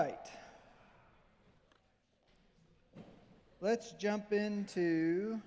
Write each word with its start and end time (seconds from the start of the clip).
right. 0.00 0.30
Let's 3.60 3.92
jump 3.92 4.32
into 4.32 5.38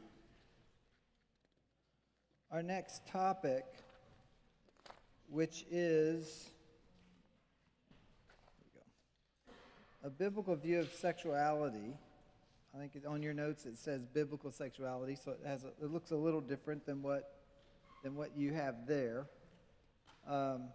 our 2.52 2.62
next 2.62 3.08
topic, 3.08 3.66
which 5.28 5.66
is 5.72 6.52
a 10.04 10.12
biblical 10.12 10.56
view 10.56 10.82
of 10.82 10.94
sexuality. 10.94 11.96
I 12.76 12.78
think 12.78 12.92
on 13.08 13.24
your 13.24 13.34
notes 13.34 13.66
it 13.66 13.80
says 13.80 14.06
biblical 14.06 14.52
sexuality, 14.52 15.16
so 15.16 15.32
it 15.32 15.40
has 15.48 15.64
a, 15.64 15.70
it 15.84 15.92
looks 15.92 16.12
a 16.12 16.16
little 16.16 16.42
different 16.42 16.86
than 16.86 17.02
what 17.02 17.40
than 18.04 18.16
what 18.16 18.38
you 18.38 18.54
have 18.54 18.86
there. 18.86 19.26
Um, 20.30 20.66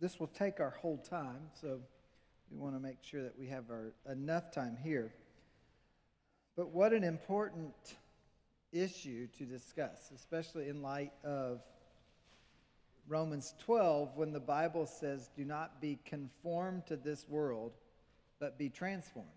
this 0.00 0.18
will 0.18 0.28
take 0.28 0.60
our 0.60 0.70
whole 0.70 0.98
time, 0.98 1.50
so 1.60 1.80
we 2.50 2.58
want 2.58 2.74
to 2.74 2.80
make 2.80 2.98
sure 3.02 3.22
that 3.22 3.38
we 3.38 3.46
have 3.48 3.70
our, 3.70 3.92
enough 4.10 4.50
time 4.50 4.76
here. 4.82 5.12
But 6.56 6.70
what 6.70 6.92
an 6.92 7.04
important 7.04 7.74
issue 8.72 9.28
to 9.38 9.44
discuss, 9.44 10.10
especially 10.14 10.68
in 10.68 10.82
light 10.82 11.12
of 11.24 11.60
Romans 13.08 13.54
12 13.64 14.16
when 14.16 14.32
the 14.32 14.40
Bible 14.40 14.86
says, 14.86 15.30
Do 15.36 15.44
not 15.44 15.80
be 15.80 15.98
conformed 16.04 16.86
to 16.86 16.96
this 16.96 17.26
world, 17.28 17.72
but 18.40 18.58
be 18.58 18.68
transformed. 18.68 19.28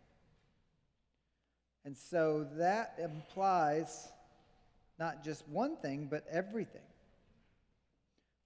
And 1.85 1.97
so 1.97 2.47
that 2.57 2.99
implies 3.01 4.09
not 4.99 5.23
just 5.23 5.47
one 5.47 5.77
thing, 5.77 6.07
but 6.09 6.25
everything. 6.29 6.81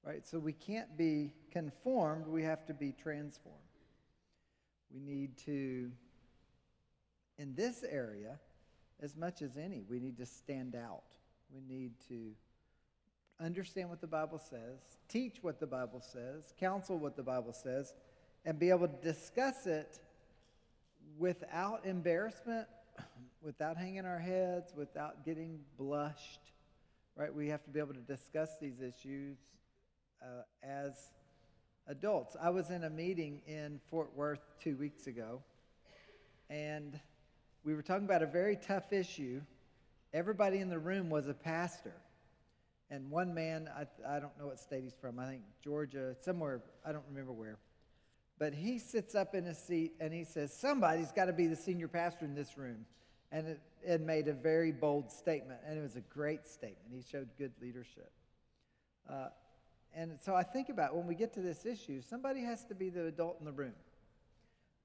Right? 0.04 0.26
So 0.28 0.40
we 0.40 0.54
can't 0.54 0.98
be 0.98 1.32
conformed, 1.52 2.28
we 2.28 2.44
have 2.44 2.66
to 2.66 2.74
be 2.74 2.92
transformed. 2.92 3.58
We 4.94 5.00
need 5.00 5.38
to, 5.46 5.92
in 7.38 7.54
this 7.56 7.84
area, 7.88 8.40
as 9.02 9.16
much 9.16 9.42
as 9.42 9.58
any, 9.58 9.84
we 9.90 10.00
need 10.00 10.18
to 10.18 10.26
stand 10.26 10.76
out. 10.76 11.04
We 11.54 11.62
need 11.62 11.94
to 12.08 12.32
understand 13.40 13.90
what 13.90 14.02
the 14.02 14.08
Bible 14.08 14.40
says, 14.40 14.80
teach 15.08 15.38
what 15.42 15.60
the 15.60 15.68
Bible 15.68 16.02
says, 16.02 16.54
counsel 16.60 16.98
what 16.98 17.16
the 17.16 17.24
Bible 17.24 17.54
says, 17.54 17.94
and 18.46 18.60
be 18.60 18.70
able 18.70 18.88
to 18.88 19.02
discuss 19.04 19.66
it 19.66 20.00
without 21.18 21.86
embarrassment, 21.86 22.68
without 23.42 23.78
hanging 23.78 24.06
our 24.06 24.20
heads, 24.20 24.74
without 24.76 25.26
getting 25.26 25.60
blushed. 25.78 26.40
Right? 27.16 27.34
We 27.34 27.50
have 27.50 27.64
to 27.64 27.70
be 27.70 27.80
able 27.80 27.94
to 27.94 28.00
discuss 28.00 28.50
these 28.60 28.82
issues 28.82 29.38
uh, 30.22 30.44
as 30.64 30.94
adults. 31.88 32.36
I 32.42 32.50
was 32.50 32.70
in 32.70 32.84
a 32.84 32.90
meeting 32.90 33.42
in 33.48 33.80
Fort 33.90 34.16
Worth 34.16 34.42
two 34.62 34.76
weeks 34.76 35.08
ago, 35.08 35.42
and 36.50 37.00
we 37.64 37.74
were 37.74 37.82
talking 37.82 38.06
about 38.06 38.24
a 38.24 38.28
very 38.28 38.56
tough 38.56 38.94
issue. 38.94 39.42
Everybody 40.14 40.60
in 40.60 40.70
the 40.70 40.80
room 40.80 41.10
was 41.10 41.28
a 41.28 41.34
pastor. 41.34 41.94
And 42.90 43.10
one 43.10 43.34
man, 43.34 43.70
I, 43.76 44.16
I 44.16 44.20
don't 44.20 44.38
know 44.38 44.48
what 44.48 44.60
state 44.60 44.84
he's 44.84 44.94
from, 45.00 45.18
I 45.18 45.26
think 45.26 45.42
Georgia, 45.64 46.16
somewhere, 46.20 46.62
I 46.86 46.92
don't 46.92 47.06
remember 47.10 47.32
where. 47.32 47.58
But 48.38 48.54
he 48.54 48.80
sits 48.80 49.16
up 49.16 49.34
in 49.34 49.46
his 49.46 49.58
seat 49.58 49.94
and 50.02 50.14
he 50.14 50.26
says, 50.26 50.52
Somebody's 50.54 51.12
got 51.12 51.26
to 51.26 51.34
be 51.34 51.48
the 51.48 51.56
senior 51.56 51.88
pastor 51.88 52.26
in 52.26 52.36
this 52.36 52.58
room. 52.58 52.86
And 53.32 53.48
it, 53.48 53.62
it 53.82 54.02
made 54.02 54.28
a 54.28 54.34
very 54.34 54.74
bold 54.74 55.10
statement, 55.10 55.62
and 55.66 55.78
it 55.78 55.82
was 55.82 55.96
a 55.96 56.02
great 56.02 56.46
statement. 56.46 56.94
He 56.94 57.02
showed 57.10 57.30
good 57.38 57.54
leadership. 57.62 58.12
Uh, 59.10 59.28
and 59.96 60.18
so 60.22 60.36
I 60.36 60.44
think 60.44 60.70
about 60.70 60.96
when 60.96 61.08
we 61.08 61.16
get 61.16 61.34
to 61.34 61.42
this 61.42 61.66
issue, 61.66 62.02
somebody 62.02 62.42
has 62.42 62.64
to 62.66 62.76
be 62.76 62.90
the 62.90 63.06
adult 63.06 63.38
in 63.40 63.46
the 63.46 63.52
room. 63.52 63.74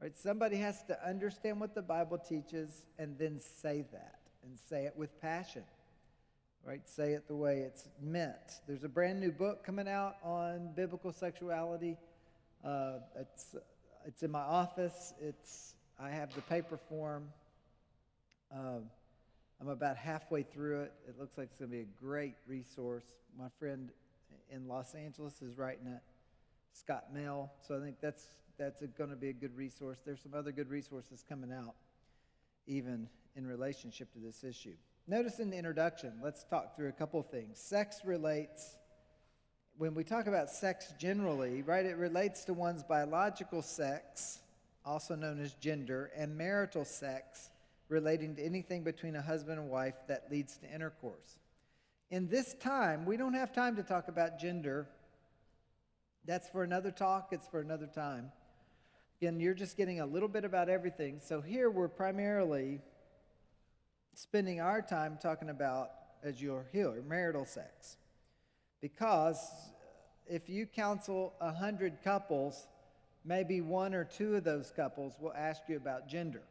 Right? 0.01 0.17
Somebody 0.17 0.57
has 0.57 0.83
to 0.85 1.09
understand 1.09 1.61
what 1.61 1.75
the 1.75 1.83
Bible 1.83 2.19
teaches 2.19 2.83
and 2.99 3.17
then 3.19 3.41
say 3.41 3.85
that 3.93 4.19
and 4.45 4.59
say 4.69 4.85
it 4.85 4.95
with 4.97 5.21
passion 5.21 5.63
right? 6.67 6.81
Say 6.89 7.13
it 7.13 7.29
the 7.29 7.37
way 7.37 7.59
it's 7.59 7.89
meant. 8.03 8.61
There's 8.67 8.83
a 8.83 8.89
brand 8.89 9.21
new 9.21 9.31
book 9.31 9.65
coming 9.65 9.87
out 9.87 10.17
on 10.25 10.71
biblical 10.75 11.13
sexuality. 11.13 11.97
Uh, 12.65 12.95
it's, 13.21 13.55
it's 14.05 14.25
in 14.25 14.33
my 14.33 14.41
office. 14.41 15.15
It's, 15.23 15.75
I 16.01 16.11
have 16.11 16.35
the 16.35 16.43
paper 16.43 16.77
form. 16.77 17.29
Um, 18.53 18.91
I'm 19.61 19.69
about 19.69 19.97
halfway 19.97 20.43
through 20.43 20.83
it. 20.83 20.93
It 21.09 21.21
looks 21.21 21.39
like 21.39 21.49
it's 21.51 21.59
going 21.59 21.71
to 21.71 21.77
be 21.77 21.83
a 21.83 22.05
great 22.05 22.35
resource. 22.49 23.05
My 23.39 23.49
friend 23.61 23.91
in 24.51 24.69
Los 24.69 24.95
Angeles 24.95 25.41
is 25.43 25.57
writing 25.57 25.87
it, 25.87 26.03
Scott 26.73 27.15
Mehl. 27.15 27.51
So 27.67 27.77
I 27.77 27.81
think 27.81 27.97
that's, 28.01 28.25
that's 28.59 28.83
going 28.99 29.11
to 29.11 29.17
be 29.17 29.29
a 29.29 29.33
good 29.33 29.57
resource. 29.57 29.99
There's 30.05 30.21
some 30.23 30.35
other 30.35 30.53
good 30.53 30.71
resources 30.71 31.25
coming 31.29 31.53
out, 31.53 31.75
even 32.67 33.09
in 33.37 33.47
relationship 33.47 34.13
to 34.13 34.19
this 34.19 34.45
issue. 34.45 34.75
Notice 35.07 35.39
in 35.39 35.51
the 35.51 35.57
introduction, 35.57 36.15
let's 36.23 36.45
talk 36.45 36.75
through 36.75 36.89
a 36.89 36.93
couple 36.93 37.21
of 37.21 37.31
things. 37.31 37.59
Sex 37.59 38.01
relates, 38.05 38.77
when 39.79 39.95
we 39.95 40.03
talk 40.03 40.27
about 40.27 40.51
sex 40.51 40.93
generally, 40.99 41.63
right, 41.63 41.87
it 41.87 41.97
relates 41.97 42.45
to 42.47 42.55
one's 42.55 42.83
biological 42.83 43.63
sex, 43.63 44.41
also 44.85 45.15
known 45.15 45.41
as 45.41 45.53
gender, 45.55 46.11
and 46.17 46.37
marital 46.37 46.85
sex, 46.85 47.51
relating 47.89 48.35
to 48.35 48.45
anything 48.45 48.83
between 48.83 49.15
a 49.15 49.23
husband 49.23 49.61
and 49.61 49.71
wife 49.71 49.95
that 50.09 50.25
leads 50.31 50.57
to 50.57 50.73
intercourse. 50.73 51.39
In 52.11 52.29
this 52.29 52.55
time, 52.55 53.05
we 53.05 53.17
don't 53.17 53.35
have 53.35 53.53
time 53.53 53.77
to 53.77 53.83
talk 53.83 54.09
about 54.09 54.39
gender. 54.39 54.87
That's 56.25 56.49
for 56.49 56.63
another 56.63 56.91
talk, 56.91 57.29
it's 57.33 57.49
for 57.49 57.61
another 57.61 57.87
time. 57.87 58.31
Again, 59.21 59.41
you're 59.41 59.55
just 59.55 59.77
getting 59.77 60.01
a 60.01 60.07
little 60.07 60.29
bit 60.29 60.45
about 60.45 60.69
everything. 60.69 61.21
So 61.25 61.41
here 61.41 61.71
we're 61.71 61.89
primarily 61.89 62.81
spending 64.15 64.61
our 64.61 64.83
time 64.83 65.19
talking 65.21 65.51
about, 65.51 65.91
as 66.23 66.41
you'll 66.41 66.65
hear, 66.71 67.03
marital 67.07 67.45
sex. 67.45 67.97
Because 68.81 69.39
if 70.27 70.49
you 70.49 70.67
counsel 70.67 71.35
a 71.41 71.53
hundred 71.53 72.03
couples, 72.05 72.69
maybe 73.25 73.61
one 73.61 73.95
or 73.95 74.05
two 74.05 74.37
of 74.37 74.45
those 74.45 74.73
couples 74.75 75.15
will 75.21 75.33
ask 75.35 75.63
you 75.69 75.77
about 75.77 76.09
gender, 76.09 76.43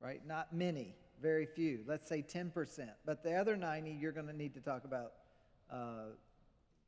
right? 0.00 0.26
Not 0.26 0.52
many, 0.52 0.94
very 1.20 1.46
few. 1.46 1.80
Let's 1.86 2.08
say 2.08 2.22
10%. 2.22 2.88
But 3.04 3.22
the 3.22 3.34
other 3.34 3.56
90, 3.56 3.90
you're 4.00 4.12
going 4.12 4.26
to 4.26 4.36
need 4.36 4.54
to 4.54 4.60
talk 4.60 4.84
about 4.84 5.12
uh, 5.70 6.12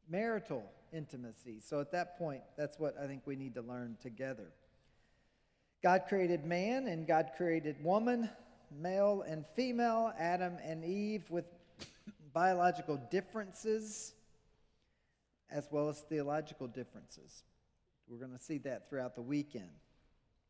marital 0.09 0.65
intimacy. 0.93 1.61
So 1.61 1.81
at 1.81 1.93
that 1.93 2.19
point, 2.19 2.43
that's 2.57 2.79
what 2.79 2.97
I 3.03 3.07
think 3.07 3.23
we 3.27 3.37
need 3.37 3.55
to 3.55 3.63
learn 3.63 3.97
together. 4.03 4.53
God 5.83 6.03
created 6.09 6.45
man 6.45 6.89
and 6.89 7.07
God 7.07 7.31
created 7.37 7.83
woman 7.83 8.31
male 8.71 9.23
and 9.27 9.45
female, 9.55 10.13
Adam 10.19 10.57
and 10.63 10.85
Eve, 10.85 11.25
with 11.31 11.45
biological 12.33 13.01
differences 13.11 14.15
as 15.51 15.69
well 15.71 15.89
as 15.89 16.01
theological 16.01 16.67
differences. 16.67 17.45
We're 18.09 18.19
going 18.19 18.37
to 18.37 18.43
see 18.43 18.59
that 18.59 18.89
throughout 18.89 19.15
the 19.15 19.23
weekend. 19.23 19.71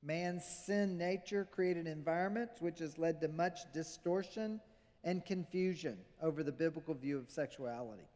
Man's 0.02 0.44
sin 0.44 0.96
nature 0.98 1.48
created 1.50 1.86
environments 1.86 2.60
which 2.60 2.78
has 2.78 2.98
led 2.98 3.20
to 3.20 3.28
much 3.28 3.60
distortion 3.72 4.60
and 5.02 5.24
confusion 5.24 5.98
over 6.22 6.42
the 6.42 6.52
biblical 6.52 6.94
view 6.94 7.18
of 7.18 7.30
sexuality. 7.30 8.08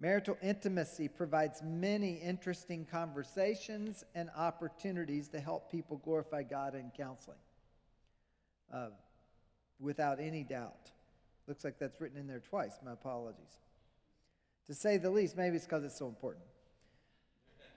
Marital 0.00 0.38
intimacy 0.42 1.08
provides 1.08 1.60
many 1.62 2.14
interesting 2.14 2.86
conversations 2.88 4.04
and 4.14 4.30
opportunities 4.36 5.28
to 5.28 5.40
help 5.40 5.70
people 5.70 5.96
glorify 6.04 6.44
God 6.44 6.76
in 6.76 6.92
counseling 6.96 7.38
uh, 8.72 8.88
without 9.80 10.20
any 10.20 10.44
doubt. 10.44 10.92
Looks 11.48 11.64
like 11.64 11.78
that's 11.78 12.00
written 12.00 12.18
in 12.18 12.28
there 12.28 12.40
twice. 12.40 12.78
My 12.84 12.92
apologies. 12.92 13.56
To 14.66 14.74
say 14.74 14.98
the 14.98 15.10
least, 15.10 15.36
maybe 15.36 15.56
it's 15.56 15.64
because 15.64 15.82
it's 15.82 15.98
so 15.98 16.06
important. 16.06 16.44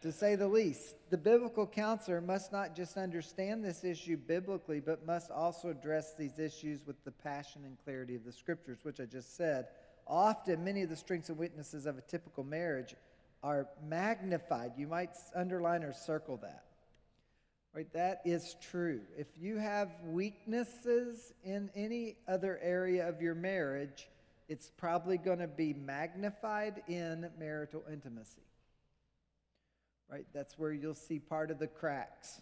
To 0.02 0.12
say 0.12 0.36
the 0.36 0.48
least, 0.48 0.96
the 1.12 1.18
biblical 1.18 1.68
counselor 1.68 2.22
must 2.22 2.52
not 2.52 2.76
just 2.76 2.98
understand 2.98 3.64
this 3.64 3.84
issue 3.84 4.18
biblically, 4.18 4.80
but 4.80 5.06
must 5.06 5.30
also 5.30 5.70
address 5.70 6.16
these 6.18 6.40
issues 6.40 6.86
with 6.88 7.04
the 7.04 7.12
passion 7.12 7.62
and 7.66 7.78
clarity 7.84 8.16
of 8.16 8.26
the 8.26 8.32
scriptures, 8.32 8.80
which 8.84 9.00
I 9.00 9.06
just 9.06 9.38
said. 9.38 9.68
Often, 10.08 10.64
many 10.64 10.82
of 10.82 10.90
the 10.90 10.96
strengths 10.96 11.30
and 11.30 11.38
weaknesses 11.38 11.86
of 11.86 11.98
a 11.98 12.02
typical 12.02 12.44
marriage 12.44 12.96
are 13.44 13.68
magnified. 13.88 14.72
You 14.76 14.88
might 14.88 15.12
underline 15.36 15.84
or 15.84 15.94
circle 15.94 16.38
that. 16.38 16.64
Right, 17.74 17.92
that 17.94 18.22
is 18.26 18.58
true. 18.70 19.02
If 19.18 19.28
you 19.40 19.58
have 19.58 19.90
weaknesses 20.04 21.32
in 21.46 21.70
any 21.74 22.18
other 22.28 22.60
area 22.62 23.08
of 23.08 23.22
your 23.22 23.36
marriage, 23.36 24.10
it's 24.50 24.70
probably 24.76 25.18
going 25.18 25.40
to 25.40 25.48
be 25.48 25.74
magnified 25.74 26.82
in 26.90 27.30
marital 27.40 27.84
intimacy. 27.90 28.42
Right? 30.12 30.26
That's 30.34 30.60
where 30.60 30.74
you'll 30.74 30.94
see 30.94 31.20
part 31.20 31.52
of 31.52 31.60
the 31.60 31.68
cracks. 31.68 32.42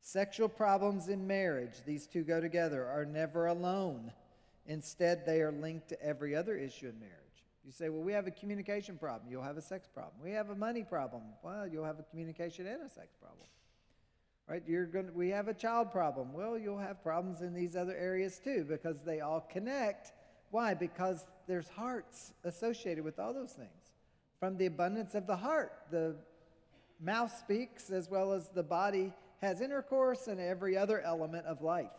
Sexual 0.00 0.48
problems 0.48 1.08
in 1.08 1.26
marriage, 1.26 1.74
these 1.84 2.06
two 2.06 2.24
go 2.24 2.40
together, 2.40 2.86
are 2.86 3.04
never 3.04 3.46
alone. 3.46 4.12
Instead, 4.66 5.26
they 5.26 5.42
are 5.42 5.52
linked 5.52 5.88
to 5.90 6.02
every 6.02 6.34
other 6.34 6.56
issue 6.56 6.88
in 6.88 6.98
marriage. 6.98 7.16
You 7.64 7.72
say, 7.72 7.90
well, 7.90 8.02
we 8.02 8.12
have 8.12 8.26
a 8.26 8.30
communication 8.30 8.96
problem. 8.96 9.30
You'll 9.30 9.42
have 9.42 9.58
a 9.58 9.62
sex 9.62 9.88
problem. 9.92 10.14
We 10.22 10.30
have 10.30 10.48
a 10.48 10.54
money 10.54 10.82
problem. 10.82 11.22
Well, 11.42 11.66
you'll 11.66 11.84
have 11.84 11.98
a 11.98 12.02
communication 12.04 12.66
and 12.66 12.82
a 12.82 12.88
sex 12.88 13.14
problem. 13.20 13.46
Right? 14.48 14.62
You're 14.66 14.86
going 14.86 15.14
we 15.14 15.28
have 15.28 15.48
a 15.48 15.54
child 15.54 15.92
problem. 15.92 16.32
Well, 16.32 16.58
you'll 16.58 16.78
have 16.78 17.02
problems 17.02 17.42
in 17.42 17.54
these 17.54 17.76
other 17.76 17.94
areas 17.94 18.40
too 18.42 18.64
because 18.68 19.02
they 19.02 19.20
all 19.20 19.46
connect. 19.48 20.12
Why? 20.50 20.74
Because 20.74 21.28
there's 21.46 21.68
hearts 21.68 22.32
associated 22.42 23.04
with 23.04 23.20
all 23.20 23.32
those 23.32 23.52
things. 23.52 23.92
From 24.40 24.56
the 24.56 24.66
abundance 24.66 25.14
of 25.14 25.26
the 25.26 25.36
heart, 25.36 25.72
the 25.90 26.16
mouth 27.00 27.36
speaks 27.36 27.90
as 27.90 28.08
well 28.08 28.32
as 28.32 28.48
the 28.48 28.62
body 28.62 29.12
has 29.40 29.60
intercourse 29.60 30.26
and 30.26 30.40
every 30.40 30.76
other 30.76 31.00
element 31.00 31.46
of 31.46 31.62
life. 31.62 31.90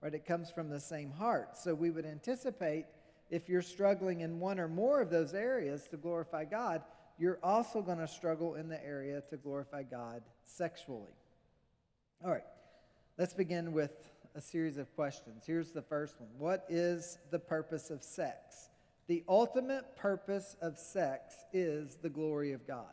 Right? 0.00 0.14
It 0.14 0.26
comes 0.26 0.50
from 0.50 0.68
the 0.68 0.80
same 0.80 1.10
heart. 1.10 1.56
So 1.56 1.74
we 1.74 1.90
would 1.90 2.06
anticipate 2.06 2.86
if 3.30 3.48
you're 3.48 3.62
struggling 3.62 4.20
in 4.20 4.40
one 4.40 4.58
or 4.58 4.68
more 4.68 5.00
of 5.00 5.10
those 5.10 5.34
areas 5.34 5.86
to 5.88 5.96
glorify 5.96 6.44
God, 6.44 6.82
you're 7.18 7.38
also 7.42 7.82
going 7.82 7.98
to 7.98 8.08
struggle 8.08 8.54
in 8.54 8.68
the 8.68 8.84
area 8.84 9.22
to 9.30 9.36
glorify 9.36 9.82
God 9.82 10.22
sexually. 10.44 11.14
All 12.24 12.30
right, 12.30 12.44
let's 13.18 13.34
begin 13.34 13.72
with 13.72 13.92
a 14.34 14.40
series 14.40 14.78
of 14.78 14.94
questions. 14.94 15.44
Here's 15.46 15.70
the 15.70 15.82
first 15.82 16.20
one 16.20 16.30
What 16.38 16.64
is 16.68 17.18
the 17.30 17.38
purpose 17.38 17.90
of 17.90 18.02
sex? 18.02 18.68
The 19.06 19.24
ultimate 19.28 19.96
purpose 19.96 20.56
of 20.60 20.78
sex 20.78 21.34
is 21.52 21.96
the 21.96 22.08
glory 22.08 22.52
of 22.52 22.66
God. 22.66 22.92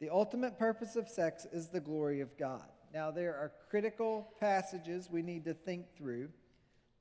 The 0.00 0.08
ultimate 0.08 0.58
purpose 0.58 0.96
of 0.96 1.08
sex 1.08 1.46
is 1.52 1.68
the 1.68 1.80
glory 1.80 2.20
of 2.20 2.36
God. 2.38 2.64
Now, 2.92 3.10
there 3.10 3.34
are 3.34 3.52
critical 3.68 4.32
passages 4.40 5.08
we 5.10 5.22
need 5.22 5.44
to 5.44 5.54
think 5.54 5.94
through. 5.96 6.30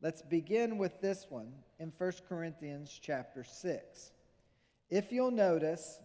Let's 0.02 0.22
begin 0.22 0.78
with 0.78 1.00
this 1.02 1.26
one 1.30 1.54
in 1.80 1.94
1 1.98 2.12
Corinthians 2.28 3.00
chapter 3.02 3.44
6. 3.44 4.12
If 4.90 5.12
you'll 5.12 5.32
notice, 5.32 6.00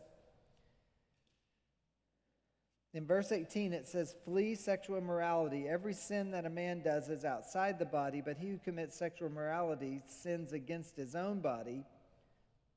in 2.92 3.06
verse 3.06 3.32
18 3.32 3.72
it 3.72 3.88
says, 3.88 4.14
Flee 4.24 4.54
sexual 4.54 4.96
immorality. 4.96 5.66
Every 5.68 5.94
sin 5.94 6.30
that 6.30 6.46
a 6.46 6.50
man 6.50 6.82
does 6.82 7.08
is 7.08 7.24
outside 7.24 7.78
the 7.78 7.84
body, 7.84 8.22
but 8.24 8.36
he 8.36 8.50
who 8.50 8.58
commits 8.58 8.96
sexual 8.96 9.28
immorality 9.28 10.00
sins 10.06 10.52
against 10.52 10.96
his 10.96 11.16
own 11.16 11.40
body. 11.40 11.84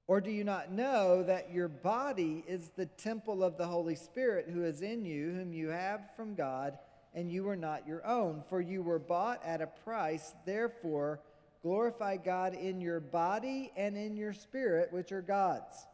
Or 0.07 0.21
do 0.21 0.31
you 0.31 0.44
not 0.44 0.71
know 0.71 1.21
that 1.24 1.51
your 1.51 1.68
body 1.68 2.44
is 2.48 2.71
the 2.75 2.86
temple 2.86 3.44
of 3.44 3.57
the 3.57 3.68
Holy 3.68 3.95
Spirit 3.95 4.48
who 4.51 4.63
is 4.63 4.81
in 4.81 5.06
you, 5.06 5.33
whom 5.33 5.54
you 5.54 5.68
have 5.68 6.01
from 6.15 6.33
God? 6.33 6.77
and 7.18 7.31
you 7.31 7.50
are 7.50 7.56
not 7.56 7.88
your 7.88 8.06
own, 8.06 8.44
for 8.48 8.62
you 8.62 8.83
were 8.83 9.00
bought 9.00 9.44
at 9.44 9.59
a 9.59 9.65
price. 9.65 10.33
Therefore, 10.45 11.19
glorify 11.63 12.15
God 12.15 12.54
in 12.54 12.80
your 12.80 13.00
body 13.00 13.71
and 13.75 13.98
in 13.98 14.15
your 14.15 14.33
spirit, 14.33 14.94
which 14.94 15.12
are 15.12 15.24
God's. 15.24 15.88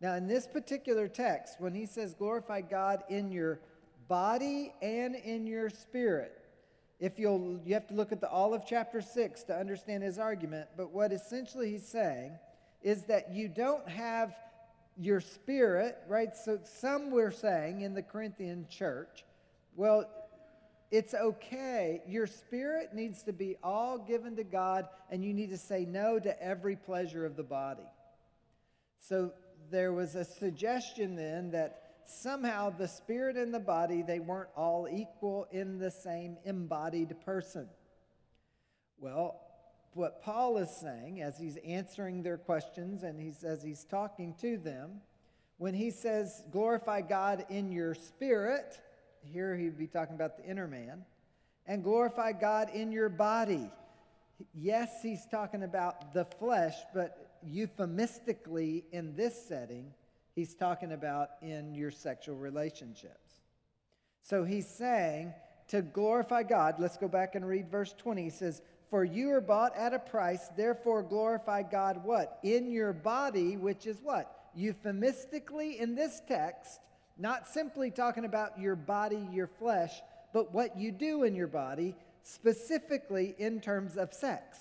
Now, 0.00 0.14
in 0.14 0.26
this 0.26 0.48
particular 0.48 1.06
text, 1.06 1.60
when 1.60 1.72
he 1.72 1.86
says 1.86 2.14
glorify 2.14 2.62
God 2.62 3.04
in 3.08 3.30
your 3.30 3.60
body 4.08 4.74
and 4.82 5.14
in 5.14 5.46
your 5.46 5.70
spirit, 5.70 6.36
if 6.98 7.16
you'll, 7.16 7.60
you 7.64 7.74
have 7.74 7.86
to 7.86 7.94
look 7.94 8.10
at 8.10 8.20
the 8.20 8.28
all 8.28 8.52
of 8.52 8.64
chapter 8.66 9.00
6 9.00 9.44
to 9.44 9.56
understand 9.56 10.02
his 10.02 10.18
argument, 10.18 10.68
but 10.76 10.90
what 10.90 11.12
essentially 11.12 11.70
he's 11.70 11.86
saying 11.86 12.32
is 12.86 13.02
that 13.06 13.32
you 13.32 13.48
don't 13.48 13.88
have 13.88 14.32
your 14.96 15.20
spirit, 15.20 15.98
right? 16.06 16.36
So 16.36 16.60
some 16.62 17.10
were 17.10 17.32
saying 17.32 17.80
in 17.80 17.94
the 17.94 18.02
Corinthian 18.02 18.68
church, 18.70 19.24
well, 19.74 20.08
it's 20.92 21.12
okay. 21.12 22.00
Your 22.06 22.28
spirit 22.28 22.94
needs 22.94 23.24
to 23.24 23.32
be 23.32 23.56
all 23.60 23.98
given 23.98 24.36
to 24.36 24.44
God, 24.44 24.86
and 25.10 25.24
you 25.24 25.34
need 25.34 25.50
to 25.50 25.58
say 25.58 25.84
no 25.84 26.20
to 26.20 26.40
every 26.40 26.76
pleasure 26.76 27.26
of 27.26 27.34
the 27.34 27.42
body. 27.42 27.82
So 29.00 29.32
there 29.72 29.92
was 29.92 30.14
a 30.14 30.24
suggestion 30.24 31.16
then 31.16 31.50
that 31.50 31.82
somehow 32.06 32.70
the 32.70 32.86
spirit 32.86 33.36
and 33.36 33.52
the 33.52 33.58
body 33.58 34.02
they 34.02 34.20
weren't 34.20 34.50
all 34.56 34.86
equal 34.88 35.48
in 35.50 35.80
the 35.80 35.90
same 35.90 36.36
embodied 36.44 37.16
person. 37.24 37.68
Well, 39.00 39.40
what 39.96 40.22
Paul 40.22 40.58
is 40.58 40.70
saying 40.70 41.22
as 41.22 41.38
he's 41.38 41.56
answering 41.64 42.22
their 42.22 42.36
questions 42.36 43.02
and 43.02 43.18
he's 43.18 43.42
as 43.42 43.62
he's 43.62 43.84
talking 43.84 44.34
to 44.40 44.58
them, 44.58 45.00
when 45.58 45.74
he 45.74 45.90
says 45.90 46.42
glorify 46.50 47.00
God 47.00 47.46
in 47.48 47.72
your 47.72 47.94
spirit, 47.94 48.78
here 49.24 49.56
he'd 49.56 49.78
be 49.78 49.86
talking 49.86 50.14
about 50.14 50.36
the 50.36 50.44
inner 50.44 50.68
man, 50.68 51.04
and 51.66 51.82
glorify 51.82 52.32
God 52.32 52.70
in 52.74 52.92
your 52.92 53.08
body. 53.08 53.70
Yes, 54.54 55.02
he's 55.02 55.26
talking 55.30 55.62
about 55.62 56.12
the 56.12 56.24
flesh, 56.24 56.74
but 56.94 57.38
euphemistically 57.42 58.84
in 58.92 59.16
this 59.16 59.48
setting, 59.48 59.94
he's 60.34 60.54
talking 60.54 60.92
about 60.92 61.30
in 61.40 61.74
your 61.74 61.90
sexual 61.90 62.36
relationships. 62.36 63.40
So 64.22 64.44
he's 64.44 64.68
saying 64.68 65.32
to 65.68 65.82
glorify 65.82 66.42
God, 66.42 66.76
let's 66.78 66.96
go 66.96 67.08
back 67.08 67.34
and 67.34 67.46
read 67.46 67.70
verse 67.70 67.94
20. 67.96 68.24
He 68.24 68.30
says, 68.30 68.60
For 68.90 69.04
you 69.04 69.30
are 69.32 69.40
bought 69.40 69.76
at 69.76 69.94
a 69.94 69.98
price, 69.98 70.48
therefore 70.56 71.02
glorify 71.02 71.62
God 71.62 72.04
what? 72.04 72.38
In 72.42 72.70
your 72.70 72.92
body, 72.92 73.56
which 73.56 73.86
is 73.86 73.98
what? 74.02 74.50
Euphemistically 74.54 75.80
in 75.80 75.94
this 75.94 76.22
text, 76.28 76.80
not 77.18 77.46
simply 77.48 77.90
talking 77.90 78.24
about 78.24 78.60
your 78.60 78.76
body, 78.76 79.26
your 79.32 79.48
flesh, 79.48 79.92
but 80.32 80.52
what 80.52 80.78
you 80.78 80.92
do 80.92 81.24
in 81.24 81.34
your 81.34 81.46
body, 81.48 81.96
specifically 82.22 83.34
in 83.38 83.60
terms 83.60 83.96
of 83.96 84.12
sex. 84.12 84.58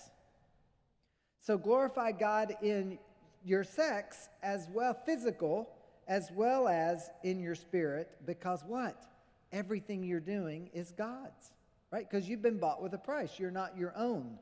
So 1.42 1.57
glorify 1.57 2.12
God 2.12 2.56
in 2.62 2.98
your 3.44 3.63
sex 3.63 4.30
as 4.42 4.68
well, 4.74 4.95
physical, 5.06 5.69
as 6.07 6.31
well 6.31 6.68
as 6.68 7.10
in 7.24 7.39
your 7.39 7.56
spirit, 7.56 8.10
because 8.25 8.63
what? 8.66 9.06
Everything 9.51 10.04
you're 10.04 10.19
doing 10.19 10.69
is 10.74 10.92
God's, 10.92 11.51
right? 11.95 12.09
Because 12.09 12.27
you've 12.27 12.42
been 12.42 12.57
bought 12.57 12.83
with 12.83 12.94
a 12.94 12.97
price. 12.97 13.39
You're 13.39 13.51
not 13.51 13.77
your 13.77 13.94
own, 13.95 14.38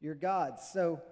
you're 0.00 0.14
God's. 0.14 0.66
So 0.72 1.02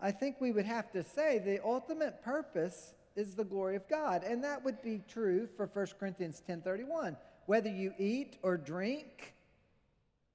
I 0.00 0.12
think 0.12 0.40
we 0.40 0.52
would 0.52 0.64
have 0.64 0.92
to 0.92 1.02
say 1.02 1.40
the 1.40 1.58
ultimate 1.64 2.22
purpose 2.22 2.94
is 3.16 3.34
the 3.34 3.42
glory 3.42 3.74
of 3.74 3.88
God. 3.88 4.22
And 4.22 4.44
that 4.44 4.64
would 4.64 4.80
be 4.80 5.02
true 5.08 5.48
for 5.56 5.66
1 5.66 5.98
Corinthians 5.98 6.40
10:31. 6.48 7.16
Whether 7.46 7.68
you 7.68 7.92
eat 7.98 8.38
or 8.42 8.56
drink 8.56 9.34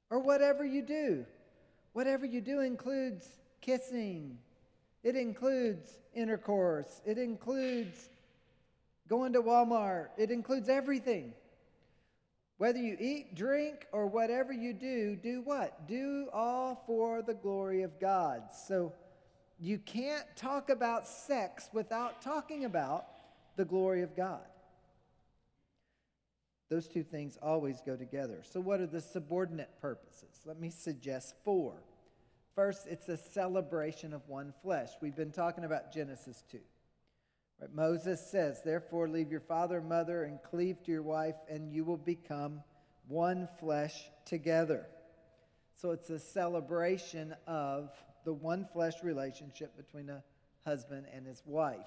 or 0.10 0.20
whatever 0.20 0.66
you 0.66 0.82
do. 0.82 1.26
Whatever 1.94 2.26
you 2.26 2.42
do 2.42 2.60
includes 2.60 3.26
kissing. 3.62 4.38
It 5.02 5.16
includes 5.16 5.98
intercourse. 6.14 7.02
It 7.06 7.18
includes 7.18 8.10
going 9.08 9.32
to 9.32 9.42
Walmart. 9.42 10.10
It 10.18 10.30
includes 10.30 10.68
everything. 10.68 11.34
Whether 12.58 12.80
you 12.80 12.98
eat, 13.00 13.36
drink, 13.36 13.86
or 13.92 14.08
whatever 14.08 14.52
you 14.52 14.74
do, 14.74 15.16
do 15.16 15.42
what? 15.42 15.88
Do 15.88 16.28
all 16.34 16.84
for 16.88 17.22
the 17.22 17.36
glory 17.36 17.84
of 17.84 18.00
God. 18.00 18.44
So 18.68 18.94
you 19.60 19.78
can't 19.78 20.26
talk 20.36 20.70
about 20.70 21.08
sex 21.08 21.70
without 21.72 22.22
talking 22.22 22.66
about 22.66 23.06
the 23.58 23.66
glory 23.66 24.02
of 24.02 24.16
God. 24.16 24.46
Those 26.70 26.88
two 26.88 27.04
things 27.04 27.38
always 27.42 27.82
go 27.86 27.96
together. 27.96 28.42
So, 28.44 28.60
what 28.60 28.82
are 28.82 28.88
the 28.88 29.00
subordinate 29.02 29.70
purposes? 29.80 30.42
Let 30.46 30.60
me 30.60 30.70
suggest 30.70 31.36
four. 31.46 31.74
First, 32.56 32.88
it's 32.88 33.08
a 33.08 33.18
celebration 33.18 34.14
of 34.14 34.28
one 34.28 34.54
flesh. 34.62 34.90
We've 35.02 35.16
been 35.16 35.32
talking 35.32 35.64
about 35.64 35.94
Genesis 35.94 36.44
2. 36.52 36.60
Right? 37.60 37.74
Moses 37.74 38.26
says, 38.30 38.62
Therefore, 38.64 39.08
leave 39.08 39.32
your 39.32 39.42
father 39.42 39.78
and 39.78 39.90
mother 39.90 40.24
and 40.24 40.42
cleave 40.44 40.84
to 40.84 40.92
your 40.92 41.04
wife, 41.04 41.36
and 41.50 41.72
you 41.72 41.84
will 41.84 41.98
become 41.98 42.62
one 43.08 43.48
flesh 43.60 44.10
together. 44.26 44.86
So, 45.76 45.92
it's 45.92 46.10
a 46.10 46.20
celebration 46.20 47.36
of 47.46 47.92
the 48.26 48.34
one 48.34 48.68
flesh 48.74 49.04
relationship 49.04 49.78
between 49.78 50.10
a 50.10 50.24
husband 50.66 51.06
and 51.14 51.26
his 51.26 51.42
wife. 51.46 51.86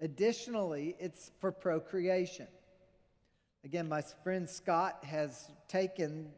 Additionally, 0.00 0.96
it's 0.98 1.30
for 1.40 1.52
procreation. 1.52 2.46
Again, 3.64 3.88
my 3.88 4.02
friend 4.22 4.48
Scott 4.48 5.04
has 5.04 5.50
taken 5.68 6.30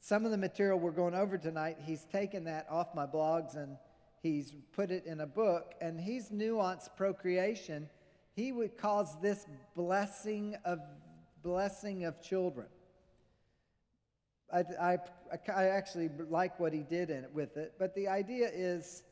some 0.00 0.24
of 0.24 0.30
the 0.30 0.36
material 0.36 0.78
we're 0.78 0.90
going 0.90 1.14
over 1.14 1.36
tonight, 1.36 1.78
he's 1.84 2.04
taken 2.04 2.44
that 2.44 2.66
off 2.70 2.94
my 2.94 3.06
blogs 3.06 3.56
and 3.56 3.76
he's 4.22 4.54
put 4.72 4.90
it 4.90 5.04
in 5.06 5.20
a 5.20 5.26
book, 5.26 5.74
and 5.80 6.00
he's 6.00 6.30
nuanced 6.30 6.96
procreation. 6.96 7.88
He 8.34 8.52
would 8.52 8.76
cause 8.76 9.16
this 9.20 9.46
blessing 9.74 10.56
of 10.64 10.80
blessing 11.42 12.04
of 12.04 12.20
children. 12.20 12.66
I, 14.52 14.64
I, 14.80 14.98
I 15.54 15.64
actually 15.66 16.10
like 16.30 16.58
what 16.58 16.72
he 16.72 16.82
did 16.82 17.10
in 17.10 17.24
it, 17.24 17.30
with 17.32 17.56
it, 17.56 17.74
but 17.78 17.94
the 17.94 18.08
idea 18.08 18.50
is 18.52 19.02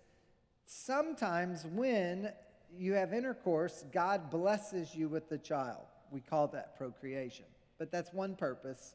sometimes 0.64 1.66
when 1.72 2.32
you 2.76 2.92
have 2.94 3.12
intercourse, 3.12 3.84
God 3.92 4.30
blesses 4.30 4.94
you 4.94 5.08
with 5.08 5.28
the 5.28 5.38
child. 5.38 5.84
We 6.10 6.20
call 6.20 6.48
that 6.48 6.76
procreation. 6.76 7.44
But 7.78 7.90
that's 7.90 8.12
one 8.12 8.36
purpose 8.36 8.94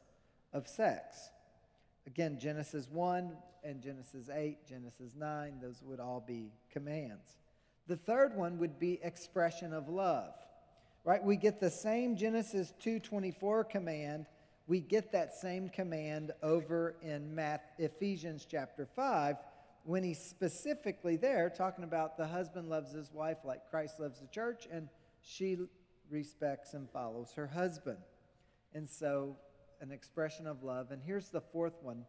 of 0.52 0.66
sex. 0.66 1.30
Again, 2.06 2.38
Genesis 2.38 2.88
1 2.90 3.32
and 3.64 3.80
Genesis 3.80 4.28
8, 4.28 4.66
Genesis 4.66 5.12
9, 5.16 5.60
those 5.62 5.82
would 5.82 6.00
all 6.00 6.22
be 6.26 6.52
commands. 6.70 7.38
The 7.86 7.96
third 7.96 8.36
one 8.36 8.58
would 8.58 8.78
be 8.78 9.00
expression 9.02 9.72
of 9.72 9.88
love. 9.88 10.34
Right? 11.04 11.22
We 11.22 11.36
get 11.36 11.60
the 11.60 11.70
same 11.70 12.16
Genesis 12.16 12.72
2:24 12.80 13.64
command. 13.68 14.26
We 14.68 14.80
get 14.80 15.10
that 15.12 15.34
same 15.34 15.68
command 15.68 16.32
over 16.42 16.94
in 17.02 17.34
Math, 17.34 17.62
Ephesians 17.78 18.46
chapter 18.48 18.86
5 18.86 19.36
when 19.84 20.04
he's 20.04 20.20
specifically 20.20 21.16
there 21.16 21.50
talking 21.50 21.84
about 21.84 22.16
the 22.16 22.26
husband 22.26 22.68
loves 22.68 22.92
his 22.92 23.12
wife 23.12 23.38
like 23.44 23.68
Christ 23.68 23.98
loves 23.98 24.20
the 24.20 24.28
church 24.28 24.68
and 24.70 24.88
she 25.22 25.56
respects 26.10 26.74
and 26.74 26.88
follows 26.90 27.32
her 27.34 27.48
husband. 27.48 27.98
And 28.74 28.88
so 28.88 29.36
an 29.82 29.90
expression 29.90 30.46
of 30.46 30.62
love. 30.62 30.92
And 30.92 31.02
here's 31.04 31.28
the 31.28 31.40
fourth 31.40 31.82
one 31.82 32.06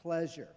pleasure. 0.00 0.48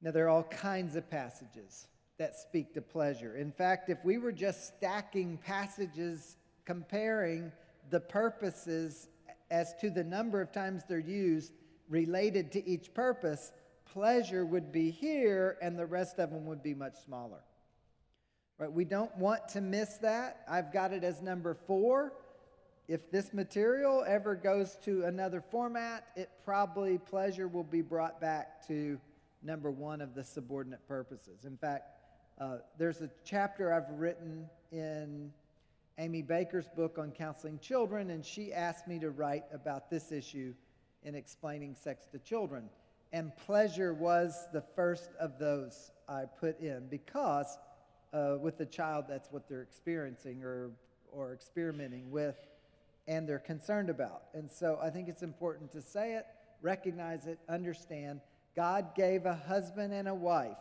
Now, 0.00 0.12
there 0.12 0.26
are 0.26 0.30
all 0.30 0.44
kinds 0.44 0.96
of 0.96 1.10
passages 1.10 1.88
that 2.18 2.36
speak 2.36 2.72
to 2.74 2.80
pleasure. 2.80 3.36
In 3.36 3.50
fact, 3.50 3.90
if 3.90 3.98
we 4.04 4.16
were 4.18 4.32
just 4.32 4.76
stacking 4.76 5.38
passages 5.38 6.36
comparing 6.64 7.52
the 7.90 8.00
purposes 8.00 9.08
as 9.50 9.74
to 9.80 9.90
the 9.90 10.04
number 10.04 10.40
of 10.40 10.52
times 10.52 10.82
they're 10.88 10.98
used 10.98 11.52
related 11.88 12.52
to 12.52 12.68
each 12.68 12.94
purpose, 12.94 13.52
pleasure 13.84 14.46
would 14.46 14.72
be 14.72 14.90
here 14.90 15.58
and 15.60 15.78
the 15.78 15.86
rest 15.86 16.18
of 16.18 16.30
them 16.30 16.46
would 16.46 16.62
be 16.62 16.74
much 16.74 16.94
smaller. 17.04 17.40
Right? 18.58 18.72
We 18.72 18.84
don't 18.84 19.16
want 19.16 19.48
to 19.50 19.60
miss 19.60 19.98
that. 19.98 20.44
I've 20.48 20.72
got 20.72 20.92
it 20.92 21.02
as 21.02 21.20
number 21.20 21.54
four. 21.66 22.12
If 22.92 23.10
this 23.10 23.32
material 23.32 24.04
ever 24.06 24.34
goes 24.34 24.76
to 24.84 25.04
another 25.04 25.40
format, 25.40 26.08
it 26.14 26.28
probably 26.44 26.98
pleasure 26.98 27.48
will 27.48 27.64
be 27.64 27.80
brought 27.80 28.20
back 28.20 28.66
to 28.66 29.00
number 29.42 29.70
one 29.70 30.02
of 30.02 30.14
the 30.14 30.22
subordinate 30.22 30.86
purposes. 30.86 31.46
In 31.46 31.56
fact, 31.56 31.84
uh, 32.38 32.58
there's 32.76 33.00
a 33.00 33.08
chapter 33.24 33.72
I've 33.72 33.88
written 33.98 34.46
in 34.72 35.32
Amy 35.96 36.20
Baker's 36.20 36.68
book 36.68 36.98
on 36.98 37.12
counseling 37.12 37.58
children, 37.60 38.10
and 38.10 38.22
she 38.22 38.52
asked 38.52 38.86
me 38.86 38.98
to 38.98 39.08
write 39.08 39.44
about 39.54 39.88
this 39.88 40.12
issue 40.12 40.52
in 41.02 41.14
explaining 41.14 41.74
sex 41.74 42.04
to 42.12 42.18
children. 42.18 42.68
And 43.10 43.34
pleasure 43.46 43.94
was 43.94 44.48
the 44.52 44.64
first 44.76 45.08
of 45.18 45.38
those 45.38 45.92
I 46.10 46.24
put 46.26 46.60
in 46.60 46.88
because 46.90 47.56
uh, 48.12 48.36
with 48.38 48.58
the 48.58 48.66
child, 48.66 49.06
that's 49.08 49.32
what 49.32 49.48
they're 49.48 49.62
experiencing 49.62 50.44
or, 50.44 50.72
or 51.10 51.32
experimenting 51.32 52.10
with 52.10 52.36
and 53.06 53.28
they're 53.28 53.38
concerned 53.38 53.90
about. 53.90 54.24
And 54.34 54.50
so 54.50 54.78
I 54.82 54.90
think 54.90 55.08
it's 55.08 55.22
important 55.22 55.72
to 55.72 55.82
say 55.82 56.14
it, 56.14 56.26
recognize 56.60 57.26
it, 57.26 57.38
understand. 57.48 58.20
God 58.54 58.94
gave 58.94 59.26
a 59.26 59.34
husband 59.34 59.92
and 59.92 60.08
a 60.08 60.14
wife 60.14 60.56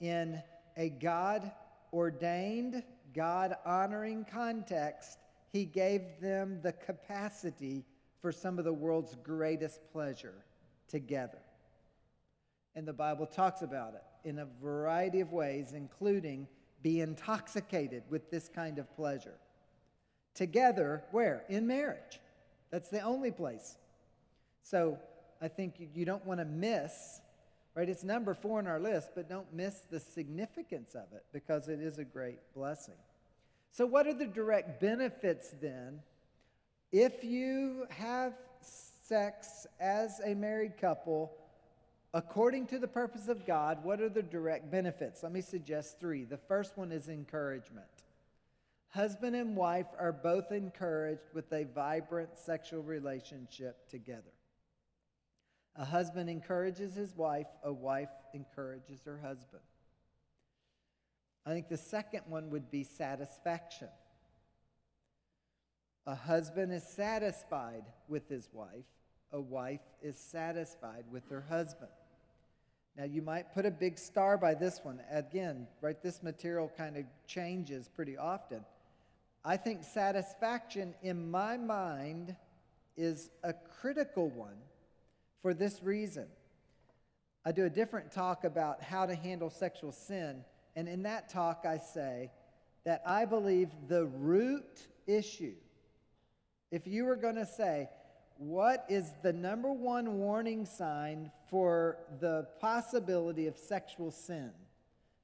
in 0.00 0.42
a 0.76 0.90
God 0.90 1.50
ordained, 1.92 2.82
God 3.14 3.56
honoring 3.64 4.26
context, 4.30 5.18
he 5.50 5.64
gave 5.64 6.02
them 6.20 6.60
the 6.62 6.72
capacity 6.72 7.84
for 8.20 8.32
some 8.32 8.58
of 8.58 8.64
the 8.64 8.72
world's 8.72 9.16
greatest 9.22 9.80
pleasure 9.92 10.44
together. 10.88 11.38
And 12.74 12.86
the 12.86 12.92
Bible 12.92 13.26
talks 13.26 13.62
about 13.62 13.94
it 13.94 14.28
in 14.28 14.40
a 14.40 14.46
variety 14.62 15.20
of 15.20 15.32
ways, 15.32 15.72
including 15.72 16.46
be 16.82 17.00
intoxicated 17.00 18.02
with 18.08 18.30
this 18.30 18.48
kind 18.48 18.78
of 18.78 18.94
pleasure. 18.94 19.38
Together, 20.38 21.02
where? 21.10 21.44
In 21.48 21.66
marriage. 21.66 22.20
That's 22.70 22.88
the 22.88 23.00
only 23.00 23.30
place. 23.30 23.76
So 24.62 24.98
I 25.42 25.48
think 25.48 25.74
you 25.94 26.04
don't 26.04 26.24
want 26.24 26.40
to 26.40 26.46
miss 26.46 27.20
Right? 27.78 27.88
It's 27.88 28.02
number 28.02 28.34
four 28.34 28.58
on 28.58 28.66
our 28.66 28.80
list, 28.80 29.10
but 29.14 29.28
don't 29.28 29.54
miss 29.54 29.82
the 29.88 30.00
significance 30.00 30.96
of 30.96 31.12
it 31.12 31.24
because 31.32 31.68
it 31.68 31.80
is 31.80 31.98
a 31.98 32.04
great 32.04 32.40
blessing. 32.52 32.96
So, 33.70 33.86
what 33.86 34.08
are 34.08 34.14
the 34.14 34.26
direct 34.26 34.80
benefits 34.80 35.54
then 35.62 36.00
if 36.90 37.22
you 37.22 37.86
have 37.90 38.32
sex 38.60 39.64
as 39.78 40.20
a 40.24 40.34
married 40.34 40.76
couple 40.76 41.30
according 42.12 42.66
to 42.66 42.80
the 42.80 42.88
purpose 42.88 43.28
of 43.28 43.46
God? 43.46 43.84
What 43.84 44.00
are 44.00 44.08
the 44.08 44.24
direct 44.24 44.72
benefits? 44.72 45.22
Let 45.22 45.30
me 45.30 45.40
suggest 45.40 46.00
three. 46.00 46.24
The 46.24 46.36
first 46.36 46.76
one 46.76 46.90
is 46.90 47.08
encouragement. 47.08 47.86
Husband 48.90 49.36
and 49.36 49.54
wife 49.54 49.86
are 49.98 50.12
both 50.12 50.50
encouraged 50.50 51.28
with 51.34 51.52
a 51.52 51.64
vibrant 51.74 52.30
sexual 52.38 52.82
relationship 52.82 53.88
together. 53.88 54.32
A 55.76 55.84
husband 55.84 56.28
encourages 56.30 56.94
his 56.94 57.14
wife, 57.14 57.46
a 57.62 57.72
wife 57.72 58.08
encourages 58.34 59.00
her 59.04 59.18
husband. 59.18 59.62
I 61.46 61.50
think 61.50 61.68
the 61.68 61.76
second 61.76 62.22
one 62.28 62.50
would 62.50 62.70
be 62.70 62.82
satisfaction. 62.82 63.88
A 66.06 66.14
husband 66.14 66.72
is 66.72 66.82
satisfied 66.82 67.84
with 68.08 68.28
his 68.28 68.48
wife, 68.52 68.86
a 69.30 69.40
wife 69.40 69.80
is 70.02 70.16
satisfied 70.16 71.04
with 71.12 71.28
her 71.28 71.44
husband. 71.48 71.90
Now, 72.96 73.04
you 73.04 73.22
might 73.22 73.54
put 73.54 73.64
a 73.64 73.70
big 73.70 73.98
star 73.98 74.36
by 74.36 74.54
this 74.54 74.80
one. 74.82 75.00
Again, 75.12 75.68
right, 75.80 76.02
this 76.02 76.22
material 76.22 76.72
kind 76.76 76.96
of 76.96 77.04
changes 77.28 77.88
pretty 77.88 78.16
often. 78.16 78.64
I 79.48 79.56
think 79.56 79.82
satisfaction 79.82 80.94
in 81.02 81.30
my 81.30 81.56
mind 81.56 82.36
is 82.98 83.30
a 83.42 83.54
critical 83.80 84.28
one 84.28 84.58
for 85.40 85.54
this 85.54 85.82
reason. 85.82 86.26
I 87.46 87.52
do 87.52 87.64
a 87.64 87.70
different 87.70 88.12
talk 88.12 88.44
about 88.44 88.82
how 88.82 89.06
to 89.06 89.14
handle 89.14 89.48
sexual 89.48 89.90
sin, 89.90 90.44
and 90.76 90.86
in 90.86 91.04
that 91.04 91.30
talk, 91.30 91.64
I 91.66 91.78
say 91.78 92.30
that 92.84 93.00
I 93.06 93.24
believe 93.24 93.70
the 93.88 94.04
root 94.04 94.86
issue, 95.06 95.54
if 96.70 96.86
you 96.86 97.06
were 97.06 97.16
going 97.16 97.36
to 97.36 97.46
say, 97.46 97.88
what 98.36 98.84
is 98.90 99.12
the 99.22 99.32
number 99.32 99.72
one 99.72 100.18
warning 100.18 100.66
sign 100.66 101.32
for 101.48 101.96
the 102.20 102.48
possibility 102.60 103.46
of 103.46 103.56
sexual 103.56 104.10
sin? 104.10 104.50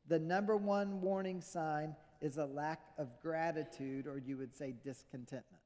The 0.08 0.18
number 0.18 0.56
one 0.56 1.02
warning 1.02 1.42
sign 1.42 1.94
is 2.24 2.38
a 2.38 2.46
lack 2.46 2.80
of 2.96 3.08
gratitude, 3.20 4.06
or 4.06 4.16
you 4.16 4.38
would 4.38 4.56
say 4.56 4.74
discontentment. 4.82 5.62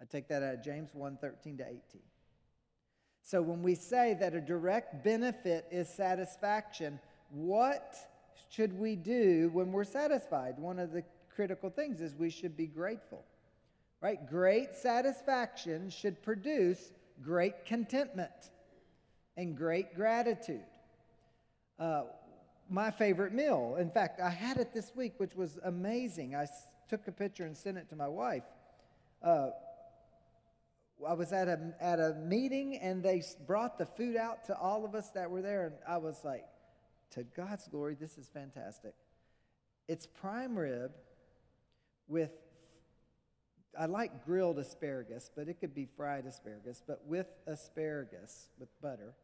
I 0.00 0.04
take 0.04 0.26
that 0.26 0.42
out 0.42 0.54
of 0.54 0.64
James 0.64 0.90
1 0.92 1.18
13 1.20 1.58
to 1.58 1.64
18. 1.64 1.80
So 3.22 3.40
when 3.40 3.62
we 3.62 3.76
say 3.76 4.16
that 4.18 4.34
a 4.34 4.40
direct 4.40 5.04
benefit 5.04 5.66
is 5.70 5.88
satisfaction, 5.88 6.98
what 7.30 7.94
should 8.50 8.76
we 8.76 8.96
do 8.96 9.50
when 9.52 9.70
we're 9.70 9.84
satisfied? 9.84 10.58
One 10.58 10.80
of 10.80 10.90
the 10.90 11.04
critical 11.32 11.70
things 11.70 12.00
is 12.00 12.16
we 12.16 12.30
should 12.30 12.56
be 12.56 12.66
grateful. 12.66 13.24
Right? 14.00 14.18
Great 14.28 14.74
satisfaction 14.74 15.90
should 15.90 16.20
produce 16.24 16.90
great 17.22 17.64
contentment 17.64 18.50
and 19.36 19.56
great 19.56 19.94
gratitude. 19.94 20.64
Uh, 21.78 22.02
my 22.72 22.90
favorite 22.90 23.32
meal. 23.34 23.76
In 23.78 23.90
fact, 23.90 24.20
I 24.20 24.30
had 24.30 24.56
it 24.56 24.72
this 24.72 24.92
week, 24.96 25.14
which 25.18 25.34
was 25.34 25.58
amazing. 25.64 26.34
I 26.34 26.46
took 26.88 27.06
a 27.06 27.12
picture 27.12 27.44
and 27.44 27.56
sent 27.56 27.76
it 27.76 27.88
to 27.90 27.96
my 27.96 28.08
wife. 28.08 28.44
Uh, 29.22 29.50
I 31.06 31.12
was 31.14 31.32
at 31.32 31.48
a, 31.48 31.58
at 31.80 32.00
a 32.00 32.14
meeting 32.14 32.78
and 32.78 33.02
they 33.02 33.22
brought 33.46 33.76
the 33.76 33.86
food 33.86 34.16
out 34.16 34.44
to 34.46 34.56
all 34.56 34.84
of 34.84 34.94
us 34.94 35.10
that 35.10 35.30
were 35.30 35.42
there, 35.42 35.66
and 35.66 35.74
I 35.86 35.98
was 35.98 36.24
like, 36.24 36.44
to 37.10 37.24
God's 37.24 37.68
glory, 37.68 37.94
this 37.98 38.16
is 38.16 38.30
fantastic. 38.32 38.94
It's 39.86 40.06
prime 40.06 40.56
rib 40.56 40.92
with, 42.08 42.30
I 43.78 43.86
like 43.86 44.24
grilled 44.24 44.58
asparagus, 44.58 45.30
but 45.34 45.48
it 45.48 45.60
could 45.60 45.74
be 45.74 45.86
fried 45.96 46.24
asparagus, 46.24 46.82
but 46.86 47.02
with 47.06 47.26
asparagus 47.46 48.48
with 48.58 48.68
butter, 48.80 49.14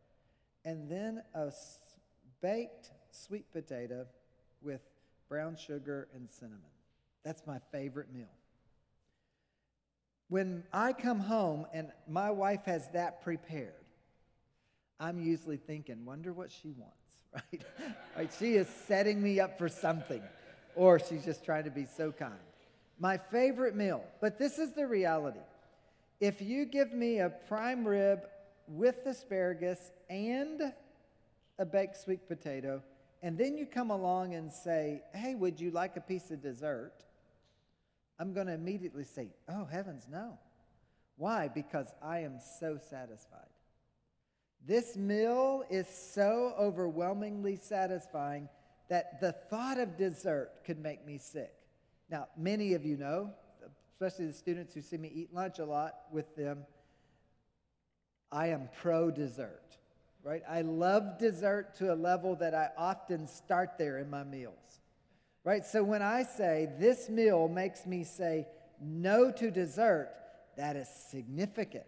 and 0.64 0.90
then 0.90 1.22
a 1.34 1.50
baked 2.40 2.90
sweet 3.10 3.50
potato 3.52 4.06
with 4.62 4.80
brown 5.28 5.56
sugar 5.56 6.08
and 6.14 6.30
cinnamon. 6.30 6.60
That's 7.24 7.46
my 7.46 7.58
favorite 7.72 8.12
meal. 8.12 8.28
When 10.28 10.64
I 10.72 10.92
come 10.92 11.20
home 11.20 11.66
and 11.72 11.90
my 12.06 12.30
wife 12.30 12.64
has 12.66 12.88
that 12.90 13.22
prepared, 13.22 13.72
I'm 15.00 15.20
usually 15.20 15.56
thinking, 15.56 16.04
wonder 16.04 16.32
what 16.32 16.50
she 16.50 16.70
wants, 16.70 16.94
right? 17.34 17.62
right? 18.16 18.30
She 18.38 18.54
is 18.54 18.68
setting 18.68 19.22
me 19.22 19.40
up 19.40 19.58
for 19.58 19.68
something, 19.68 20.22
or 20.74 20.98
she's 20.98 21.24
just 21.24 21.44
trying 21.44 21.64
to 21.64 21.70
be 21.70 21.86
so 21.86 22.12
kind. 22.12 22.34
My 22.98 23.16
favorite 23.16 23.76
meal, 23.76 24.04
but 24.20 24.38
this 24.38 24.58
is 24.58 24.72
the 24.72 24.86
reality. 24.86 25.38
If 26.20 26.42
you 26.42 26.66
give 26.66 26.92
me 26.92 27.20
a 27.20 27.30
prime 27.30 27.86
rib 27.86 28.20
with 28.66 29.06
asparagus 29.06 29.92
and 30.10 30.72
a 31.58 31.66
baked 31.66 31.96
sweet 31.96 32.28
potato, 32.28 32.82
and 33.22 33.36
then 33.36 33.56
you 33.56 33.66
come 33.66 33.90
along 33.90 34.34
and 34.34 34.52
say, 34.52 35.02
hey, 35.12 35.34
would 35.34 35.60
you 35.60 35.70
like 35.70 35.96
a 35.96 36.00
piece 36.00 36.30
of 36.30 36.40
dessert? 36.40 37.04
I'm 38.18 38.32
going 38.32 38.46
to 38.48 38.52
immediately 38.52 39.04
say, 39.04 39.28
Oh, 39.48 39.64
heavens, 39.64 40.06
no. 40.10 40.38
Why? 41.16 41.48
Because 41.48 41.88
I 42.02 42.20
am 42.20 42.38
so 42.58 42.78
satisfied. 42.90 43.40
This 44.66 44.96
meal 44.96 45.64
is 45.70 45.88
so 45.88 46.54
overwhelmingly 46.58 47.56
satisfying 47.56 48.48
that 48.88 49.20
the 49.20 49.32
thought 49.32 49.78
of 49.78 49.96
dessert 49.96 50.50
could 50.64 50.78
make 50.78 51.06
me 51.06 51.18
sick. 51.18 51.52
Now, 52.10 52.28
many 52.36 52.74
of 52.74 52.84
you 52.84 52.96
know, 52.96 53.30
especially 53.92 54.26
the 54.26 54.32
students 54.32 54.74
who 54.74 54.80
see 54.80 54.96
me 54.96 55.10
eat 55.14 55.34
lunch 55.34 55.58
a 55.58 55.64
lot 55.64 55.94
with 56.12 56.34
them, 56.36 56.64
I 58.30 58.48
am 58.48 58.68
pro 58.80 59.10
dessert, 59.10 59.76
right? 60.22 60.42
I 60.48 60.62
love 60.62 61.18
dessert 61.18 61.76
to 61.76 61.92
a 61.92 61.96
level 61.96 62.36
that 62.36 62.54
I 62.54 62.70
often 62.76 63.26
start 63.26 63.78
there 63.78 63.98
in 63.98 64.10
my 64.10 64.24
meals, 64.24 64.80
right? 65.44 65.64
So 65.64 65.82
when 65.82 66.02
I 66.02 66.22
say 66.22 66.68
this 66.78 67.08
meal 67.08 67.48
makes 67.48 67.86
me 67.86 68.04
say 68.04 68.46
no 68.80 69.30
to 69.32 69.50
dessert, 69.50 70.10
that 70.56 70.76
is 70.76 70.88
significant. 71.10 71.86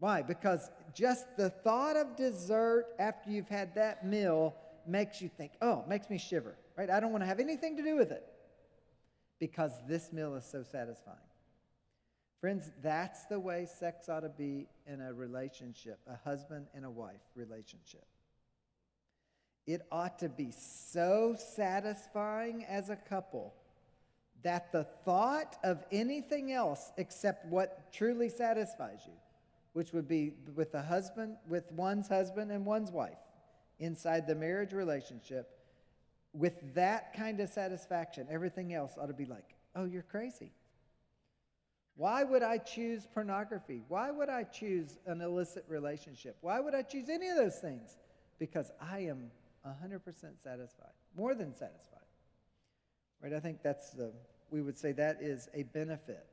Why? 0.00 0.22
Because 0.22 0.70
just 0.94 1.36
the 1.36 1.50
thought 1.50 1.96
of 1.96 2.16
dessert 2.16 2.86
after 2.98 3.30
you've 3.30 3.48
had 3.48 3.74
that 3.74 4.06
meal 4.06 4.54
makes 4.86 5.20
you 5.20 5.28
think, 5.28 5.52
oh, 5.60 5.84
makes 5.88 6.08
me 6.08 6.18
shiver, 6.18 6.56
right? 6.76 6.90
I 6.90 7.00
don't 7.00 7.10
want 7.12 7.22
to 7.22 7.26
have 7.26 7.40
anything 7.40 7.76
to 7.76 7.82
do 7.82 7.96
with 7.96 8.10
it 8.10 8.24
because 9.38 9.72
this 9.88 10.12
meal 10.12 10.34
is 10.34 10.44
so 10.44 10.62
satisfying. 10.62 11.16
Friends, 12.40 12.70
that's 12.82 13.24
the 13.24 13.40
way 13.40 13.66
sex 13.66 14.08
ought 14.08 14.20
to 14.20 14.28
be 14.28 14.68
in 14.86 15.00
a 15.00 15.12
relationship, 15.12 15.98
a 16.06 16.16
husband 16.28 16.66
and 16.72 16.84
a 16.84 16.90
wife 16.90 17.20
relationship. 17.34 18.06
It 19.66 19.82
ought 19.90 20.20
to 20.20 20.28
be 20.28 20.52
so 20.52 21.36
satisfying 21.36 22.64
as 22.64 22.90
a 22.90 22.96
couple 22.96 23.54
that 24.42 24.70
the 24.70 24.84
thought 25.04 25.56
of 25.64 25.84
anything 25.90 26.52
else 26.52 26.92
except 26.96 27.44
what 27.46 27.92
truly 27.92 28.28
satisfies 28.28 29.00
you, 29.04 29.12
which 29.72 29.92
would 29.92 30.06
be 30.06 30.32
with 30.54 30.70
the 30.70 30.82
husband, 30.82 31.36
with 31.48 31.70
one's 31.72 32.08
husband 32.08 32.52
and 32.52 32.64
one's 32.64 32.92
wife 32.92 33.18
inside 33.80 34.26
the 34.26 34.34
marriage 34.34 34.72
relationship, 34.72 35.58
with 36.32 36.74
that 36.74 37.12
kind 37.14 37.40
of 37.40 37.48
satisfaction, 37.48 38.28
everything 38.30 38.72
else 38.72 38.92
ought 39.00 39.06
to 39.06 39.12
be 39.14 39.24
like, 39.24 39.54
oh, 39.74 39.84
you're 39.84 40.02
crazy. 40.02 40.52
Why 41.98 42.22
would 42.22 42.44
I 42.44 42.58
choose 42.58 43.08
pornography? 43.12 43.82
Why 43.88 44.12
would 44.12 44.28
I 44.28 44.44
choose 44.44 44.98
an 45.06 45.20
illicit 45.20 45.64
relationship? 45.66 46.36
Why 46.42 46.60
would 46.60 46.72
I 46.72 46.82
choose 46.82 47.08
any 47.08 47.28
of 47.28 47.36
those 47.36 47.56
things? 47.56 47.96
Because 48.38 48.70
I 48.80 49.00
am 49.00 49.32
100% 49.66 50.00
satisfied, 50.40 50.92
more 51.16 51.34
than 51.34 51.52
satisfied. 51.52 51.98
Right? 53.20 53.32
I 53.32 53.40
think 53.40 53.64
that's 53.64 53.90
the, 53.90 54.12
we 54.48 54.62
would 54.62 54.78
say 54.78 54.92
that 54.92 55.18
is 55.20 55.48
a 55.54 55.64
benefit. 55.64 56.24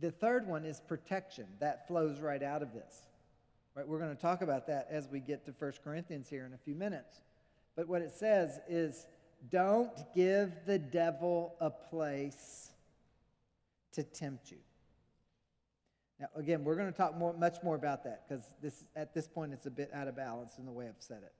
The 0.00 0.10
third 0.10 0.48
one 0.48 0.64
is 0.64 0.80
protection. 0.80 1.46
That 1.60 1.86
flows 1.86 2.18
right 2.18 2.42
out 2.42 2.62
of 2.62 2.72
this. 2.74 3.04
Right? 3.76 3.86
We're 3.86 4.00
going 4.00 4.16
to 4.16 4.20
talk 4.20 4.42
about 4.42 4.66
that 4.66 4.88
as 4.90 5.08
we 5.08 5.20
get 5.20 5.46
to 5.46 5.54
1 5.56 5.72
Corinthians 5.84 6.28
here 6.28 6.46
in 6.46 6.52
a 6.52 6.58
few 6.58 6.74
minutes. 6.74 7.20
But 7.76 7.86
what 7.86 8.02
it 8.02 8.10
says 8.10 8.58
is 8.68 9.06
don't 9.52 9.96
give 10.16 10.50
the 10.66 10.80
devil 10.80 11.54
a 11.60 11.70
place 11.70 12.72
to 13.94 14.02
tempt 14.02 14.50
you. 14.50 14.58
Now, 16.20 16.28
again, 16.36 16.64
we're 16.64 16.76
going 16.76 16.90
to 16.90 16.96
talk 16.96 17.16
more, 17.16 17.32
much 17.32 17.56
more 17.62 17.74
about 17.74 18.04
that 18.04 18.28
because 18.28 18.44
this, 18.62 18.84
at 18.94 19.14
this 19.14 19.26
point 19.26 19.52
it's 19.52 19.66
a 19.66 19.70
bit 19.70 19.90
out 19.92 20.06
of 20.06 20.16
balance 20.16 20.58
in 20.58 20.64
the 20.64 20.72
way 20.72 20.86
I've 20.86 20.94
said 20.98 21.22
it. 21.24 21.32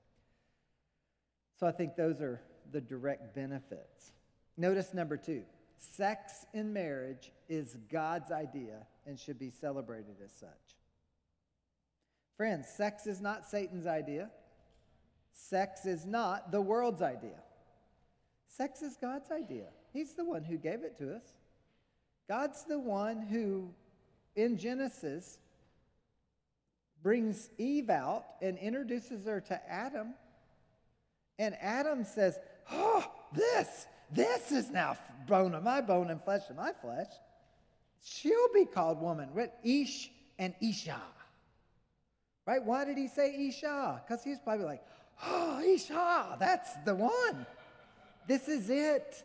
So 1.59 1.67
I 1.67 1.73
think 1.73 1.95
those 1.97 2.21
are 2.21 2.41
the 2.73 2.81
direct 2.81 3.35
benefits. 3.35 4.13
Notice 4.57 4.95
number 4.95 5.17
two 5.17 5.43
sex 5.79 6.47
in 6.55 6.73
marriage 6.73 7.31
is 7.49 7.77
God's 7.91 8.33
idea 8.33 8.87
and 9.07 9.19
should 9.19 9.39
be 9.39 9.51
celebrated 9.51 10.17
as 10.25 10.33
such. 10.33 10.49
Friends, 12.37 12.67
sex 12.69 13.07
is 13.07 13.21
not 13.21 13.47
Satan's 13.47 13.87
idea. 13.87 14.31
Sex 15.33 15.85
is 15.85 16.07
not 16.07 16.51
the 16.51 16.61
world's 16.61 17.03
idea. 17.03 17.43
Sex 18.49 18.83
is 18.83 18.97
God's 18.97 19.31
idea. 19.31 19.67
He's 19.93 20.15
the 20.15 20.25
one 20.25 20.43
who 20.43 20.57
gave 20.57 20.83
it 20.83 20.97
to 20.99 21.15
us. 21.15 21.23
God's 22.29 22.65
the 22.65 22.79
one 22.79 23.23
who, 23.23 23.69
in 24.35 24.57
Genesis, 24.57 25.39
brings 27.03 27.51
Eve 27.59 27.91
out 27.91 28.25
and 28.41 28.57
introduces 28.59 29.27
her 29.27 29.41
to 29.43 29.71
Adam. 29.71 30.15
And 31.39 31.55
Adam 31.61 32.05
says, 32.05 32.39
Oh, 32.73 33.05
this, 33.35 33.87
this 34.11 34.53
is 34.53 34.71
now 34.71 34.97
bone 35.29 35.55
of 35.55 35.63
my 35.63 35.83
bone 35.83 36.11
and 36.11 36.23
flesh 36.23 36.43
of 36.49 36.57
my 36.57 36.73
flesh. 36.81 37.09
She'll 38.03 38.53
be 38.55 38.65
called 38.65 39.01
woman. 39.01 39.29
Ish 39.63 40.11
and 40.39 40.55
Isha. 40.63 41.01
Right? 42.47 42.63
Why 42.63 42.85
did 42.85 42.97
he 42.97 43.09
say 43.09 43.35
Isha? 43.49 44.03
Because 44.07 44.25
he's 44.25 44.39
probably 44.39 44.65
like, 44.65 44.83
Oh, 45.23 45.61
Isha, 45.61 46.37
that's 46.41 46.75
the 46.85 46.95
one. 46.95 47.47
This 48.27 48.49
is 48.49 48.71
it. 48.71 49.23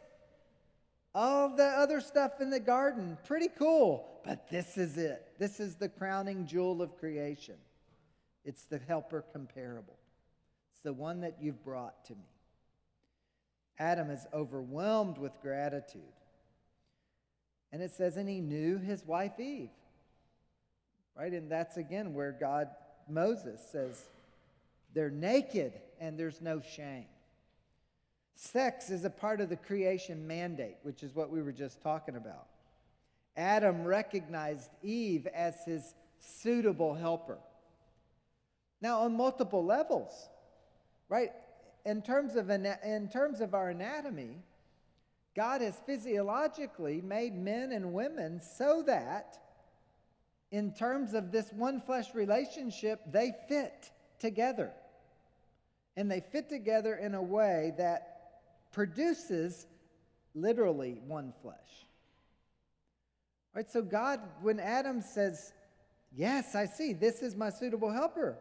All 1.16 1.56
the 1.56 1.66
other 1.66 2.02
stuff 2.02 2.40
in 2.40 2.50
the 2.50 2.60
garden, 2.60 3.18
pretty 3.26 3.50
cool, 3.58 4.06
but 4.24 4.50
this 4.50 4.78
is 4.78 4.98
it. 4.98 5.26
This 5.40 5.60
is 5.60 5.76
the 5.76 5.90
crowning 5.90 6.46
jewel 6.46 6.82
of 6.82 6.98
creation. 6.98 7.56
It's 8.46 8.66
the 8.66 8.80
helper 8.88 9.24
comparable. 9.34 9.98
It's 10.72 10.82
the 10.82 10.94
one 10.94 11.22
that 11.22 11.38
you've 11.42 11.64
brought 11.64 12.06
to 12.06 12.14
me. 12.14 12.30
Adam 13.80 14.10
is 14.10 14.28
overwhelmed 14.34 15.18
with 15.18 15.32
gratitude. 15.42 16.02
And 17.72 17.82
it 17.82 17.92
says, 17.92 18.18
and 18.18 18.28
he 18.28 18.42
knew 18.42 18.78
his 18.78 19.06
wife 19.06 19.40
Eve. 19.40 19.70
Right? 21.18 21.34
And 21.34 21.52
that's 21.52 21.78
again 21.78 22.14
where 22.14 22.32
God, 22.32 22.70
Moses 23.10 23.62
says, 23.72 24.02
they're 24.94 25.10
naked 25.10 25.74
and 26.00 26.18
there's 26.18 26.42
no 26.42 26.62
shame. 26.62 27.06
Sex 28.42 28.90
is 28.90 29.04
a 29.04 29.10
part 29.10 29.42
of 29.42 29.50
the 29.50 29.58
creation 29.58 30.26
mandate, 30.26 30.78
which 30.84 31.04
is 31.04 31.14
what 31.14 31.30
we 31.30 31.42
were 31.42 31.52
just 31.52 31.82
talking 31.82 32.16
about. 32.16 32.48
Adam 33.36 33.84
recognized 33.84 34.70
Eve 34.82 35.28
as 35.28 35.56
his 35.66 35.94
suitable 36.20 36.96
helper. 36.96 37.38
Now, 38.82 39.02
on 39.02 39.18
multiple 39.18 39.66
levels, 39.66 40.30
right? 41.10 41.34
In 41.86 42.02
terms 42.02 42.38
of, 42.38 42.50
in 42.50 43.10
terms 43.12 43.42
of 43.42 43.54
our 43.54 43.72
anatomy, 43.72 44.38
God 45.36 45.60
has 45.60 45.76
physiologically 45.86 47.02
made 47.02 47.36
men 47.36 47.74
and 47.74 47.92
women 47.92 48.40
so 48.40 48.84
that, 48.84 49.38
in 50.50 50.74
terms 50.74 51.14
of 51.14 51.34
this 51.34 51.52
one 51.52 51.82
flesh 51.82 52.16
relationship, 52.16 53.02
they 53.12 53.34
fit 53.50 53.92
together. 54.18 54.72
And 55.98 56.10
they 56.10 56.22
fit 56.22 56.48
together 56.48 56.96
in 56.96 57.16
a 57.16 57.22
way 57.22 57.74
that 57.78 58.16
produces 58.72 59.66
literally 60.34 61.00
one 61.08 61.34
flesh. 61.42 61.58
Right? 63.54 63.70
So 63.70 63.82
God, 63.82 64.20
when 64.42 64.60
Adam 64.60 65.02
says, 65.02 65.54
Yes, 66.16 66.56
I 66.56 66.66
see, 66.66 66.94
this 66.94 67.22
is 67.22 67.36
my 67.36 67.50
suitable 67.50 67.92
helper. 67.92 68.38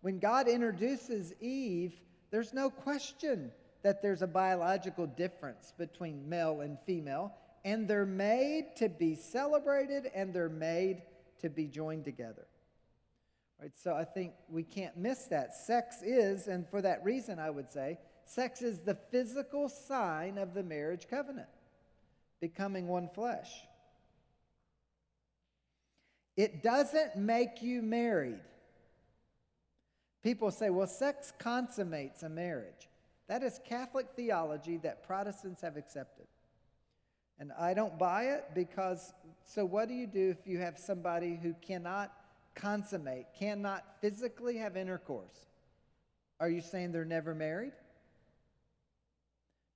When 0.00 0.18
God 0.18 0.48
introduces 0.48 1.34
Eve, 1.40 1.92
there's 2.30 2.54
no 2.54 2.70
question 2.70 3.52
that 3.82 4.00
there's 4.00 4.22
a 4.22 4.26
biological 4.26 5.06
difference 5.06 5.72
between 5.76 6.28
male 6.28 6.62
and 6.62 6.78
female, 6.86 7.32
and 7.64 7.86
they're 7.86 8.06
made 8.06 8.76
to 8.76 8.88
be 8.88 9.14
celebrated 9.14 10.10
and 10.14 10.32
they're 10.32 10.48
made 10.48 11.02
to 11.40 11.50
be 11.50 11.66
joined 11.66 12.04
together. 12.04 12.46
Right? 13.60 13.72
So 13.76 13.94
I 13.94 14.04
think 14.04 14.32
we 14.48 14.62
can't 14.62 14.96
miss 14.96 15.24
that. 15.26 15.54
Sex 15.54 16.02
is, 16.02 16.48
and 16.48 16.68
for 16.68 16.82
that 16.82 17.04
reason, 17.04 17.38
I 17.38 17.50
would 17.50 17.70
say, 17.70 17.98
Sex 18.26 18.62
is 18.62 18.80
the 18.80 18.96
physical 19.10 19.68
sign 19.68 20.38
of 20.38 20.54
the 20.54 20.62
marriage 20.62 21.06
covenant, 21.08 21.48
becoming 22.40 22.88
one 22.88 23.08
flesh. 23.14 23.50
It 26.36 26.62
doesn't 26.62 27.16
make 27.16 27.62
you 27.62 27.82
married. 27.82 28.40
People 30.22 30.50
say, 30.50 30.70
well, 30.70 30.86
sex 30.86 31.32
consummates 31.38 32.22
a 32.22 32.28
marriage. 32.28 32.88
That 33.28 33.42
is 33.42 33.60
Catholic 33.64 34.08
theology 34.16 34.78
that 34.78 35.06
Protestants 35.06 35.60
have 35.62 35.76
accepted. 35.76 36.26
And 37.38 37.52
I 37.58 37.74
don't 37.74 37.98
buy 37.98 38.24
it 38.24 38.46
because, 38.54 39.12
so 39.44 39.64
what 39.64 39.88
do 39.88 39.94
you 39.94 40.06
do 40.06 40.30
if 40.30 40.46
you 40.46 40.58
have 40.58 40.78
somebody 40.78 41.38
who 41.40 41.54
cannot 41.60 42.12
consummate, 42.54 43.26
cannot 43.38 43.84
physically 44.00 44.56
have 44.58 44.76
intercourse? 44.76 45.46
Are 46.40 46.48
you 46.48 46.60
saying 46.60 46.92
they're 46.92 47.04
never 47.04 47.34
married? 47.34 47.72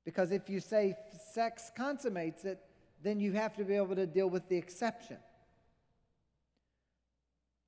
Because 0.08 0.32
if 0.32 0.48
you 0.48 0.58
say 0.58 0.96
sex 1.34 1.70
consummates 1.76 2.46
it, 2.46 2.58
then 3.02 3.20
you 3.20 3.32
have 3.32 3.54
to 3.56 3.62
be 3.62 3.74
able 3.74 3.94
to 3.94 4.06
deal 4.06 4.30
with 4.30 4.48
the 4.48 4.56
exception. 4.56 5.18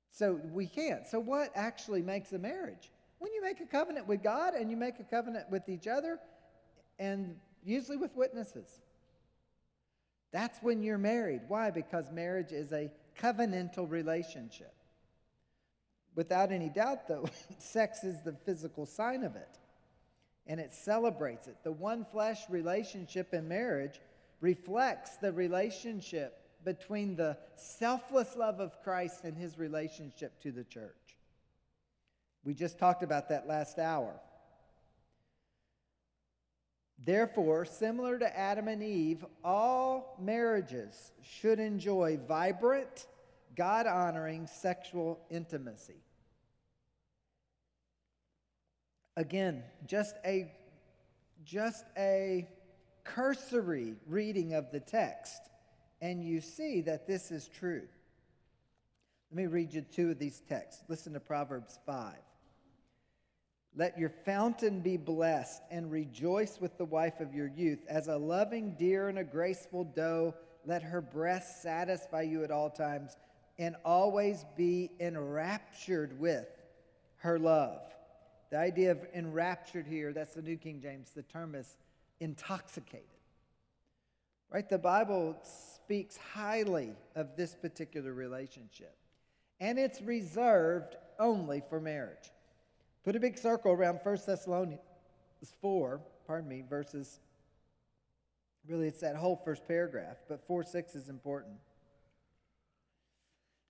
So 0.09 0.39
we 0.51 0.65
can't. 0.65 1.05
So, 1.05 1.19
what 1.19 1.51
actually 1.53 2.01
makes 2.01 2.33
a 2.33 2.39
marriage? 2.39 2.89
When 3.19 3.31
you 3.31 3.43
make 3.43 3.59
a 3.59 3.67
covenant 3.67 4.07
with 4.07 4.23
God 4.23 4.55
and 4.55 4.71
you 4.71 4.75
make 4.75 4.99
a 4.99 5.03
covenant 5.03 5.51
with 5.51 5.69
each 5.69 5.85
other, 5.85 6.17
and 6.97 7.35
usually 7.63 7.97
with 7.97 8.15
witnesses. 8.15 8.79
That's 10.31 10.57
when 10.63 10.81
you're 10.81 10.97
married. 10.97 11.41
Why? 11.47 11.69
Because 11.69 12.05
marriage 12.11 12.51
is 12.51 12.73
a 12.73 12.89
covenantal 13.19 13.87
relationship. 13.87 14.73
Without 16.15 16.51
any 16.51 16.69
doubt, 16.69 17.07
though, 17.07 17.29
sex 17.59 18.03
is 18.03 18.23
the 18.23 18.33
physical 18.33 18.87
sign 18.87 19.23
of 19.23 19.35
it. 19.35 19.59
And 20.51 20.59
it 20.59 20.73
celebrates 20.73 21.47
it. 21.47 21.55
The 21.63 21.71
one 21.71 22.05
flesh 22.11 22.41
relationship 22.49 23.33
in 23.33 23.47
marriage 23.47 24.01
reflects 24.41 25.15
the 25.15 25.31
relationship 25.31 26.41
between 26.65 27.15
the 27.15 27.37
selfless 27.55 28.35
love 28.35 28.59
of 28.59 28.83
Christ 28.83 29.23
and 29.23 29.37
his 29.37 29.57
relationship 29.57 30.41
to 30.41 30.51
the 30.51 30.65
church. 30.65 31.15
We 32.43 32.53
just 32.53 32.77
talked 32.77 33.01
about 33.01 33.29
that 33.29 33.47
last 33.47 33.79
hour. 33.79 34.13
Therefore, 37.01 37.63
similar 37.63 38.19
to 38.19 38.37
Adam 38.37 38.67
and 38.67 38.83
Eve, 38.83 39.23
all 39.45 40.17
marriages 40.19 41.13
should 41.23 41.61
enjoy 41.61 42.19
vibrant, 42.27 43.07
God 43.55 43.87
honoring 43.87 44.47
sexual 44.47 45.21
intimacy. 45.29 46.03
Again, 49.21 49.61
just 49.85 50.15
a, 50.25 50.51
just 51.45 51.85
a 51.95 52.49
cursory 53.03 53.93
reading 54.07 54.55
of 54.55 54.71
the 54.71 54.79
text, 54.79 55.43
and 56.01 56.23
you 56.23 56.41
see 56.41 56.81
that 56.81 57.05
this 57.05 57.29
is 57.29 57.47
true. 57.47 57.83
Let 59.29 59.37
me 59.37 59.45
read 59.45 59.75
you 59.75 59.81
two 59.81 60.09
of 60.09 60.17
these 60.17 60.41
texts. 60.49 60.81
Listen 60.87 61.13
to 61.13 61.19
Proverbs 61.19 61.77
5. 61.85 62.15
Let 63.75 63.95
your 63.99 64.09
fountain 64.25 64.81
be 64.81 64.97
blessed 64.97 65.61
and 65.69 65.91
rejoice 65.91 66.57
with 66.59 66.79
the 66.79 66.85
wife 66.85 67.19
of 67.19 67.35
your 67.35 67.47
youth. 67.47 67.85
As 67.87 68.07
a 68.07 68.17
loving 68.17 68.71
deer 68.71 69.07
and 69.07 69.19
a 69.19 69.23
graceful 69.23 69.83
doe, 69.83 70.33
let 70.65 70.81
her 70.81 70.99
breast 70.99 71.61
satisfy 71.61 72.23
you 72.23 72.43
at 72.43 72.49
all 72.49 72.71
times 72.71 73.15
and 73.59 73.75
always 73.85 74.47
be 74.57 74.89
enraptured 74.99 76.19
with 76.19 76.47
her 77.17 77.37
love. 77.37 77.81
The 78.51 78.57
idea 78.57 78.91
of 78.91 78.99
enraptured 79.15 79.87
here, 79.87 80.11
that's 80.13 80.33
the 80.33 80.41
New 80.41 80.57
King 80.57 80.81
James, 80.81 81.11
the 81.15 81.23
term 81.23 81.55
is 81.55 81.77
intoxicated. 82.19 83.07
Right? 84.51 84.69
The 84.69 84.77
Bible 84.77 85.37
speaks 85.41 86.17
highly 86.17 86.91
of 87.15 87.37
this 87.37 87.55
particular 87.55 88.13
relationship, 88.13 88.95
and 89.61 89.79
it's 89.79 90.01
reserved 90.01 90.97
only 91.17 91.63
for 91.69 91.79
marriage. 91.79 92.31
Put 93.05 93.15
a 93.15 93.19
big 93.19 93.37
circle 93.37 93.71
around 93.71 94.01
1 94.03 94.17
Thessalonians 94.25 94.81
4, 95.61 96.01
pardon 96.27 96.49
me, 96.49 96.63
verses, 96.69 97.21
really 98.67 98.87
it's 98.87 98.99
that 98.99 99.15
whole 99.15 99.41
first 99.43 99.65
paragraph, 99.65 100.17
but 100.27 100.45
4 100.45 100.63
6 100.63 100.95
is 100.95 101.07
important. 101.07 101.55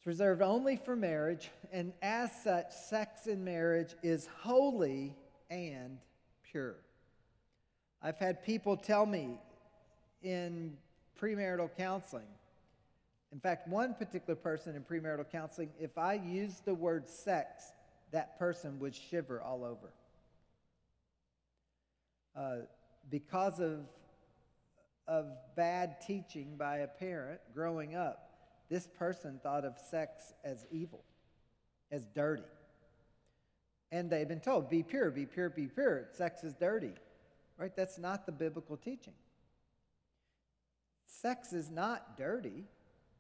It's 0.02 0.08
reserved 0.08 0.42
only 0.42 0.78
for 0.78 0.96
marriage, 0.96 1.52
and 1.72 1.94
as 2.02 2.32
such, 2.44 2.72
sex 2.72 3.28
in 3.28 3.44
marriage 3.44 3.94
is 4.02 4.28
holy 4.40 5.16
and 5.52 6.00
pure. 6.42 6.78
I've 8.02 8.18
had 8.18 8.44
people 8.44 8.76
tell 8.76 9.06
me 9.06 9.38
in 10.24 10.76
premarital 11.22 11.70
counseling, 11.78 12.26
in 13.32 13.40
fact, 13.40 13.68
one 13.68 13.94
particular 13.94 14.34
person 14.34 14.76
in 14.76 14.82
premarital 14.82 15.32
counseling, 15.32 15.70
if 15.80 16.00
I 16.00 16.16
used 16.16 16.66
the 16.66 16.74
word 16.74 17.08
sex, 17.08 17.72
that 18.10 18.40
person 18.40 18.80
would 18.80 18.96
shiver 18.96 19.40
all 19.40 19.64
over. 19.64 19.94
Uh, 22.36 22.66
because 23.12 23.60
of, 23.60 23.82
of 25.08 25.28
bad 25.56 26.02
teaching 26.02 26.56
by 26.58 26.78
a 26.78 26.88
parent 26.88 27.40
growing 27.54 27.96
up, 27.96 28.31
this 28.72 28.88
person 28.88 29.38
thought 29.44 29.66
of 29.66 29.78
sex 29.78 30.34
as 30.46 30.66
evil, 30.72 31.04
as 31.92 32.08
dirty. 32.16 32.42
And 33.92 34.10
they've 34.10 34.28
been 34.28 34.40
told, 34.40 34.70
be 34.70 34.82
pure, 34.82 35.12
be 35.12 35.26
pure, 35.26 35.50
be 35.50 35.68
pure. 35.68 36.08
Sex 36.14 36.46
is 36.46 36.54
dirty. 36.54 36.94
Right? 37.58 37.76
That's 37.76 38.00
not 38.00 38.26
the 38.26 38.32
biblical 38.32 38.78
teaching. 38.78 39.14
Sex 41.06 41.52
is 41.52 41.70
not 41.70 42.18
dirty 42.18 42.64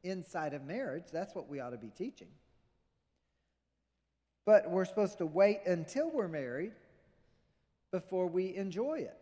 inside 0.03 0.53
of 0.53 0.63
marriage. 0.63 1.03
That's 1.11 1.35
what 1.35 1.49
we 1.49 1.59
ought 1.59 1.71
to 1.71 1.77
be 1.77 1.89
teaching. 1.89 2.29
But 4.45 4.71
we're 4.71 4.85
supposed 4.85 5.17
to 5.17 5.25
wait 5.25 5.59
until 5.67 6.09
we're 6.09 6.29
married 6.29 6.71
before 7.91 8.27
we 8.27 8.55
enjoy 8.55 8.99
it. 8.99 9.17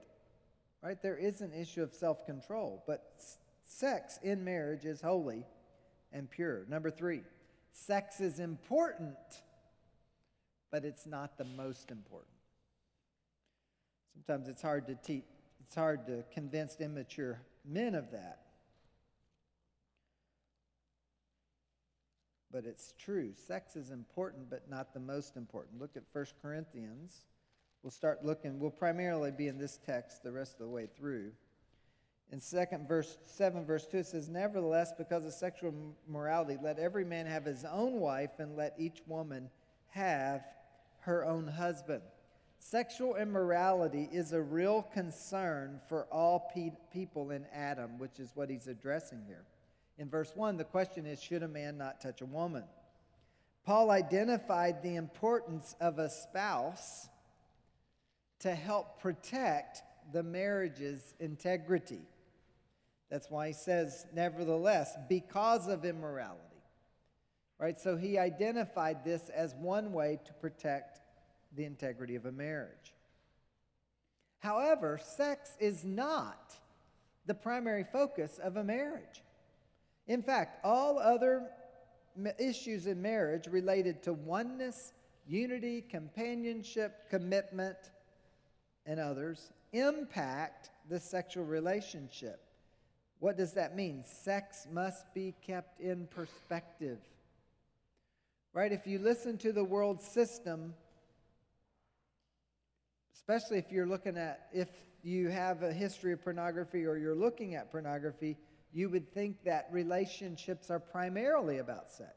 Right? 0.84 1.02
There 1.02 1.18
is 1.18 1.42
an 1.42 1.54
issue 1.54 1.82
of 1.82 1.92
self 1.92 2.28
control, 2.28 2.84
but 2.86 3.14
sex 3.66 4.20
in 4.22 4.46
marriage 4.46 4.86
is 4.86 5.02
holy 5.02 5.44
and 6.12 6.30
pure. 6.30 6.66
Number 6.68 6.90
three, 6.90 7.22
sex 7.72 8.20
is 8.20 8.40
important, 8.40 9.16
but 10.72 10.86
it's 10.86 11.06
not 11.06 11.38
the 11.38 11.46
most 11.46 11.92
important. 11.92 12.34
Sometimes 14.14 14.48
it's 14.48 14.62
hard 14.62 14.88
to 14.88 14.96
teach, 14.96 15.24
it's 15.66 15.76
hard 15.76 16.06
to 16.08 16.24
convince 16.34 16.78
immature 16.80 17.42
men 17.66 17.96
of 17.96 18.12
that. 18.12 18.40
but 22.52 22.66
it's 22.66 22.94
true. 22.98 23.32
Sex 23.36 23.76
is 23.76 23.92
important, 23.92 24.50
but 24.50 24.70
not 24.70 24.94
the 24.94 25.00
most 25.00 25.38
important. 25.38 25.80
Look 25.80 25.96
at 25.96 26.04
1 26.12 26.26
Corinthians. 26.42 27.26
We'll 27.84 27.92
start 27.92 28.26
looking, 28.26 28.60
we'll 28.60 28.72
primarily 28.72 29.32
be 29.32 29.48
in 29.48 29.58
this 29.58 29.80
text 29.86 30.24
the 30.24 30.32
rest 30.32 30.54
of 30.54 30.60
the 30.60 30.68
way 30.68 30.88
through. 30.98 31.32
In 32.32 32.40
second 32.40 32.88
verse 32.88 33.18
7 33.26 33.66
verse 33.66 33.88
2 33.88 33.98
it 33.98 34.06
says 34.06 34.30
nevertheless 34.30 34.94
because 34.98 35.26
of 35.26 35.34
sexual 35.34 35.74
morality 36.08 36.58
let 36.62 36.78
every 36.78 37.04
man 37.04 37.26
have 37.26 37.46
his 37.46 37.66
own 37.66 38.00
wife 38.00 38.40
and 38.40 38.56
let 38.56 38.76
each 38.78 39.02
woman 39.08 39.50
have 39.90 40.44
her 41.02 41.26
own 41.26 41.48
husband. 41.48 42.02
Sexual 42.60 43.16
immorality 43.16 44.10
is 44.12 44.34
a 44.34 44.42
real 44.42 44.84
concern 44.94 45.80
for 45.88 46.06
all 46.12 46.52
pe- 46.54 46.72
people 46.92 47.32
in 47.32 47.46
Adam, 47.54 47.98
which 47.98 48.20
is 48.20 48.32
what 48.36 48.50
he's 48.50 48.68
addressing 48.68 49.24
here. 49.26 49.46
In 49.98 50.10
verse 50.10 50.34
1, 50.36 50.58
the 50.58 50.66
question 50.66 51.06
is 51.06 51.22
should 51.22 51.42
a 51.42 51.48
man 51.48 51.78
not 51.78 52.02
touch 52.02 52.22
a 52.22 52.26
woman? 52.26 52.64
Paul 53.66 53.92
identified 53.92 54.84
the 54.84 54.96
importance 54.96 55.76
of 55.80 56.00
a 56.00 56.10
spouse 56.10 57.08
to 58.40 58.54
help 58.54 59.02
protect 59.02 59.84
the 60.12 60.24
marriage's 60.24 61.14
integrity. 61.20 62.02
That's 63.10 63.30
why 63.30 63.48
he 63.48 63.54
says, 63.54 64.06
nevertheless, 64.14 64.96
because 65.08 65.68
of 65.68 65.84
immorality. 65.84 66.44
Right? 67.58 67.78
So 67.78 67.98
he 67.98 68.18
identified 68.18 69.04
this 69.04 69.30
as 69.30 69.56
one 69.56 69.92
way 69.92 70.20
to 70.26 70.34
protect 70.34 71.02
the 71.56 71.66
integrity 71.66 72.16
of 72.16 72.26
a 72.26 72.32
marriage. 72.32 72.94
However, 74.40 75.00
sex 75.04 75.52
is 75.60 75.84
not 75.84 76.54
the 77.26 77.34
primary 77.34 77.86
focus 77.92 78.40
of 78.42 78.56
a 78.56 78.64
marriage. 78.64 79.24
In 80.08 80.24
fact, 80.24 80.64
all 80.64 80.98
other 80.98 81.48
issues 82.40 82.88
in 82.88 83.02
marriage 83.02 83.48
related 83.48 84.02
to 84.04 84.14
oneness, 84.14 84.94
unity, 85.28 85.82
companionship, 85.82 87.10
commitment, 87.10 87.78
and 88.86 89.00
others 89.00 89.52
impact 89.74 90.72
the 90.90 91.00
sexual 91.00 91.46
relationship. 91.46 92.49
What 93.20 93.36
does 93.36 93.54
that 93.54 93.76
mean? 93.76 94.04
Sex 94.06 94.66
must 94.72 95.14
be 95.14 95.36
kept 95.46 95.82
in 95.82 96.08
perspective. 96.08 97.00
Right? 98.54 98.72
If 98.72 98.88
you 98.88 98.98
listen 98.98 99.38
to 99.40 99.52
the 99.52 99.64
world 99.64 100.02
system, 100.02 100.74
especially 103.14 103.58
if 103.58 103.72
you're 103.72 103.86
looking 103.86 104.18
at, 104.18 104.48
if 104.54 104.70
you 105.04 105.28
have 105.28 105.64
a 105.64 105.72
history 105.72 106.14
of 106.14 106.24
pornography 106.24 106.86
or 106.86 106.98
you're 106.98 107.16
looking 107.16 107.56
at 107.56 107.72
pornography, 107.72 108.38
you 108.72 108.90
would 108.90 109.14
think 109.14 109.44
that 109.44 109.68
relationships 109.72 110.70
are 110.70 110.80
primarily 110.80 111.58
about 111.58 111.92
sex. 111.92 112.14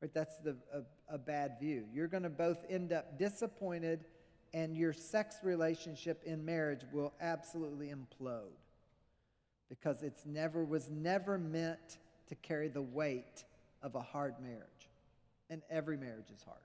Right? 0.00 0.12
that's 0.14 0.36
the, 0.38 0.56
a, 0.72 1.14
a 1.14 1.18
bad 1.18 1.56
view. 1.60 1.84
You're 1.92 2.08
going 2.08 2.22
to 2.22 2.30
both 2.30 2.64
end 2.70 2.92
up 2.92 3.18
disappointed, 3.18 4.04
and 4.54 4.76
your 4.76 4.92
sex 4.92 5.36
relationship 5.42 6.22
in 6.24 6.44
marriage 6.44 6.82
will 6.92 7.12
absolutely 7.20 7.92
implode 7.92 8.54
because 9.70 10.02
it's 10.02 10.26
never 10.26 10.62
was 10.62 10.90
never 10.90 11.38
meant 11.38 11.98
to 12.28 12.34
carry 12.34 12.68
the 12.68 12.82
weight 12.82 13.44
of 13.82 13.94
a 13.94 14.00
hard 14.00 14.34
marriage. 14.42 14.90
And 15.48 15.62
every 15.70 15.96
marriage 15.96 16.30
is 16.34 16.42
hard. 16.42 16.58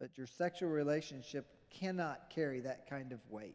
But 0.00 0.18
your 0.18 0.26
sexual 0.26 0.70
relationship 0.70 1.46
cannot 1.70 2.30
carry 2.30 2.60
that 2.60 2.90
kind 2.90 3.12
of 3.12 3.20
weight. 3.30 3.54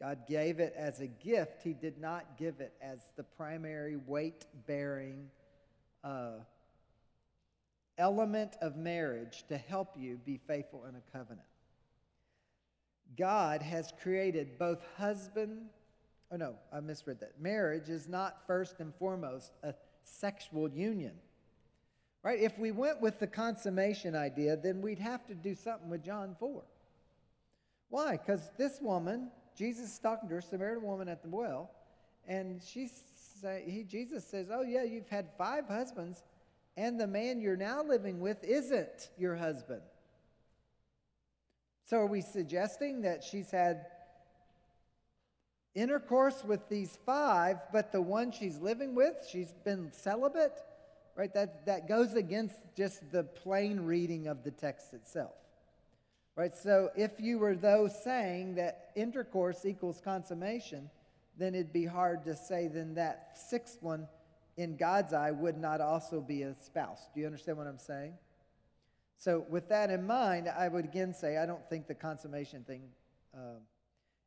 God 0.00 0.26
gave 0.28 0.60
it 0.60 0.74
as 0.76 1.00
a 1.00 1.06
gift. 1.06 1.62
He 1.62 1.72
did 1.72 1.98
not 2.00 2.36
give 2.38 2.60
it 2.60 2.74
as 2.80 2.98
the 3.16 3.24
primary 3.24 3.96
weight 3.96 4.46
bearing 4.66 5.28
uh, 6.04 6.32
element 7.96 8.56
of 8.60 8.76
marriage 8.76 9.44
to 9.48 9.58
help 9.58 9.94
you 9.98 10.20
be 10.24 10.38
faithful 10.46 10.84
in 10.84 10.94
a 10.94 11.18
covenant. 11.18 11.46
God 13.16 13.62
has 13.62 13.92
created 14.02 14.58
both 14.58 14.84
husband, 14.96 15.70
oh 16.30 16.36
no, 16.36 16.54
I 16.72 16.80
misread 16.80 17.20
that. 17.20 17.40
Marriage 17.40 17.88
is 17.88 18.08
not 18.08 18.46
first 18.46 18.80
and 18.80 18.94
foremost 18.94 19.52
a 19.62 19.74
sexual 20.04 20.68
union. 20.68 21.12
Right? 22.22 22.40
If 22.40 22.58
we 22.58 22.72
went 22.72 23.00
with 23.00 23.20
the 23.20 23.26
consummation 23.26 24.16
idea, 24.16 24.56
then 24.56 24.82
we'd 24.82 24.98
have 24.98 25.26
to 25.26 25.34
do 25.34 25.54
something 25.54 25.88
with 25.88 26.04
John 26.04 26.36
4. 26.38 26.62
Why? 27.90 28.12
Because 28.12 28.50
this 28.58 28.80
woman, 28.80 29.30
Jesus 29.56 29.92
is 29.92 29.98
talking 29.98 30.28
to 30.28 30.34
her, 30.36 30.40
Samaritan 30.40 30.84
woman 30.84 31.08
at 31.08 31.22
the 31.22 31.28
well, 31.28 31.70
and 32.26 32.60
she 32.62 32.90
say, 33.40 33.64
he, 33.66 33.82
Jesus 33.84 34.24
says, 34.24 34.48
Oh, 34.52 34.62
yeah, 34.62 34.82
you've 34.82 35.08
had 35.08 35.28
five 35.38 35.66
husbands, 35.66 36.22
and 36.76 37.00
the 37.00 37.06
man 37.06 37.40
you're 37.40 37.56
now 37.56 37.82
living 37.82 38.20
with 38.20 38.42
isn't 38.44 39.10
your 39.16 39.36
husband. 39.36 39.82
So 41.86 41.96
are 41.98 42.06
we 42.06 42.20
suggesting 42.20 43.00
that 43.02 43.24
she's 43.24 43.50
had 43.50 43.86
intercourse 45.78 46.44
with 46.44 46.68
these 46.68 46.98
five, 47.06 47.58
but 47.72 47.92
the 47.92 48.02
one 48.02 48.32
she's 48.32 48.58
living 48.58 48.94
with, 48.94 49.14
she's 49.30 49.52
been 49.64 49.92
celibate? 49.92 50.60
Right? 51.14 51.32
That, 51.34 51.66
that 51.66 51.88
goes 51.88 52.14
against 52.14 52.56
just 52.76 53.10
the 53.12 53.24
plain 53.24 53.80
reading 53.80 54.28
of 54.28 54.44
the 54.44 54.50
text 54.50 54.94
itself. 54.94 55.34
Right? 56.36 56.54
So 56.54 56.90
if 56.96 57.12
you 57.18 57.38
were 57.38 57.56
those 57.56 57.92
saying 58.04 58.56
that 58.56 58.90
intercourse 58.94 59.64
equals 59.64 60.00
consummation, 60.04 60.90
then 61.36 61.54
it'd 61.54 61.72
be 61.72 61.86
hard 61.86 62.24
to 62.24 62.36
say 62.36 62.68
then 62.68 62.94
that 62.94 63.36
sixth 63.48 63.78
one 63.80 64.06
in 64.56 64.76
God's 64.76 65.12
eye 65.12 65.30
would 65.30 65.56
not 65.56 65.80
also 65.80 66.20
be 66.20 66.42
a 66.42 66.54
spouse. 66.54 67.08
Do 67.14 67.20
you 67.20 67.26
understand 67.26 67.58
what 67.58 67.66
I'm 67.66 67.78
saying? 67.78 68.14
So, 69.16 69.44
with 69.48 69.68
that 69.68 69.90
in 69.90 70.06
mind, 70.06 70.48
I 70.48 70.68
would 70.68 70.84
again 70.84 71.12
say 71.12 71.38
I 71.38 71.46
don't 71.46 71.68
think 71.68 71.88
the 71.88 71.94
consummation 71.94 72.62
thing 72.64 72.82
uh, 73.34 73.58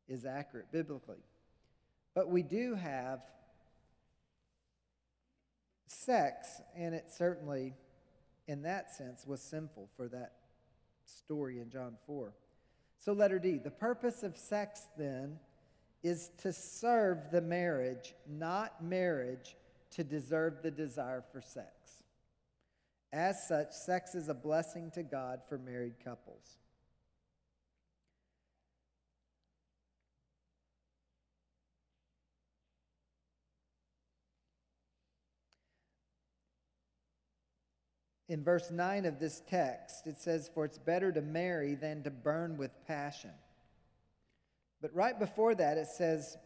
is 0.07 0.25
accurate 0.25 0.71
biblically. 0.71 1.23
But 2.13 2.29
we 2.29 2.43
do 2.43 2.75
have 2.75 3.21
sex, 5.87 6.61
and 6.75 6.93
it 6.93 7.05
certainly, 7.09 7.73
in 8.47 8.63
that 8.63 8.93
sense, 8.93 9.25
was 9.25 9.41
sinful 9.41 9.89
for 9.95 10.07
that 10.09 10.33
story 11.05 11.59
in 11.59 11.69
John 11.69 11.97
4. 12.05 12.33
So, 12.99 13.13
letter 13.13 13.39
D. 13.39 13.57
The 13.57 13.71
purpose 13.71 14.23
of 14.23 14.37
sex, 14.37 14.87
then, 14.97 15.39
is 16.03 16.31
to 16.39 16.51
serve 16.51 17.31
the 17.31 17.41
marriage, 17.41 18.13
not 18.27 18.83
marriage 18.83 19.55
to 19.91 20.03
deserve 20.03 20.61
the 20.61 20.71
desire 20.71 21.23
for 21.31 21.41
sex. 21.41 21.67
As 23.13 23.47
such, 23.47 23.71
sex 23.71 24.15
is 24.15 24.29
a 24.29 24.33
blessing 24.33 24.91
to 24.91 25.03
God 25.03 25.41
for 25.47 25.57
married 25.57 25.95
couples. 26.03 26.57
In 38.31 38.45
verse 38.45 38.71
9 38.71 39.03
of 39.03 39.19
this 39.19 39.41
text, 39.49 40.07
it 40.07 40.17
says, 40.17 40.49
For 40.53 40.63
it's 40.63 40.77
better 40.77 41.11
to 41.11 41.21
marry 41.21 41.75
than 41.75 42.01
to 42.03 42.09
burn 42.09 42.55
with 42.55 42.71
passion. 42.87 43.31
But 44.81 44.95
right 44.95 45.19
before 45.19 45.53
that, 45.53 45.77
it 45.77 45.87
says, 45.87 46.37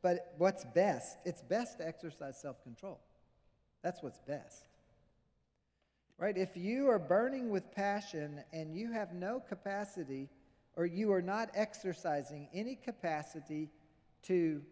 But 0.00 0.32
what's 0.38 0.64
best? 0.64 1.18
It's 1.24 1.42
best 1.42 1.78
to 1.78 1.88
exercise 1.88 2.40
self 2.40 2.62
control. 2.62 3.00
That's 3.82 4.00
what's 4.00 4.20
best. 4.20 4.68
Right? 6.18 6.38
If 6.38 6.56
you 6.56 6.88
are 6.88 7.00
burning 7.00 7.50
with 7.50 7.74
passion 7.74 8.40
and 8.52 8.76
you 8.76 8.92
have 8.92 9.12
no 9.12 9.40
capacity, 9.40 10.28
or 10.76 10.86
you 10.86 11.12
are 11.12 11.22
not 11.22 11.50
exercising 11.52 12.46
any 12.54 12.76
capacity 12.76 13.70
to 14.26 14.62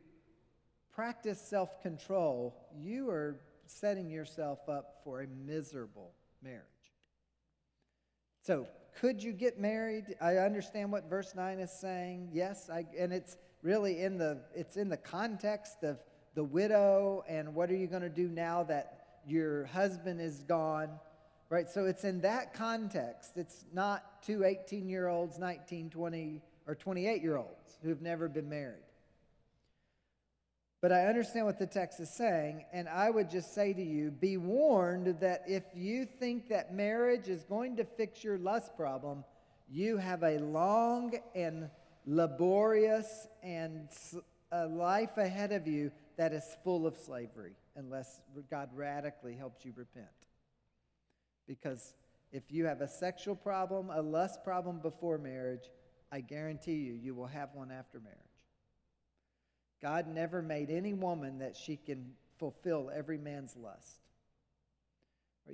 practice 0.94 1.40
self 1.40 1.82
control, 1.82 2.54
you 2.78 3.10
are 3.10 3.40
setting 3.66 4.08
yourself 4.08 4.60
up 4.68 5.00
for 5.02 5.22
a 5.22 5.26
miserable 5.26 6.12
marriage. 6.42 6.62
So, 8.42 8.66
could 9.00 9.22
you 9.22 9.32
get 9.32 9.58
married? 9.58 10.16
I 10.20 10.36
understand 10.36 10.92
what 10.92 11.08
verse 11.08 11.34
9 11.34 11.58
is 11.58 11.70
saying. 11.70 12.30
Yes, 12.32 12.68
I, 12.70 12.84
and 12.98 13.12
it's 13.12 13.36
really 13.62 14.02
in 14.02 14.18
the 14.18 14.38
it's 14.54 14.76
in 14.76 14.88
the 14.88 14.96
context 14.96 15.82
of 15.82 15.98
the 16.34 16.44
widow 16.44 17.24
and 17.28 17.54
what 17.54 17.70
are 17.70 17.76
you 17.76 17.86
going 17.86 18.02
to 18.02 18.08
do 18.08 18.28
now 18.28 18.62
that 18.64 19.20
your 19.26 19.66
husband 19.66 20.20
is 20.20 20.42
gone? 20.42 20.90
Right? 21.48 21.68
So 21.68 21.84
it's 21.84 22.04
in 22.04 22.20
that 22.22 22.54
context. 22.54 23.32
It's 23.36 23.64
not 23.72 24.22
two 24.22 24.40
18-year-olds, 24.40 25.38
19, 25.38 25.90
20 25.90 26.42
or 26.66 26.74
28-year-olds 26.74 27.78
who've 27.82 28.00
never 28.00 28.28
been 28.28 28.48
married. 28.48 28.82
But 30.82 30.90
I 30.90 31.06
understand 31.06 31.46
what 31.46 31.60
the 31.60 31.66
text 31.66 32.00
is 32.00 32.10
saying, 32.10 32.64
and 32.72 32.88
I 32.88 33.08
would 33.08 33.30
just 33.30 33.54
say 33.54 33.72
to 33.72 33.82
you 33.82 34.10
be 34.10 34.36
warned 34.36 35.20
that 35.20 35.44
if 35.46 35.62
you 35.76 36.04
think 36.04 36.48
that 36.48 36.74
marriage 36.74 37.28
is 37.28 37.44
going 37.44 37.76
to 37.76 37.84
fix 37.84 38.24
your 38.24 38.36
lust 38.36 38.76
problem, 38.76 39.22
you 39.70 39.96
have 39.96 40.24
a 40.24 40.38
long 40.38 41.14
and 41.36 41.70
laborious 42.04 43.28
and 43.44 43.88
a 44.50 44.66
life 44.66 45.18
ahead 45.18 45.52
of 45.52 45.68
you 45.68 45.92
that 46.16 46.32
is 46.32 46.44
full 46.64 46.84
of 46.84 46.96
slavery 46.96 47.54
unless 47.76 48.20
God 48.50 48.68
radically 48.74 49.36
helps 49.36 49.64
you 49.64 49.72
repent. 49.76 50.06
Because 51.46 51.94
if 52.32 52.42
you 52.50 52.66
have 52.66 52.80
a 52.80 52.88
sexual 52.88 53.36
problem, 53.36 53.88
a 53.90 54.02
lust 54.02 54.42
problem 54.42 54.80
before 54.80 55.16
marriage, 55.16 55.70
I 56.10 56.22
guarantee 56.22 56.74
you, 56.74 56.94
you 56.94 57.14
will 57.14 57.28
have 57.28 57.50
one 57.54 57.70
after 57.70 58.00
marriage. 58.00 58.18
God 59.82 60.06
never 60.06 60.40
made 60.40 60.70
any 60.70 60.94
woman 60.94 61.40
that 61.40 61.56
she 61.56 61.76
can 61.76 62.12
fulfill 62.38 62.90
every 62.94 63.18
man's 63.18 63.56
lust. 63.56 63.98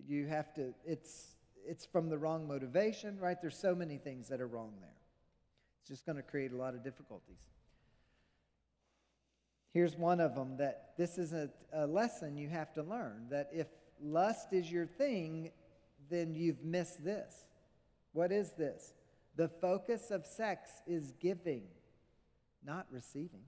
You 0.06 0.26
have 0.26 0.52
to, 0.54 0.74
it's, 0.84 1.28
it's 1.66 1.86
from 1.86 2.10
the 2.10 2.18
wrong 2.18 2.46
motivation, 2.46 3.18
right? 3.18 3.36
There's 3.40 3.58
so 3.58 3.74
many 3.74 3.96
things 3.96 4.28
that 4.28 4.40
are 4.40 4.46
wrong 4.46 4.72
there. 4.80 4.90
It's 5.80 5.88
just 5.88 6.04
going 6.04 6.16
to 6.16 6.22
create 6.22 6.52
a 6.52 6.56
lot 6.56 6.74
of 6.74 6.84
difficulties. 6.84 7.38
Here's 9.72 9.96
one 9.96 10.20
of 10.20 10.34
them 10.34 10.58
that 10.58 10.92
this 10.98 11.18
is 11.18 11.32
a, 11.32 11.50
a 11.72 11.86
lesson 11.86 12.36
you 12.36 12.48
have 12.48 12.72
to 12.74 12.82
learn 12.82 13.26
that 13.30 13.48
if 13.52 13.66
lust 14.02 14.52
is 14.52 14.70
your 14.70 14.86
thing, 14.86 15.50
then 16.10 16.34
you've 16.34 16.64
missed 16.64 17.02
this. 17.02 17.34
What 18.12 18.32
is 18.32 18.52
this? 18.52 18.94
The 19.36 19.48
focus 19.48 20.10
of 20.10 20.26
sex 20.26 20.70
is 20.86 21.12
giving, 21.20 21.62
not 22.64 22.86
receiving. 22.90 23.44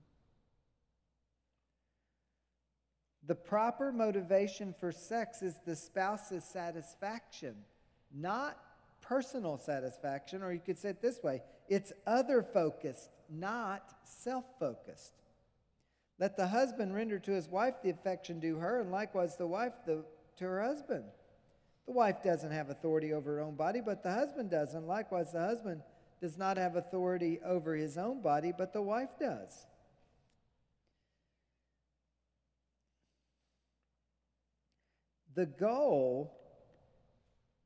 The 3.27 3.35
proper 3.35 3.91
motivation 3.91 4.73
for 4.79 4.91
sex 4.91 5.41
is 5.41 5.55
the 5.65 5.75
spouse's 5.75 6.43
satisfaction, 6.43 7.55
not 8.13 8.57
personal 9.01 9.57
satisfaction, 9.57 10.41
or 10.41 10.51
you 10.51 10.59
could 10.59 10.79
say 10.79 10.89
it 10.89 11.01
this 11.01 11.21
way 11.23 11.41
it's 11.69 11.93
other 12.07 12.43
focused, 12.43 13.09
not 13.29 13.93
self 14.03 14.45
focused. 14.59 15.13
Let 16.19 16.37
the 16.37 16.47
husband 16.47 16.93
render 16.93 17.19
to 17.19 17.31
his 17.31 17.47
wife 17.47 17.75
the 17.81 17.89
affection 17.89 18.39
due 18.39 18.57
her, 18.57 18.81
and 18.81 18.91
likewise 18.91 19.37
the 19.37 19.47
wife 19.47 19.73
the, 19.85 20.03
to 20.37 20.45
her 20.45 20.61
husband. 20.61 21.05
The 21.85 21.93
wife 21.93 22.23
doesn't 22.23 22.51
have 22.51 22.69
authority 22.69 23.13
over 23.13 23.35
her 23.35 23.41
own 23.41 23.55
body, 23.55 23.81
but 23.83 24.03
the 24.03 24.11
husband 24.11 24.51
does, 24.51 24.75
and 24.75 24.87
likewise 24.87 25.31
the 25.31 25.39
husband 25.39 25.81
does 26.21 26.37
not 26.37 26.57
have 26.57 26.75
authority 26.75 27.39
over 27.43 27.75
his 27.75 27.97
own 27.97 28.21
body, 28.21 28.53
but 28.55 28.71
the 28.71 28.81
wife 28.81 29.09
does. 29.19 29.65
The 35.35 35.45
goal, 35.45 36.33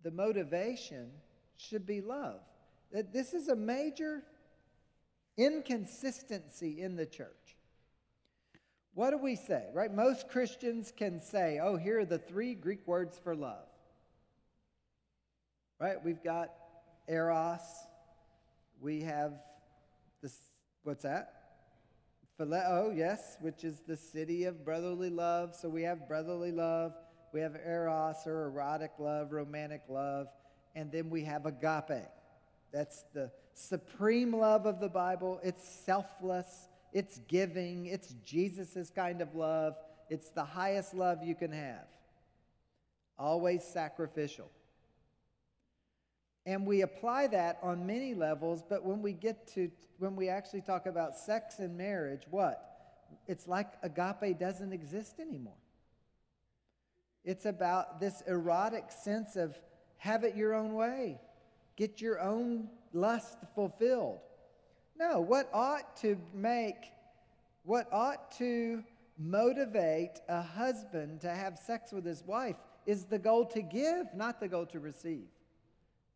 the 0.03 0.11
motivation 0.11 1.09
should 1.57 1.85
be 1.85 2.01
love. 2.01 2.41
That 2.91 3.11
this 3.11 3.33
is 3.33 3.47
a 3.47 3.55
major 3.55 4.23
inconsistency 5.37 6.81
in 6.81 6.95
the 6.95 7.05
church. 7.05 7.57
What 8.93 9.11
do 9.11 9.17
we 9.17 9.35
say, 9.35 9.65
right? 9.73 9.93
Most 9.93 10.29
Christians 10.29 10.93
can 10.95 11.19
say, 11.19 11.59
oh, 11.61 11.75
here 11.75 11.99
are 11.99 12.05
the 12.05 12.17
three 12.17 12.53
Greek 12.53 12.87
words 12.87 13.19
for 13.21 13.35
love. 13.35 13.67
Right? 15.79 15.97
We've 16.03 16.23
got 16.23 16.53
eros. 17.09 17.59
We 18.79 19.01
have 19.01 19.33
this, 20.21 20.37
what's 20.83 21.03
that? 21.03 21.33
Phileo, 22.39 22.95
yes, 22.95 23.37
which 23.41 23.63
is 23.63 23.81
the 23.85 23.97
city 23.97 24.45
of 24.45 24.63
brotherly 24.63 25.09
love. 25.09 25.55
So 25.55 25.67
we 25.67 25.83
have 25.83 26.07
brotherly 26.07 26.51
love. 26.51 26.93
We 27.35 27.41
have 27.41 27.57
eros 27.67 28.15
or 28.25 28.45
erotic 28.45 28.91
love, 28.97 29.33
romantic 29.33 29.81
love, 29.89 30.27
and 30.73 30.89
then 30.89 31.09
we 31.09 31.25
have 31.25 31.45
agape. 31.45 32.07
That's 32.71 33.03
the 33.13 33.29
supreme 33.53 34.33
love 34.33 34.65
of 34.65 34.79
the 34.79 34.87
Bible. 34.87 35.41
It's 35.43 35.67
selfless, 35.67 36.69
it's 36.93 37.19
giving, 37.27 37.87
it's 37.87 38.15
Jesus' 38.25 38.89
kind 38.89 39.19
of 39.19 39.35
love. 39.35 39.75
It's 40.09 40.29
the 40.29 40.45
highest 40.45 40.93
love 40.93 41.25
you 41.25 41.35
can 41.35 41.51
have, 41.51 41.85
always 43.19 43.65
sacrificial. 43.65 44.49
And 46.45 46.65
we 46.65 46.83
apply 46.83 47.27
that 47.27 47.59
on 47.61 47.85
many 47.85 48.13
levels, 48.13 48.63
but 48.63 48.85
when 48.85 49.01
we 49.01 49.11
get 49.11 49.45
to, 49.55 49.69
when 49.99 50.15
we 50.15 50.29
actually 50.29 50.61
talk 50.61 50.85
about 50.85 51.17
sex 51.17 51.59
and 51.59 51.77
marriage, 51.77 52.21
what? 52.29 52.61
It's 53.27 53.45
like 53.45 53.73
agape 53.83 54.39
doesn't 54.39 54.71
exist 54.71 55.19
anymore. 55.19 55.57
It's 57.25 57.45
about 57.45 57.99
this 57.99 58.21
erotic 58.27 58.91
sense 58.91 59.35
of 59.35 59.59
have 59.97 60.23
it 60.23 60.35
your 60.35 60.53
own 60.53 60.75
way, 60.75 61.19
get 61.75 61.99
your 61.99 62.21
own 62.21 62.69
lust 62.93 63.37
fulfilled. 63.55 64.19
No, 64.97 65.19
what 65.19 65.49
ought 65.51 65.97
to 65.97 66.17
make, 66.33 66.91
what 67.63 67.87
ought 67.91 68.31
to 68.37 68.83
motivate 69.17 70.21
a 70.29 70.41
husband 70.41 71.21
to 71.21 71.29
have 71.29 71.57
sex 71.57 71.91
with 71.91 72.05
his 72.05 72.23
wife 72.23 72.57
is 72.85 73.05
the 73.05 73.17
goal 73.17 73.45
to 73.47 73.61
give, 73.61 74.05
not 74.15 74.39
the 74.39 74.47
goal 74.47 74.67
to 74.67 74.79
receive. 74.79 75.27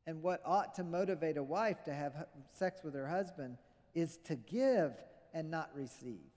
And 0.06 0.22
what 0.22 0.42
ought 0.46 0.76
to 0.76 0.84
motivate 0.84 1.38
a 1.38 1.44
wife 1.44 1.84
to 1.86 1.94
have 1.94 2.28
sex 2.54 2.82
with 2.84 2.94
her 2.94 3.08
husband 3.08 3.58
is 3.96 4.18
to 4.26 4.36
give 4.36 4.94
and 5.34 5.50
not 5.50 5.72
receive. 5.76 6.29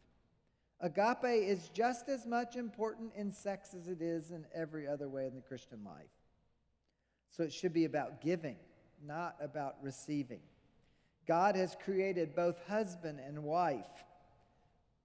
Agape 0.83 1.49
is 1.49 1.69
just 1.69 2.09
as 2.09 2.27
much 2.27 2.57
important 2.57 3.13
in 3.15 3.31
sex 3.31 3.73
as 3.73 3.87
it 3.87 4.03
is 4.03 4.31
in 4.33 4.45
every 4.53 4.89
other 4.89 5.09
way 5.09 5.27
in 5.27 5.35
the 5.35 5.41
Christian 5.41 5.85
life. 5.85 6.11
So 7.31 7.45
it 7.45 7.53
should 7.53 7.73
be 7.73 7.85
about 7.85 8.21
giving, 8.21 8.57
not 9.07 9.37
about 9.41 9.77
receiving. 9.81 10.41
God 11.27 11.55
has 11.55 11.77
created 11.85 12.35
both 12.35 12.57
husband 12.67 13.21
and 13.21 13.45
wife 13.45 13.87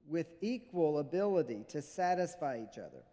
with 0.09 0.27
equal 0.41 0.99
ability 0.99 1.65
to 1.69 1.81
satisfy 1.81 2.59
each 2.63 2.79
other. 2.79 3.03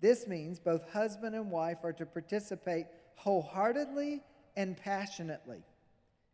This 0.00 0.26
means 0.26 0.58
both 0.58 0.90
husband 0.90 1.34
and 1.34 1.50
wife 1.50 1.78
are 1.82 1.92
to 1.92 2.06
participate 2.06 2.86
wholeheartedly 3.16 4.22
and 4.56 4.76
passionately, 4.76 5.62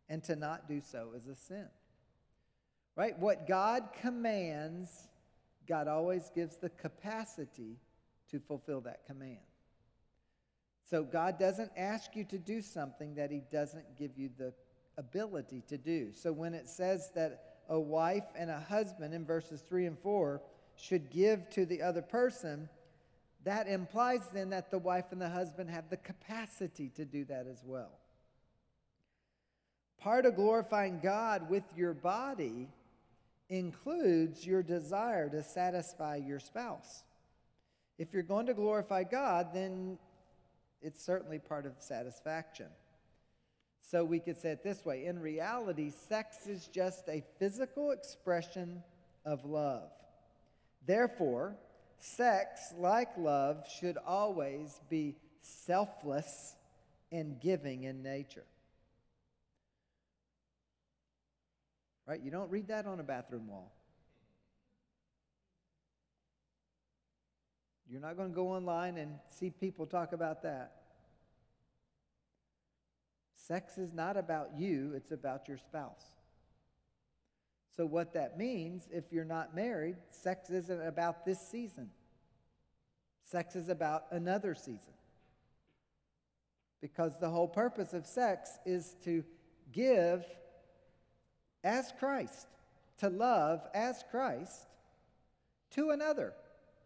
and 0.07 0.23
to 0.23 0.35
not 0.35 0.67
do 0.67 0.81
so 0.81 1.09
is 1.15 1.27
a 1.27 1.35
sin. 1.35 1.67
Right? 2.95 3.17
What 3.19 3.47
God 3.47 3.89
commands, 3.99 5.07
God 5.67 5.87
always 5.87 6.29
gives 6.33 6.57
the 6.57 6.69
capacity 6.69 7.77
to 8.29 8.39
fulfill 8.39 8.81
that 8.81 9.05
command. 9.05 9.39
So 10.89 11.03
God 11.03 11.39
doesn't 11.39 11.71
ask 11.75 12.15
you 12.15 12.23
to 12.25 12.37
do 12.37 12.61
something 12.61 13.15
that 13.15 13.31
He 13.31 13.41
doesn't 13.51 13.97
give 13.97 14.17
you 14.17 14.29
the 14.37 14.53
ability 14.97 15.63
to 15.67 15.77
do. 15.77 16.11
So 16.13 16.31
when 16.31 16.53
it 16.53 16.67
says 16.67 17.11
that 17.15 17.55
a 17.69 17.79
wife 17.79 18.25
and 18.37 18.49
a 18.49 18.59
husband 18.59 19.13
in 19.13 19.25
verses 19.25 19.63
3 19.67 19.87
and 19.87 19.99
4 19.99 20.41
should 20.75 21.09
give 21.09 21.49
to 21.51 21.65
the 21.65 21.81
other 21.81 22.01
person, 22.01 22.69
that 23.43 23.67
implies 23.67 24.21
then 24.33 24.49
that 24.51 24.71
the 24.71 24.77
wife 24.77 25.05
and 25.11 25.21
the 25.21 25.29
husband 25.29 25.69
have 25.69 25.89
the 25.89 25.97
capacity 25.97 26.89
to 26.95 27.05
do 27.05 27.25
that 27.25 27.47
as 27.47 27.61
well. 27.65 27.99
Part 29.99 30.25
of 30.25 30.35
glorifying 30.35 30.99
God 31.01 31.49
with 31.49 31.63
your 31.75 31.93
body 31.93 32.69
includes 33.49 34.45
your 34.45 34.63
desire 34.63 35.29
to 35.29 35.43
satisfy 35.43 36.15
your 36.17 36.39
spouse. 36.39 37.03
If 37.97 38.13
you're 38.13 38.23
going 38.23 38.47
to 38.47 38.53
glorify 38.53 39.03
God, 39.03 39.49
then 39.53 39.97
it's 40.81 41.03
certainly 41.03 41.39
part 41.39 41.65
of 41.65 41.73
satisfaction. 41.79 42.67
So 43.81 44.03
we 44.03 44.19
could 44.19 44.37
say 44.37 44.51
it 44.51 44.63
this 44.63 44.83
way 44.83 45.05
in 45.05 45.19
reality, 45.19 45.91
sex 46.07 46.47
is 46.47 46.67
just 46.67 47.07
a 47.07 47.23
physical 47.39 47.91
expression 47.91 48.83
of 49.25 49.45
love. 49.45 49.89
Therefore, 50.85 51.55
sex, 51.99 52.73
like 52.77 53.09
love, 53.17 53.65
should 53.79 53.97
always 54.05 54.81
be 54.89 55.15
selfless 55.41 56.55
and 57.11 57.39
giving 57.39 57.83
in 57.83 58.01
nature. 58.03 58.45
Right? 62.07 62.21
You 62.23 62.31
don't 62.31 62.49
read 62.51 62.67
that 62.67 62.85
on 62.85 62.99
a 62.99 63.03
bathroom 63.03 63.47
wall. 63.47 63.71
You're 67.89 68.01
not 68.01 68.17
going 68.17 68.29
to 68.29 68.35
go 68.35 68.49
online 68.49 68.97
and 68.97 69.15
see 69.29 69.49
people 69.49 69.85
talk 69.85 70.13
about 70.13 70.43
that. 70.43 70.73
Sex 73.35 73.77
is 73.77 73.93
not 73.93 74.17
about 74.17 74.49
you, 74.57 74.93
it's 74.95 75.11
about 75.11 75.47
your 75.47 75.57
spouse. 75.57 76.03
So, 77.75 77.85
what 77.85 78.13
that 78.13 78.37
means, 78.37 78.87
if 78.91 79.11
you're 79.11 79.25
not 79.25 79.55
married, 79.55 79.97
sex 80.09 80.49
isn't 80.49 80.81
about 80.81 81.25
this 81.25 81.39
season. 81.39 81.89
Sex 83.23 83.55
is 83.55 83.69
about 83.69 84.05
another 84.11 84.55
season. 84.55 84.93
Because 86.81 87.19
the 87.19 87.29
whole 87.29 87.47
purpose 87.47 87.93
of 87.93 88.05
sex 88.05 88.51
is 88.65 88.95
to 89.03 89.23
give 89.71 90.25
as 91.65 91.91
Christ, 91.99 92.47
to 92.99 93.09
love 93.09 93.67
as 93.73 94.03
Christ 94.09 94.67
to 95.71 95.89
another. 95.89 96.33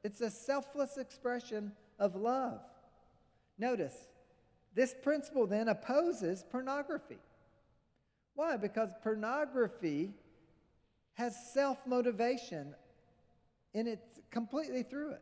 It's 0.03 0.21
a 0.21 0.31
selfless 0.31 0.97
expression 0.97 1.73
of 1.99 2.15
love. 2.15 2.61
Notice, 3.59 3.95
this 4.73 4.95
principle 5.03 5.45
then 5.45 5.67
opposes 5.67 6.43
pornography. 6.49 7.19
Why? 8.35 8.55
Because 8.55 8.89
pornography 9.03 10.13
has 11.15 11.35
self 11.53 11.85
motivation 11.85 12.73
in 13.73 13.87
it 13.87 14.01
completely 14.31 14.83
through 14.83 15.11
it. 15.11 15.21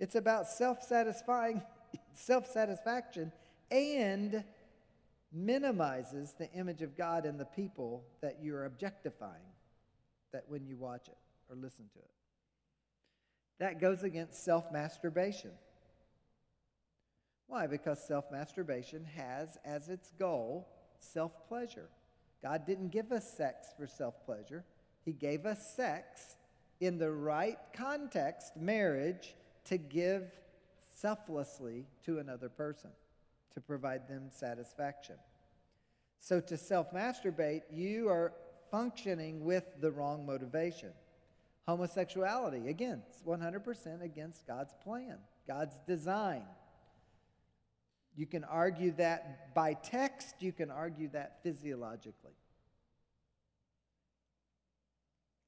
It's 0.00 0.14
about 0.14 0.48
self 0.48 0.82
satisfying, 0.82 1.62
self 2.14 2.50
satisfaction 2.50 3.30
and 3.70 4.44
minimizes 5.34 6.34
the 6.38 6.50
image 6.52 6.80
of 6.82 6.96
God 6.96 7.26
in 7.26 7.36
the 7.36 7.44
people 7.44 8.04
that 8.22 8.38
you're 8.40 8.64
objectifying 8.64 9.52
that 10.32 10.44
when 10.48 10.66
you 10.66 10.76
watch 10.76 11.08
it 11.08 11.18
or 11.50 11.56
listen 11.56 11.86
to 11.92 11.98
it. 11.98 12.10
That 13.58 13.80
goes 13.80 14.02
against 14.02 14.44
self 14.44 14.70
masturbation. 14.72 15.50
Why? 17.46 17.66
Because 17.66 18.02
self 18.06 18.30
masturbation 18.30 19.04
has 19.16 19.58
as 19.64 19.88
its 19.88 20.10
goal 20.18 20.68
self 20.98 21.46
pleasure. 21.48 21.88
God 22.42 22.66
didn't 22.66 22.88
give 22.88 23.12
us 23.12 23.36
sex 23.36 23.68
for 23.76 23.86
self 23.86 24.24
pleasure, 24.24 24.64
He 25.04 25.12
gave 25.12 25.46
us 25.46 25.74
sex 25.74 26.36
in 26.80 26.98
the 26.98 27.10
right 27.10 27.58
context, 27.72 28.56
marriage, 28.56 29.34
to 29.66 29.78
give 29.78 30.30
selflessly 30.96 31.86
to 32.04 32.18
another 32.18 32.48
person, 32.48 32.90
to 33.54 33.60
provide 33.60 34.08
them 34.08 34.28
satisfaction. 34.30 35.16
So 36.20 36.40
to 36.40 36.56
self 36.56 36.92
masturbate, 36.92 37.62
you 37.70 38.08
are 38.08 38.32
functioning 38.70 39.44
with 39.44 39.64
the 39.80 39.90
wrong 39.90 40.26
motivation. 40.26 40.90
Homosexuality, 41.66 42.68
again, 42.68 43.02
it's 43.08 43.22
100% 43.22 44.02
against 44.02 44.46
God's 44.46 44.74
plan, 44.82 45.16
God's 45.46 45.76
design. 45.86 46.42
You 48.16 48.26
can 48.26 48.44
argue 48.44 48.92
that 48.92 49.54
by 49.54 49.74
text, 49.74 50.36
you 50.40 50.52
can 50.52 50.70
argue 50.70 51.08
that 51.12 51.42
physiologically. 51.42 52.36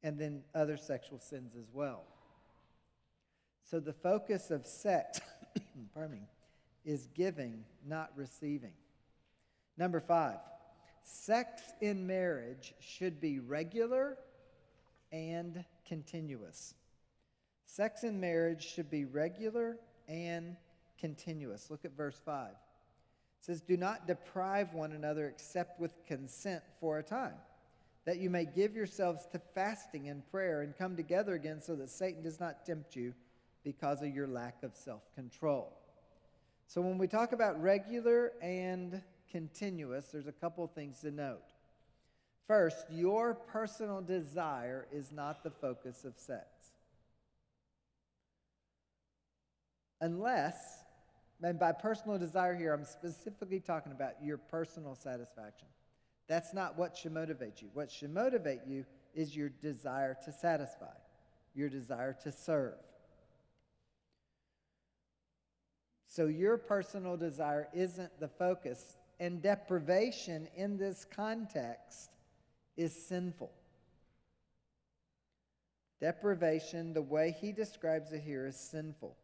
And 0.02 0.18
then 0.18 0.42
other 0.54 0.76
sexual 0.76 1.18
sins 1.18 1.54
as 1.56 1.66
well. 1.72 2.04
So 3.70 3.80
the 3.80 3.92
focus 3.92 4.50
of 4.50 4.66
sex, 4.66 5.20
pardon 5.94 6.12
me, 6.12 6.22
is 6.86 7.08
giving, 7.14 7.64
not 7.86 8.10
receiving. 8.16 8.72
Number 9.76 10.00
five, 10.00 10.38
sex 11.02 11.62
in 11.82 12.06
marriage 12.06 12.72
should 12.80 13.20
be 13.20 13.40
regular 13.40 14.16
and 15.12 15.64
continuous. 15.86 16.74
Sex 17.66 18.04
in 18.04 18.18
marriage 18.20 18.64
should 18.64 18.90
be 18.90 19.04
regular 19.04 19.76
and 20.08 20.56
continuous. 20.98 21.70
Look 21.70 21.84
at 21.84 21.96
verse 21.96 22.20
5. 22.24 22.50
It 22.50 22.54
says, 23.40 23.60
Do 23.60 23.76
not 23.76 24.06
deprive 24.06 24.72
one 24.72 24.92
another 24.92 25.28
except 25.28 25.80
with 25.80 25.92
consent 26.06 26.62
for 26.80 26.98
a 26.98 27.02
time, 27.02 27.34
that 28.04 28.18
you 28.18 28.30
may 28.30 28.46
give 28.46 28.74
yourselves 28.74 29.26
to 29.32 29.40
fasting 29.54 30.08
and 30.08 30.28
prayer 30.30 30.62
and 30.62 30.76
come 30.76 30.96
together 30.96 31.34
again 31.34 31.60
so 31.60 31.74
that 31.76 31.90
Satan 31.90 32.22
does 32.22 32.40
not 32.40 32.64
tempt 32.64 32.96
you 32.96 33.12
because 33.64 34.00
of 34.00 34.14
your 34.14 34.28
lack 34.28 34.62
of 34.62 34.74
self 34.74 35.02
control. 35.14 35.76
So, 36.66 36.80
when 36.80 36.98
we 36.98 37.06
talk 37.06 37.32
about 37.32 37.62
regular 37.62 38.32
and 38.42 39.00
continuous, 39.30 40.06
there's 40.06 40.26
a 40.26 40.32
couple 40.32 40.66
things 40.66 41.00
to 41.00 41.10
note. 41.10 41.42
First, 42.46 42.86
your 42.90 43.34
personal 43.34 44.00
desire 44.00 44.86
is 44.92 45.10
not 45.12 45.42
the 45.42 45.50
focus 45.50 46.04
of 46.04 46.14
sex. 46.16 46.46
Unless, 50.00 50.56
and 51.42 51.58
by 51.58 51.72
personal 51.72 52.18
desire 52.18 52.54
here, 52.54 52.72
I'm 52.72 52.84
specifically 52.84 53.60
talking 53.60 53.92
about 53.92 54.22
your 54.22 54.36
personal 54.36 54.94
satisfaction. 54.94 55.68
That's 56.28 56.52
not 56.52 56.76
what 56.76 56.96
should 56.96 57.12
motivate 57.12 57.62
you. 57.62 57.68
What 57.72 57.90
should 57.90 58.12
motivate 58.12 58.60
you 58.66 58.84
is 59.14 59.34
your 59.34 59.48
desire 59.48 60.16
to 60.24 60.32
satisfy, 60.32 60.94
your 61.54 61.68
desire 61.68 62.16
to 62.24 62.32
serve. 62.32 62.74
So 66.08 66.26
your 66.26 66.56
personal 66.56 67.16
desire 67.16 67.68
isn't 67.74 68.20
the 68.20 68.28
focus, 68.28 68.96
and 69.18 69.42
deprivation 69.42 70.48
in 70.56 70.78
this 70.78 71.04
context 71.04 72.10
is 72.76 72.94
sinful. 72.94 73.50
Deprivation, 76.00 76.92
the 76.92 77.02
way 77.02 77.34
he 77.40 77.52
describes 77.52 78.12
it 78.12 78.20
here, 78.20 78.46
is 78.46 78.56
sinful. 78.56 79.16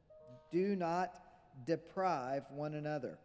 Do 0.50 0.74
not 0.74 1.14
deprive 1.66 2.44
one 2.50 2.74
another. 2.74 3.18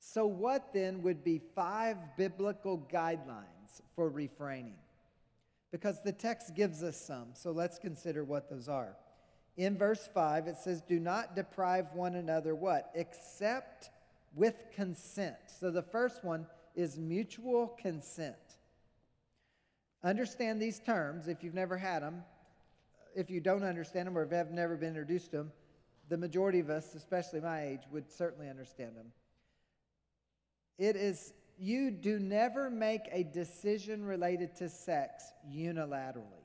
So, 0.00 0.26
what 0.26 0.72
then 0.72 1.02
would 1.02 1.22
be 1.22 1.40
five 1.54 1.96
biblical 2.16 2.86
guidelines 2.92 3.80
for 3.94 4.08
refraining? 4.08 4.78
Because 5.70 6.02
the 6.02 6.12
text 6.12 6.56
gives 6.56 6.82
us 6.82 6.96
some, 6.96 7.28
so 7.34 7.52
let's 7.52 7.78
consider 7.78 8.24
what 8.24 8.50
those 8.50 8.68
are. 8.68 8.96
In 9.56 9.76
verse 9.76 10.08
5, 10.12 10.46
it 10.46 10.56
says, 10.56 10.82
Do 10.82 10.98
not 10.98 11.36
deprive 11.36 11.86
one 11.92 12.14
another 12.14 12.54
what? 12.54 12.90
Except 12.94 13.90
with 14.34 14.54
consent. 14.74 15.36
So 15.58 15.70
the 15.70 15.82
first 15.82 16.24
one 16.24 16.46
is 16.74 16.98
mutual 16.98 17.68
consent. 17.80 18.36
Understand 20.02 20.62
these 20.62 20.78
terms 20.80 21.28
if 21.28 21.42
you've 21.42 21.54
never 21.54 21.76
had 21.76 22.02
them. 22.02 22.22
If 23.14 23.28
you 23.28 23.40
don't 23.40 23.64
understand 23.64 24.06
them 24.06 24.16
or 24.16 24.26
have 24.34 24.50
never 24.50 24.76
been 24.76 24.90
introduced 24.90 25.32
to 25.32 25.38
them, 25.38 25.52
the 26.08 26.16
majority 26.16 26.60
of 26.60 26.70
us, 26.70 26.94
especially 26.94 27.40
my 27.40 27.64
age, 27.64 27.80
would 27.92 28.10
certainly 28.10 28.48
understand 28.48 28.96
them. 28.96 29.12
It 30.78 30.96
is, 30.96 31.32
you 31.58 31.90
do 31.90 32.18
never 32.18 32.70
make 32.70 33.02
a 33.12 33.24
decision 33.24 34.04
related 34.04 34.56
to 34.56 34.68
sex 34.68 35.24
unilaterally. 35.52 36.39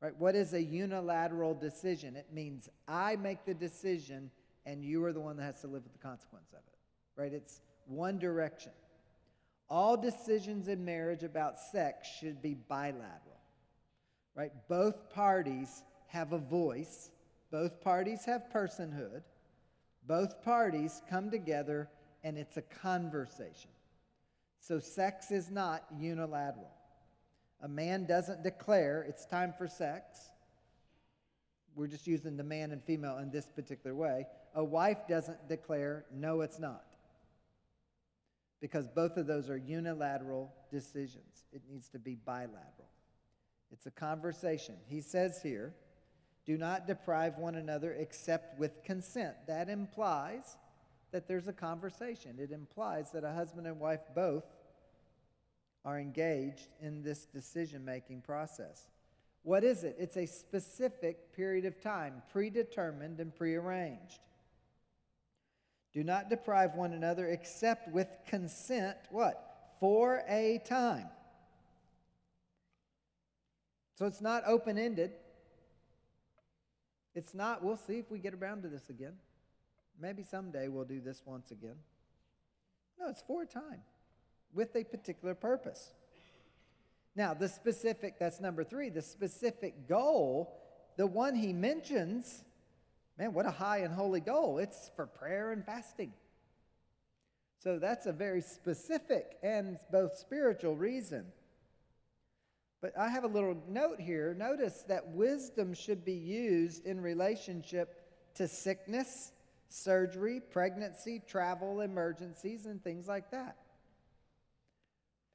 Right? 0.00 0.14
What 0.18 0.34
is 0.34 0.52
a 0.52 0.62
unilateral 0.62 1.54
decision? 1.54 2.16
It 2.16 2.26
means 2.32 2.68
I 2.86 3.16
make 3.16 3.44
the 3.44 3.54
decision 3.54 4.30
and 4.66 4.84
you 4.84 5.04
are 5.04 5.12
the 5.12 5.20
one 5.20 5.36
that 5.36 5.44
has 5.44 5.60
to 5.60 5.68
live 5.68 5.84
with 5.84 5.92
the 5.92 5.98
consequence 5.98 6.52
of 6.52 6.58
it. 6.58 7.20
Right? 7.20 7.32
It's 7.32 7.60
one 7.86 8.18
direction. 8.18 8.72
All 9.70 9.96
decisions 9.96 10.68
in 10.68 10.84
marriage 10.84 11.22
about 11.22 11.58
sex 11.58 12.08
should 12.20 12.42
be 12.42 12.54
bilateral. 12.54 13.40
Right? 14.34 14.52
Both 14.68 15.10
parties 15.10 15.82
have 16.08 16.32
a 16.32 16.38
voice, 16.38 17.10
both 17.50 17.80
parties 17.80 18.24
have 18.26 18.44
personhood, 18.52 19.22
both 20.06 20.42
parties 20.42 21.02
come 21.08 21.30
together 21.30 21.88
and 22.22 22.36
it's 22.36 22.56
a 22.56 22.62
conversation. 22.62 23.70
So 24.60 24.78
sex 24.78 25.30
is 25.30 25.50
not 25.50 25.84
unilateral. 25.98 26.75
A 27.62 27.68
man 27.68 28.06
doesn't 28.06 28.42
declare 28.42 29.04
it's 29.08 29.24
time 29.24 29.54
for 29.56 29.66
sex. 29.66 30.30
We're 31.74 31.86
just 31.86 32.06
using 32.06 32.36
the 32.36 32.44
man 32.44 32.72
and 32.72 32.82
female 32.82 33.18
in 33.18 33.30
this 33.30 33.46
particular 33.46 33.94
way. 33.94 34.26
A 34.54 34.64
wife 34.64 35.06
doesn't 35.08 35.48
declare, 35.48 36.04
no, 36.12 36.40
it's 36.40 36.58
not. 36.58 36.84
Because 38.60 38.88
both 38.88 39.16
of 39.16 39.26
those 39.26 39.50
are 39.50 39.56
unilateral 39.56 40.52
decisions. 40.70 41.44
It 41.52 41.62
needs 41.70 41.88
to 41.90 41.98
be 41.98 42.14
bilateral. 42.14 42.88
It's 43.70 43.86
a 43.86 43.90
conversation. 43.90 44.76
He 44.88 45.00
says 45.00 45.40
here, 45.42 45.74
do 46.46 46.56
not 46.56 46.86
deprive 46.86 47.38
one 47.38 47.56
another 47.56 47.92
except 47.92 48.58
with 48.58 48.82
consent. 48.84 49.34
That 49.46 49.68
implies 49.68 50.56
that 51.10 51.28
there's 51.28 51.48
a 51.48 51.52
conversation. 51.52 52.36
It 52.38 52.52
implies 52.52 53.10
that 53.12 53.24
a 53.24 53.32
husband 53.32 53.66
and 53.66 53.80
wife 53.80 54.00
both 54.14 54.44
are 55.86 56.00
engaged 56.00 56.66
in 56.82 57.04
this 57.04 57.26
decision 57.26 57.84
making 57.84 58.20
process. 58.20 58.88
What 59.44 59.62
is 59.62 59.84
it? 59.84 59.94
It's 60.00 60.16
a 60.16 60.26
specific 60.26 61.32
period 61.32 61.64
of 61.64 61.80
time, 61.80 62.22
predetermined 62.32 63.20
and 63.20 63.32
prearranged. 63.32 64.18
Do 65.92 66.02
not 66.02 66.28
deprive 66.28 66.74
one 66.74 66.92
another 66.92 67.28
except 67.28 67.88
with 67.88 68.08
consent, 68.26 68.96
what? 69.10 69.76
For 69.78 70.24
a 70.28 70.60
time. 70.66 71.06
So 73.94 74.06
it's 74.06 74.20
not 74.20 74.42
open 74.44 74.76
ended. 74.76 75.12
It's 77.14 77.32
not, 77.32 77.62
we'll 77.62 77.78
see 77.78 77.98
if 77.98 78.10
we 78.10 78.18
get 78.18 78.34
around 78.34 78.62
to 78.62 78.68
this 78.68 78.90
again. 78.90 79.14
Maybe 79.98 80.24
someday 80.24 80.66
we'll 80.66 80.84
do 80.84 81.00
this 81.00 81.22
once 81.24 81.52
again. 81.52 81.76
No, 82.98 83.08
it's 83.08 83.22
for 83.22 83.42
a 83.42 83.46
time 83.46 83.82
with 84.56 84.74
a 84.74 84.82
particular 84.82 85.34
purpose. 85.34 85.92
Now, 87.14 87.34
the 87.34 87.48
specific, 87.48 88.18
that's 88.18 88.40
number 88.40 88.64
three, 88.64 88.90
the 88.90 89.02
specific 89.02 89.88
goal, 89.88 90.58
the 90.96 91.06
one 91.06 91.34
he 91.34 91.52
mentions, 91.52 92.42
man, 93.18 93.32
what 93.32 93.46
a 93.46 93.50
high 93.50 93.78
and 93.78 93.94
holy 93.94 94.20
goal. 94.20 94.58
It's 94.58 94.90
for 94.96 95.06
prayer 95.06 95.52
and 95.52 95.64
fasting. 95.64 96.12
So 97.62 97.78
that's 97.78 98.06
a 98.06 98.12
very 98.12 98.42
specific 98.42 99.38
and 99.42 99.78
both 99.90 100.16
spiritual 100.16 100.76
reason. 100.76 101.26
But 102.82 102.98
I 102.98 103.08
have 103.08 103.24
a 103.24 103.28
little 103.28 103.56
note 103.68 104.00
here. 104.00 104.34
Notice 104.34 104.84
that 104.88 105.08
wisdom 105.08 105.74
should 105.74 106.04
be 106.04 106.12
used 106.12 106.84
in 106.84 107.00
relationship 107.00 108.02
to 108.34 108.46
sickness 108.46 109.32
surgery, 109.68 110.40
pregnancy, 110.40 111.22
travel 111.26 111.80
emergencies, 111.80 112.66
and 112.66 112.82
things 112.82 113.08
like 113.08 113.30
that. 113.30 113.56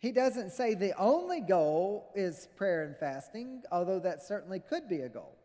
He 0.01 0.11
doesn't 0.11 0.51
say 0.51 0.73
the 0.73 0.97
only 0.97 1.41
goal 1.41 2.11
is 2.15 2.47
prayer 2.55 2.83
and 2.83 2.97
fasting, 2.97 3.61
although 3.71 3.99
that 3.99 4.23
certainly 4.23 4.59
could 4.59 4.89
be 4.89 5.01
a 5.01 5.09
goal, 5.09 5.37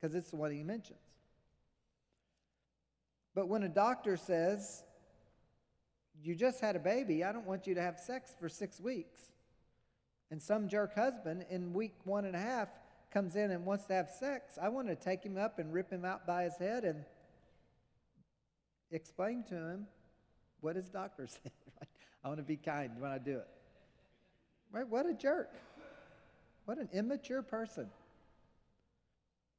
because 0.00 0.14
it's 0.14 0.30
the 0.30 0.36
one 0.36 0.50
he 0.50 0.62
mentions. 0.62 0.98
But 3.34 3.48
when 3.48 3.64
a 3.64 3.68
doctor 3.68 4.16
says, 4.16 4.82
You 6.22 6.34
just 6.34 6.60
had 6.60 6.74
a 6.74 6.78
baby, 6.78 7.22
I 7.22 7.32
don't 7.32 7.46
want 7.46 7.66
you 7.66 7.74
to 7.74 7.82
have 7.82 8.00
sex 8.00 8.34
for 8.40 8.48
six 8.48 8.80
weeks, 8.80 9.20
and 10.30 10.40
some 10.42 10.68
jerk 10.68 10.94
husband 10.94 11.44
in 11.50 11.74
week 11.74 11.96
one 12.04 12.24
and 12.24 12.34
a 12.34 12.40
half 12.40 12.68
comes 13.12 13.36
in 13.36 13.50
and 13.50 13.66
wants 13.66 13.84
to 13.86 13.92
have 13.92 14.08
sex, 14.08 14.58
I 14.60 14.70
want 14.70 14.88
to 14.88 14.96
take 14.96 15.22
him 15.22 15.36
up 15.36 15.58
and 15.58 15.70
rip 15.70 15.90
him 15.90 16.06
out 16.06 16.26
by 16.26 16.44
his 16.44 16.56
head 16.56 16.84
and 16.84 17.04
explain 18.90 19.44
to 19.50 19.54
him 19.54 19.86
what 20.62 20.76
his 20.76 20.88
doctor 20.88 21.26
said. 21.42 21.52
I 22.24 22.28
want 22.28 22.38
to 22.38 22.44
be 22.44 22.56
kind 22.56 22.92
when 22.98 23.10
I 23.10 23.18
do 23.18 23.36
it. 23.36 23.48
Right? 24.72 24.88
What 24.88 25.06
a 25.06 25.12
jerk. 25.12 25.52
What 26.64 26.78
an 26.78 26.88
immature 26.92 27.42
person 27.42 27.88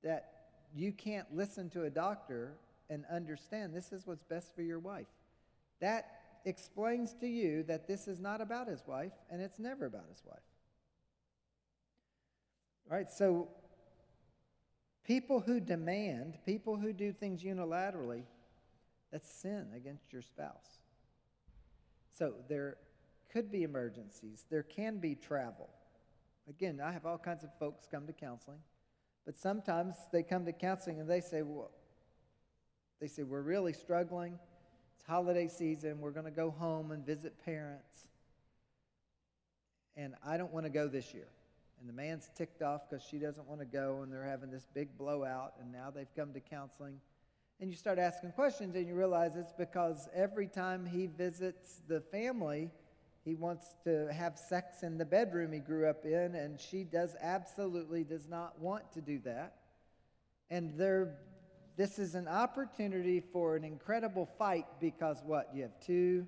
that 0.03 0.32
you 0.76 0.91
can't 0.91 1.28
listen 1.34 1.70
to 1.72 1.84
a 1.84 1.89
doctor 1.89 2.53
and 2.89 3.05
understand 3.11 3.74
this 3.74 3.91
is 3.91 4.05
what's 4.05 4.24
best 4.24 4.55
for 4.55 4.61
your 4.61 4.80
wife. 4.80 5.07
That 5.80 6.05
explains 6.45 7.14
to 7.22 7.28
you 7.28 7.64
that 7.64 7.88
this 7.88 8.07
is 8.07 8.20
not 8.20 8.41
about 8.41 8.68
his 8.68 8.82
wife 8.88 9.14
and 9.30 9.41
it's 9.41 9.59
never 9.59 9.86
about 9.86 10.05
his 10.09 10.22
wife. 10.26 10.39
Right, 12.89 13.09
so 13.09 13.47
people 15.05 15.39
who 15.39 15.59
demand, 15.59 16.38
people 16.45 16.76
who 16.76 16.91
do 16.91 17.14
things 17.14 17.43
unilaterally, 17.43 18.24
that's 19.11 19.32
sin 19.32 19.68
against 19.76 20.11
your 20.11 20.22
spouse. 20.22 20.80
So 22.18 22.34
there 22.49 22.78
could 23.34 23.51
be 23.51 23.63
emergencies, 23.63 24.45
there 24.51 24.63
can 24.63 24.99
be 24.99 25.15
travel. 25.15 25.69
Again, 26.47 26.79
I 26.84 26.91
have 26.91 27.05
all 27.05 27.17
kinds 27.17 27.43
of 27.43 27.49
folks 27.57 27.88
come 27.89 28.05
to 28.05 28.13
counseling, 28.13 28.59
but 29.25 29.36
sometimes 29.36 29.95
they 30.11 30.21
come 30.21 30.45
to 30.45 30.53
counseling 30.53 30.99
and 30.99 31.09
they 31.09 31.19
say, 31.19 31.41
well, 31.41 31.71
they 33.01 33.07
say, 33.07 33.23
we're 33.23 33.41
really 33.41 33.73
struggling. 33.73 34.38
It's 34.95 35.05
holiday 35.05 35.47
season. 35.47 35.99
We're 35.99 36.11
going 36.11 36.25
to 36.25 36.31
go 36.31 36.51
home 36.51 36.91
and 36.91 37.05
visit 37.05 37.43
parents. 37.43 38.07
And 39.97 40.13
I 40.25 40.38
don't 40.38 40.53
want 40.53 40.65
to 40.65 40.69
go 40.69 40.88
this 40.88 41.13
year. 41.13 41.27
And 41.79 41.89
the 41.89 41.93
man's 41.93 42.29
ticked 42.36 42.61
off 42.61 42.89
because 42.89 43.03
she 43.03 43.17
doesn't 43.17 43.47
want 43.47 43.59
to 43.59 43.65
go, 43.65 44.01
and 44.03 44.13
they're 44.13 44.23
having 44.23 44.51
this 44.51 44.65
big 44.73 44.97
blowout, 44.97 45.53
and 45.59 45.71
now 45.71 45.91
they've 45.93 46.13
come 46.15 46.34
to 46.34 46.39
counseling 46.39 46.99
and 47.59 47.71
you 47.71 47.77
start 47.77 47.97
asking 47.97 48.31
questions 48.31 48.75
and 48.75 48.88
you 48.88 48.93
realize 48.93 49.38
it's 49.38 49.53
because 49.53 50.09
every 50.13 50.47
time 50.47 50.86
he 50.86 51.07
visits 51.07 51.81
the 51.88 52.01
family, 52.01 52.69
he 53.26 53.36
wants 53.36 53.65
to 53.86 54.11
have 54.11 54.38
sex 54.38 54.84
in 54.84 54.97
the 54.97 55.05
bedroom 55.05 55.53
he 55.53 55.59
grew 55.59 55.89
up 55.89 56.05
in, 56.05 56.36
and 56.36 56.59
she 56.59 56.84
does 56.84 57.15
absolutely 57.21 58.03
does 58.03 58.28
not 58.28 58.59
want 58.59 58.91
to 58.93 59.01
do 59.01 59.19
that. 59.19 59.55
And 60.49 60.78
there, 60.78 61.15
this 61.78 61.99
is 61.99 62.15
an 62.15 62.28
opportunity 62.28 63.21
for 63.21 63.55
an 63.55 63.63
incredible 63.63 64.26
fight 64.38 64.65
because 64.82 65.17
what? 65.26 65.49
You 65.53 65.63
have 65.63 65.80
two, 65.80 66.28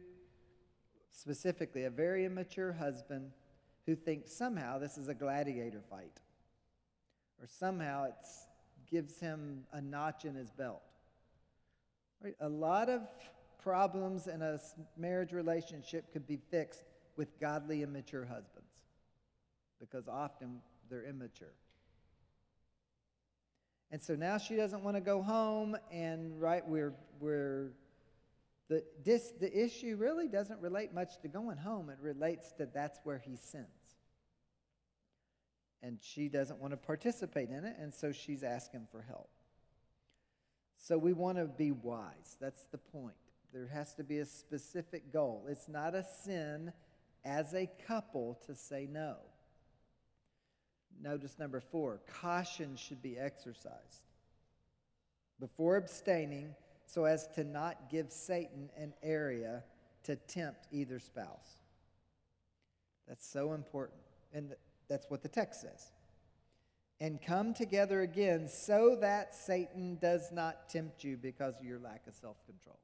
specifically 1.12 1.84
a 1.84 1.90
very 1.90 2.26
immature 2.26 2.72
husband 2.72 3.32
who 3.86 3.96
thinks 3.96 4.32
somehow 4.32 4.80
this 4.80 4.98
is 4.98 5.10
a 5.10 5.14
gladiator 5.14 5.82
fight, 5.90 6.22
or 7.42 7.48
somehow 7.48 8.06
it 8.06 8.16
gives 8.90 9.20
him 9.20 9.66
a 9.74 9.82
notch 9.82 10.24
in 10.24 10.34
his 10.34 10.50
belt. 10.52 10.82
Right? 12.24 12.36
A 12.40 12.50
lot 12.50 12.88
of 12.90 13.02
problems 13.66 14.28
in 14.28 14.44
a 14.44 14.60
marriage 14.96 15.34
relationship 15.34 16.14
could 16.14 16.28
be 16.28 16.38
fixed 16.52 16.84
with 17.18 17.40
godly 17.40 17.82
immature 17.82 18.24
husbands 18.24 18.70
because 19.80 20.08
often 20.08 20.62
they're 20.88 21.04
immature. 21.04 21.56
And 23.90 24.00
so 24.00 24.14
now 24.14 24.38
she 24.38 24.56
doesn't 24.56 24.84
want 24.84 24.98
to 24.98 25.02
go 25.02 25.24
home, 25.24 25.76
and 25.92 26.40
right, 26.40 26.68
we're, 26.68 26.94
we're 27.20 27.72
the, 28.70 28.84
this, 29.04 29.32
the 29.40 29.52
issue 29.66 29.96
really 29.96 30.28
doesn't 30.28 30.62
relate 30.62 30.94
much 30.94 31.20
to 31.24 31.28
going 31.28 31.58
home. 31.58 31.90
It 31.90 31.98
relates 32.00 32.52
to 32.60 32.68
that's 32.72 33.00
where 33.04 33.18
he 33.18 33.36
sins. 33.36 33.66
And 35.82 35.98
she 36.02 36.30
doesn't 36.30 36.60
want 36.60 36.74
to 36.74 36.78
participate 36.78 37.50
in 37.50 37.66
it, 37.66 37.78
and 37.80 37.92
so 37.92 38.12
she's 38.12 38.44
asking 38.44 38.88
for 38.92 39.02
help. 39.02 39.30
So 40.78 41.00
we 41.00 41.14
want 41.14 41.40
to 41.40 41.46
be 41.46 41.72
wise. 41.72 42.38
That's 42.40 42.66
the 42.72 42.78
point. 42.78 43.16
There 43.56 43.70
has 43.72 43.94
to 43.94 44.04
be 44.04 44.20
a 44.20 44.26
specific 44.26 45.14
goal. 45.14 45.46
It's 45.48 45.70
not 45.70 45.96
a 45.96 46.04
sin 46.04 46.74
as 47.24 47.54
a 47.54 47.70
couple 47.88 48.38
to 48.48 48.54
say 48.54 48.86
no. 48.92 49.16
Notice 51.02 51.40
number 51.40 51.62
four 51.62 52.02
caution 52.22 52.76
should 52.76 53.02
be 53.02 53.18
exercised 53.18 54.02
before 55.40 55.78
abstaining 55.78 56.54
so 56.86 57.06
as 57.06 57.28
to 57.36 57.46
not 57.46 57.90
give 57.90 58.12
Satan 58.12 58.70
an 58.78 58.94
area 59.02 59.64
to 60.04 60.18
tempt 60.18 60.68
either 60.74 61.00
spouse. 61.00 61.56
That's 63.08 63.26
so 63.26 63.54
important. 63.54 64.02
And 64.34 64.54
that's 64.90 65.10
what 65.10 65.24
the 65.24 65.30
text 65.30 65.62
says. 65.62 65.94
And 67.00 67.22
come 67.22 67.54
together 67.54 68.02
again 68.02 68.50
so 68.50 68.98
that 69.00 69.34
Satan 69.34 69.98
does 70.02 70.34
not 70.34 70.68
tempt 70.68 71.06
you 71.06 71.16
because 71.16 71.58
of 71.58 71.66
your 71.66 71.80
lack 71.80 72.06
of 72.06 72.16
self 72.16 72.46
control. 72.46 72.80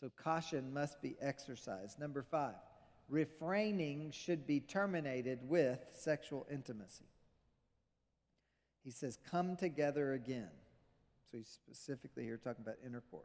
So 0.00 0.10
caution 0.22 0.72
must 0.72 1.00
be 1.00 1.16
exercised. 1.20 1.98
Number 1.98 2.22
five, 2.22 2.54
refraining 3.08 4.10
should 4.10 4.46
be 4.46 4.60
terminated 4.60 5.38
with 5.48 5.78
sexual 5.92 6.46
intimacy. 6.52 7.06
He 8.84 8.90
says, 8.90 9.18
come 9.30 9.56
together 9.56 10.12
again. 10.12 10.50
So 11.30 11.38
he's 11.38 11.48
specifically 11.48 12.24
here 12.24 12.36
talking 12.36 12.62
about 12.62 12.76
intercourse. 12.84 13.24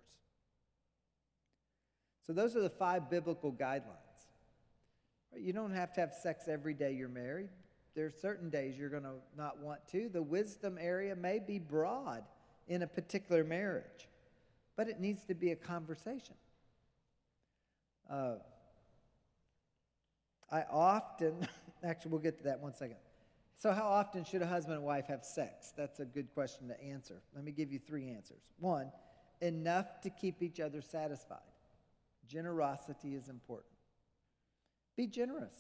So 2.26 2.34
those 2.34 2.56
are 2.56 2.62
the 2.62 2.70
five 2.70 3.10
biblical 3.10 3.52
guidelines. 3.52 3.98
You 5.38 5.54
don't 5.54 5.74
have 5.74 5.94
to 5.94 6.02
have 6.02 6.14
sex 6.14 6.48
every 6.48 6.74
day 6.74 6.94
you're 6.94 7.10
married. 7.10 7.50
There 7.96 8.06
are 8.06 8.12
certain 8.12 8.50
days 8.50 8.78
you're 8.78 8.90
going 8.90 9.04
to 9.04 9.16
not 9.38 9.60
want 9.60 9.82
to. 9.92 10.10
The 10.10 10.22
wisdom 10.22 10.78
area 10.80 11.16
may 11.16 11.40
be 11.40 11.60
broad 11.60 12.24
in 12.68 12.82
a 12.82 12.88
particular 12.88 13.44
marriage, 13.44 14.08
but 14.76 14.88
it 14.88 15.00
needs 15.00 15.26
to 15.26 15.34
be 15.34 15.52
a 15.52 15.56
conversation. 15.56 16.36
Uh, 18.12 18.36
I 20.52 20.64
often, 20.70 21.48
actually, 21.84 22.12
we'll 22.12 22.20
get 22.20 22.38
to 22.40 22.44
that 22.44 22.60
one 22.60 22.74
second. 22.74 22.98
So, 23.58 23.72
how 23.72 23.88
often 23.88 24.26
should 24.26 24.42
a 24.42 24.48
husband 24.48 24.78
and 24.78 24.84
wife 24.84 25.06
have 25.08 25.24
sex? 25.24 25.72
That's 25.78 26.00
a 26.00 26.06
good 26.06 26.34
question 26.34 26.68
to 26.68 26.84
answer. 26.84 27.22
Let 27.34 27.46
me 27.46 27.52
give 27.52 27.72
you 27.72 27.80
three 27.80 28.10
answers. 28.10 28.42
One, 28.60 28.92
enough 29.40 30.02
to 30.02 30.10
keep 30.10 30.42
each 30.42 30.60
other 30.60 30.82
satisfied. 30.82 31.40
Generosity 32.28 33.16
is 33.16 33.30
important. 33.30 33.72
Be 34.98 35.08
generous. 35.08 35.54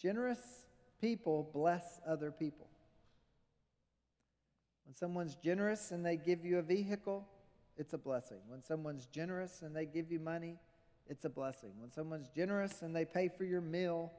Generous 0.00 0.38
people 1.00 1.50
bless 1.52 2.00
other 2.06 2.30
people. 2.30 2.68
When 4.84 4.94
someone's 4.94 5.36
generous 5.36 5.90
and 5.90 6.04
they 6.04 6.16
give 6.16 6.44
you 6.44 6.58
a 6.58 6.62
vehicle, 6.62 7.26
it's 7.76 7.94
a 7.94 7.98
blessing. 7.98 8.38
When 8.48 8.62
someone's 8.62 9.06
generous 9.06 9.62
and 9.62 9.74
they 9.74 9.86
give 9.86 10.10
you 10.10 10.20
money, 10.20 10.58
it's 11.08 11.24
a 11.24 11.30
blessing. 11.30 11.70
When 11.78 11.90
someone's 11.90 12.28
generous 12.28 12.82
and 12.82 12.94
they 12.94 13.04
pay 13.04 13.28
for 13.28 13.44
your 13.44 13.60
meal, 13.60 14.12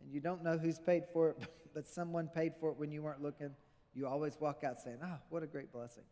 and 0.00 0.12
you 0.12 0.20
don't 0.20 0.42
know 0.42 0.58
who's 0.58 0.78
paid 0.78 1.04
for 1.12 1.30
it, 1.30 1.38
but 1.74 1.86
someone 1.86 2.28
paid 2.28 2.52
for 2.60 2.70
it 2.70 2.76
when 2.76 2.90
you 2.90 3.02
weren't 3.02 3.22
looking, 3.22 3.50
you 3.94 4.06
always 4.06 4.36
walk 4.40 4.64
out 4.64 4.78
saying, 4.78 4.98
Oh, 5.02 5.18
what 5.30 5.42
a 5.42 5.46
great 5.46 5.72
blessing. 5.72 6.04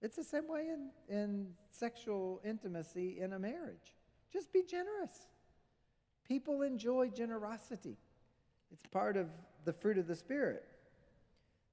It's 0.00 0.16
the 0.16 0.24
same 0.24 0.48
way 0.48 0.68
in, 0.68 0.90
in 1.08 1.46
sexual 1.70 2.40
intimacy 2.44 3.20
in 3.20 3.34
a 3.34 3.38
marriage. 3.38 3.94
Just 4.32 4.52
be 4.52 4.62
generous. 4.62 5.26
People 6.26 6.62
enjoy 6.62 7.08
generosity, 7.08 7.96
it's 8.72 8.86
part 8.86 9.16
of 9.16 9.28
the 9.64 9.72
fruit 9.72 9.98
of 9.98 10.06
the 10.06 10.16
Spirit. 10.16 10.64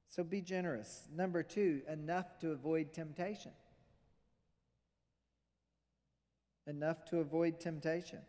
So 0.10 0.24
be 0.24 0.42
generous. 0.42 1.08
Number 1.16 1.44
two, 1.44 1.82
enough 1.88 2.40
to 2.40 2.52
avoid 2.52 2.94
temptation 2.94 3.52
enough 6.70 7.04
to 7.06 7.20
avoid 7.20 7.60
temptation, 7.60 8.20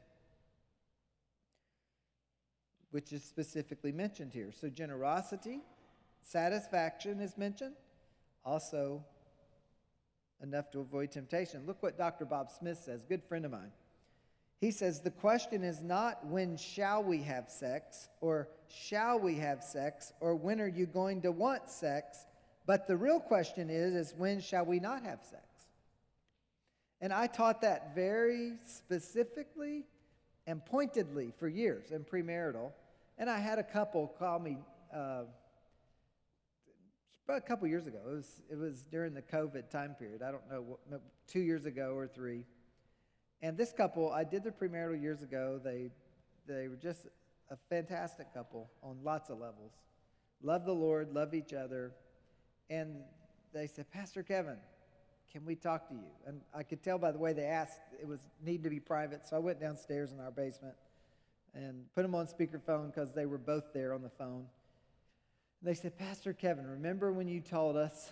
which 2.90 3.12
is 3.12 3.22
specifically 3.22 3.92
mentioned 3.92 4.32
here. 4.32 4.50
So, 4.58 4.68
generosity, 4.68 5.60
satisfaction 6.22 7.20
is 7.20 7.36
mentioned, 7.36 7.74
also 8.44 9.04
enough 10.42 10.70
to 10.70 10.80
avoid 10.80 11.12
temptation. 11.12 11.64
Look 11.66 11.82
what 11.82 11.98
Dr. 11.98 12.24
Bob 12.24 12.50
Smith 12.50 12.78
says, 12.78 13.04
good 13.08 13.22
friend 13.22 13.44
of 13.44 13.52
mine. 13.52 13.72
He 14.60 14.70
says, 14.70 15.00
The 15.00 15.10
question 15.10 15.62
is 15.62 15.82
not 15.82 16.26
when 16.26 16.56
shall 16.56 17.02
we 17.02 17.22
have 17.22 17.48
sex, 17.48 18.08
or 18.20 18.48
shall 18.68 19.18
we 19.18 19.36
have 19.36 19.62
sex, 19.62 20.12
or 20.20 20.34
when 20.34 20.60
are 20.60 20.68
you 20.68 20.86
going 20.86 21.22
to 21.22 21.32
want 21.32 21.70
sex, 21.70 22.26
but 22.66 22.86
the 22.86 22.96
real 22.96 23.20
question 23.20 23.70
is, 23.70 23.94
is 23.94 24.14
when 24.16 24.40
shall 24.40 24.64
we 24.64 24.78
not 24.80 25.02
have 25.02 25.20
sex? 25.22 25.49
And 27.00 27.12
I 27.12 27.26
taught 27.26 27.62
that 27.62 27.94
very 27.94 28.54
specifically 28.64 29.84
and 30.46 30.64
pointedly 30.64 31.32
for 31.38 31.48
years 31.48 31.90
in 31.92 32.04
premarital. 32.04 32.72
And 33.18 33.30
I 33.30 33.38
had 33.38 33.58
a 33.58 33.62
couple 33.62 34.08
call 34.18 34.38
me 34.38 34.58
uh, 34.94 35.22
about 37.24 37.38
a 37.38 37.40
couple 37.40 37.68
years 37.68 37.86
ago. 37.86 37.98
It 38.06 38.14
was, 38.14 38.42
it 38.50 38.58
was 38.58 38.82
during 38.90 39.14
the 39.14 39.22
COVID 39.22 39.70
time 39.70 39.94
period. 39.98 40.22
I 40.22 40.30
don't 40.30 40.50
know, 40.50 40.78
what, 40.88 41.00
two 41.26 41.40
years 41.40 41.64
ago 41.64 41.94
or 41.94 42.06
three. 42.06 42.44
And 43.42 43.56
this 43.56 43.72
couple, 43.72 44.10
I 44.10 44.24
did 44.24 44.42
their 44.42 44.52
premarital 44.52 45.00
years 45.00 45.22
ago. 45.22 45.60
They, 45.62 45.90
they 46.46 46.68
were 46.68 46.76
just 46.76 47.06
a 47.50 47.56
fantastic 47.68 48.34
couple 48.34 48.70
on 48.82 48.98
lots 49.02 49.30
of 49.30 49.38
levels. 49.38 49.72
Love 50.42 50.64
the 50.66 50.74
Lord, 50.74 51.14
love 51.14 51.34
each 51.34 51.52
other. 51.52 51.92
And 52.68 52.96
they 53.52 53.66
said, 53.66 53.90
Pastor 53.90 54.22
Kevin, 54.22 54.56
can 55.32 55.44
we 55.44 55.54
talk 55.54 55.88
to 55.88 55.94
you? 55.94 56.10
And 56.26 56.40
I 56.54 56.62
could 56.62 56.82
tell 56.82 56.98
by 56.98 57.12
the 57.12 57.18
way 57.18 57.32
they 57.32 57.44
asked, 57.44 57.80
it 58.00 58.06
was 58.06 58.20
need 58.44 58.64
to 58.64 58.70
be 58.70 58.80
private. 58.80 59.26
So 59.26 59.36
I 59.36 59.38
went 59.38 59.60
downstairs 59.60 60.12
in 60.12 60.20
our 60.20 60.30
basement 60.30 60.74
and 61.54 61.84
put 61.94 62.02
them 62.02 62.14
on 62.14 62.26
speakerphone 62.26 62.92
because 62.92 63.12
they 63.12 63.26
were 63.26 63.38
both 63.38 63.72
there 63.72 63.92
on 63.92 64.02
the 64.02 64.10
phone. 64.10 64.46
They 65.62 65.74
said, 65.74 65.98
Pastor 65.98 66.32
Kevin, 66.32 66.66
remember 66.66 67.12
when 67.12 67.28
you 67.28 67.40
told 67.40 67.76
us, 67.76 68.10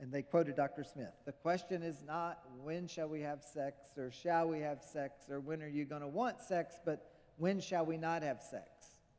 and 0.00 0.12
they 0.12 0.22
quoted 0.22 0.56
Dr. 0.56 0.84
Smith, 0.84 1.12
the 1.24 1.32
question 1.32 1.82
is 1.82 2.02
not 2.06 2.40
when 2.62 2.86
shall 2.86 3.08
we 3.08 3.20
have 3.20 3.42
sex 3.42 3.88
or 3.96 4.10
shall 4.10 4.48
we 4.48 4.60
have 4.60 4.82
sex 4.82 5.30
or 5.30 5.40
when 5.40 5.62
are 5.62 5.68
you 5.68 5.84
going 5.84 6.02
to 6.02 6.08
want 6.08 6.40
sex, 6.40 6.76
but 6.84 7.12
when 7.38 7.60
shall 7.60 7.86
we 7.86 7.96
not 7.96 8.22
have 8.22 8.42
sex? 8.42 8.68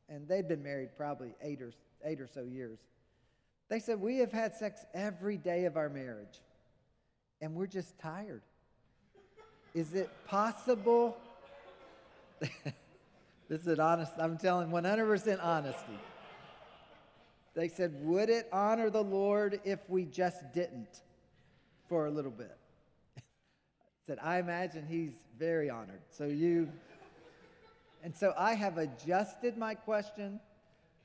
And 0.10 0.28
they'd 0.28 0.48
been 0.48 0.64
married 0.64 0.89
probably 0.95 1.36
eight 1.41 1.62
or, 1.62 1.72
eight 2.04 2.22
or 2.22 2.28
so 2.28 2.43
years. 2.43 2.80
They 3.70 3.80
said, 3.80 4.00
We 4.00 4.20
have 4.20 4.32
had 4.32 4.54
sex 4.54 4.86
every 4.93 5.38
day 5.38 5.66
of 5.66 5.78
our 5.78 5.89
marriage 5.89 6.41
and 7.42 7.56
we're 7.56 7.68
just 7.68 7.98
tired. 8.00 8.42
Is 9.74 9.94
it 9.94 10.10
possible? 10.28 11.18
this 13.50 13.66
is 13.68 13.80
honest, 13.80 14.12
I'm 14.20 14.38
telling 14.38 14.70
100% 14.70 15.44
honesty. 15.44 16.00
They 17.54 17.68
said, 17.68 17.96
Would 18.04 18.30
it 18.30 18.48
honor 18.52 18.90
the 18.90 19.04
Lord 19.04 19.60
if 19.66 19.80
we 19.90 20.06
just 20.06 20.54
didn't 20.54 21.02
for 21.90 22.06
a 22.06 22.12
little 22.12 22.32
bit? 22.32 22.56
Said, 24.06 24.20
I 24.22 24.38
imagine 24.38 24.86
he's 24.88 25.14
very 25.40 25.68
honored. 25.68 26.02
So 26.12 26.26
you, 26.26 26.70
and 28.04 28.16
so 28.16 28.34
I 28.38 28.54
have 28.54 28.78
adjusted 28.78 29.58
my 29.58 29.74
question. 29.74 30.40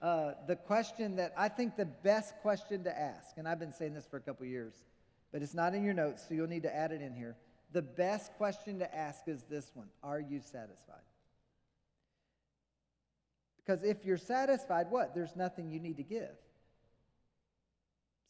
Uh, 0.02 0.32
the 0.46 0.56
question 0.56 1.16
that 1.16 1.32
I 1.38 1.48
think 1.48 1.76
the 1.76 1.86
best 1.86 2.34
question 2.42 2.84
to 2.84 3.00
ask, 3.00 3.38
and 3.38 3.48
I've 3.48 3.58
been 3.58 3.72
saying 3.72 3.94
this 3.94 4.04
for 4.04 4.18
a 4.18 4.20
couple 4.20 4.44
years 4.44 4.74
but 5.32 5.42
it's 5.42 5.54
not 5.54 5.74
in 5.74 5.82
your 5.82 5.94
notes, 5.94 6.24
so 6.28 6.34
you'll 6.34 6.46
need 6.46 6.62
to 6.62 6.74
add 6.74 6.92
it 6.92 7.00
in 7.00 7.14
here. 7.14 7.36
The 7.72 7.82
best 7.82 8.34
question 8.34 8.78
to 8.80 8.94
ask 8.94 9.26
is 9.26 9.42
this 9.44 9.70
one 9.74 9.88
Are 10.02 10.20
you 10.20 10.40
satisfied? 10.40 10.96
Because 13.64 13.82
if 13.82 14.04
you're 14.04 14.18
satisfied, 14.18 14.88
what? 14.90 15.14
There's 15.14 15.34
nothing 15.34 15.70
you 15.70 15.80
need 15.80 15.96
to 15.96 16.02
give. 16.02 16.34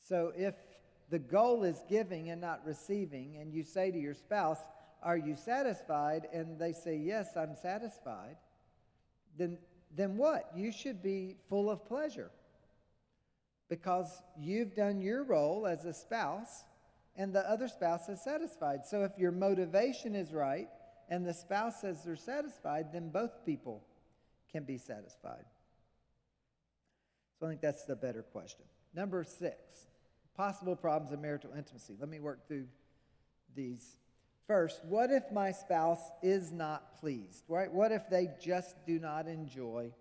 So 0.08 0.32
if 0.36 0.54
the 1.10 1.18
goal 1.18 1.64
is 1.64 1.82
giving 1.88 2.30
and 2.30 2.40
not 2.40 2.60
receiving, 2.64 3.36
and 3.40 3.52
you 3.52 3.64
say 3.64 3.90
to 3.90 3.98
your 3.98 4.14
spouse, 4.14 4.60
Are 5.02 5.16
you 5.16 5.34
satisfied? 5.34 6.28
and 6.32 6.58
they 6.58 6.72
say, 6.72 6.96
Yes, 6.96 7.36
I'm 7.36 7.56
satisfied, 7.56 8.36
then, 9.36 9.58
then 9.96 10.16
what? 10.16 10.50
You 10.54 10.70
should 10.70 11.02
be 11.02 11.36
full 11.48 11.68
of 11.68 11.84
pleasure 11.86 12.30
because 13.68 14.22
you've 14.38 14.74
done 14.74 15.00
your 15.00 15.24
role 15.24 15.66
as 15.66 15.84
a 15.86 15.94
spouse 15.94 16.64
and 17.16 17.34
the 17.34 17.48
other 17.50 17.68
spouse 17.68 18.08
is 18.08 18.22
satisfied. 18.22 18.86
So 18.86 19.04
if 19.04 19.18
your 19.18 19.32
motivation 19.32 20.14
is 20.14 20.32
right 20.32 20.68
and 21.08 21.26
the 21.26 21.34
spouse 21.34 21.80
says 21.80 22.02
they're 22.04 22.16
satisfied, 22.16 22.92
then 22.92 23.10
both 23.10 23.44
people 23.44 23.84
can 24.50 24.64
be 24.64 24.78
satisfied. 24.78 25.44
So 27.38 27.46
I 27.46 27.50
think 27.50 27.60
that's 27.60 27.84
the 27.84 27.96
better 27.96 28.22
question. 28.22 28.64
Number 28.94 29.24
six, 29.24 29.56
possible 30.36 30.76
problems 30.76 31.12
of 31.12 31.20
marital 31.20 31.52
intimacy. 31.56 31.96
Let 31.98 32.08
me 32.08 32.20
work 32.20 32.46
through 32.46 32.66
these. 33.54 33.96
First, 34.46 34.84
what 34.84 35.10
if 35.10 35.30
my 35.32 35.52
spouse 35.52 36.10
is 36.22 36.52
not 36.52 36.98
pleased, 36.98 37.44
right? 37.48 37.72
What 37.72 37.92
if 37.92 38.08
they 38.08 38.30
just 38.40 38.74
do 38.86 38.98
not 38.98 39.26
enjoy 39.26 39.92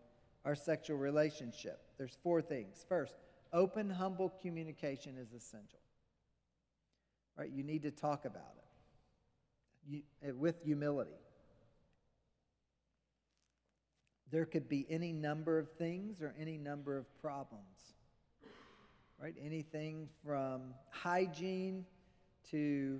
our 0.45 0.55
sexual 0.55 0.97
relationship? 0.97 1.79
There's 1.97 2.17
four 2.23 2.41
things. 2.41 2.85
First, 2.87 3.15
open, 3.53 3.89
humble 3.89 4.33
communication 4.41 5.17
is 5.17 5.33
essential. 5.33 5.79
Right? 7.37 7.49
You 7.51 7.63
need 7.63 7.83
to 7.83 7.91
talk 7.91 8.25
about 8.25 8.53
it 8.57 9.91
you, 9.91 10.01
eh, 10.23 10.31
with 10.31 10.61
humility. 10.63 11.11
there 14.31 14.45
could 14.45 14.69
be 14.69 14.87
any 14.89 15.11
number 15.11 15.59
of 15.59 15.69
things 15.73 16.21
or 16.21 16.33
any 16.39 16.57
number 16.57 16.97
of 16.97 17.05
problems. 17.21 17.65
Right? 19.21 19.35
Anything 19.43 20.07
from 20.25 20.73
hygiene 20.89 21.85
to 22.49 22.99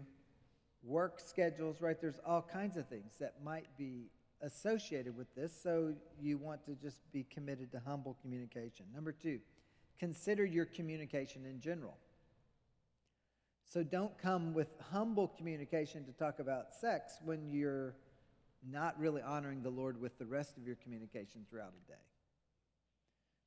work 0.83 1.19
schedules, 1.19 1.81
right? 1.81 1.99
There's 1.99 2.19
all 2.25 2.41
kinds 2.41 2.77
of 2.77 2.87
things 2.87 3.13
that 3.19 3.35
might 3.43 3.65
be 3.77 4.09
associated 4.41 5.15
with 5.15 5.33
this, 5.35 5.51
so 5.63 5.93
you 6.19 6.37
want 6.37 6.63
to 6.65 6.75
just 6.75 6.97
be 7.11 7.23
committed 7.23 7.71
to 7.71 7.81
humble 7.85 8.17
communication. 8.21 8.85
Number 8.93 9.11
two, 9.11 9.39
consider 9.99 10.45
your 10.45 10.65
communication 10.65 11.45
in 11.45 11.59
general. 11.59 11.97
So 13.71 13.83
don't 13.83 14.17
come 14.17 14.53
with 14.53 14.67
humble 14.91 15.29
communication 15.29 16.03
to 16.03 16.11
talk 16.11 16.39
about 16.39 16.73
sex 16.73 17.19
when 17.23 17.47
you're 17.49 17.95
not 18.69 18.99
really 18.99 19.21
honoring 19.21 19.63
the 19.63 19.69
Lord 19.69 20.01
with 20.01 20.17
the 20.19 20.25
rest 20.25 20.57
of 20.57 20.67
your 20.67 20.75
communication 20.75 21.45
throughout 21.49 21.71
a 21.71 21.87
day. 21.89 21.99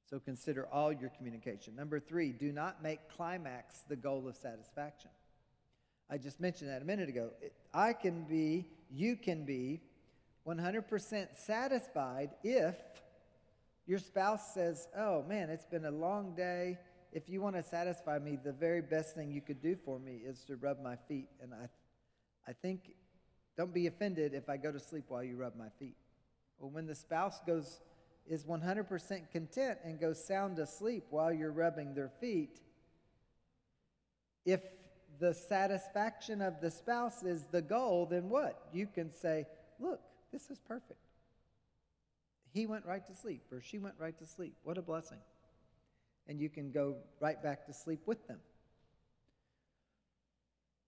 So 0.09 0.19
consider 0.19 0.67
all 0.73 0.91
your 0.95 1.11
communication. 1.11 1.77
Number 1.77 2.01
three, 2.01 2.33
do 2.33 2.53
not 2.53 2.83
make 2.83 3.01
climax 3.15 3.81
the 3.87 3.97
goal 3.97 4.27
of 4.27 4.35
satisfaction. 4.37 5.11
I 6.09 6.17
just 6.17 6.41
mentioned 6.41 6.71
that 6.71 6.81
a 6.81 6.87
minute 6.87 7.11
ago. 7.11 7.29
I 7.75 7.93
can 7.93 8.23
be, 8.23 8.65
you 8.91 9.17
can 9.17 9.45
be 9.45 9.83
100% 10.49 11.37
satisfied 11.37 12.31
if 12.43 12.77
your 13.87 13.99
spouse 13.99 14.55
says, 14.55 14.89
Oh 14.97 15.23
man, 15.29 15.51
it's 15.51 15.67
been 15.67 15.85
a 15.85 15.91
long 15.91 16.35
day. 16.35 16.79
If 17.15 17.29
you 17.29 17.41
want 17.41 17.57
to 17.57 17.63
satisfy 17.63 18.19
me, 18.19 18.37
the 18.43 18.53
very 18.53 18.83
best 18.83 19.15
thing 19.15 19.31
you 19.31 19.41
could 19.41 19.63
do 19.63 19.77
for 19.85 19.99
me 19.99 20.21
is 20.27 20.41
to 20.49 20.57
rub 20.57 20.83
my 20.83 20.97
feet. 21.09 21.29
And 21.41 21.55
I, 21.55 21.69
I 22.47 22.53
think, 22.53 22.95
don't 23.57 23.73
be 23.73 23.87
offended 23.87 24.35
if 24.35 24.49
I 24.49 24.57
go 24.57 24.73
to 24.73 24.81
sleep 24.81 25.05
while 25.09 25.23
you 25.23 25.37
rub 25.37 25.57
my 25.57 25.69
feet. 25.79 25.95
Well, 26.59 26.71
when 26.71 26.87
the 26.87 26.95
spouse 26.95 27.41
goes, 27.47 27.81
is 28.29 28.45
100% 28.45 29.31
content 29.31 29.79
and 29.85 30.01
goes 30.01 30.23
sound 30.23 30.59
asleep 30.59 31.05
while 31.11 31.33
you're 31.33 31.53
rubbing 31.53 31.95
their 31.95 32.11
feet, 32.21 32.61
if 34.45 34.61
the 35.21 35.35
satisfaction 35.35 36.43
of 36.43 36.61
the 36.61 36.71
spouse 36.71 37.23
is 37.23 37.45
the 37.53 37.63
goal, 37.63 38.07
then 38.07 38.29
what? 38.29 38.61
You 38.73 38.87
can 38.87 39.13
say, 39.13 39.47
Look, 39.79 40.01
this 40.33 40.51
is 40.51 40.59
perfect. 40.59 40.99
He 42.53 42.67
went 42.67 42.87
right 42.87 43.05
to 43.07 43.15
sleep, 43.15 43.43
or 43.51 43.61
she 43.61 43.79
went 43.79 43.97
right 43.99 44.17
to 44.19 44.27
sleep. 44.27 44.55
What 44.63 44.79
a 44.79 44.83
blessing. 44.83 45.19
And 46.27 46.41
you 46.41 46.49
can 46.49 46.71
go 46.71 46.97
right 47.21 47.43
back 47.43 47.67
to 47.67 47.75
sleep 47.75 48.01
with 48.07 48.27
them. 48.27 48.39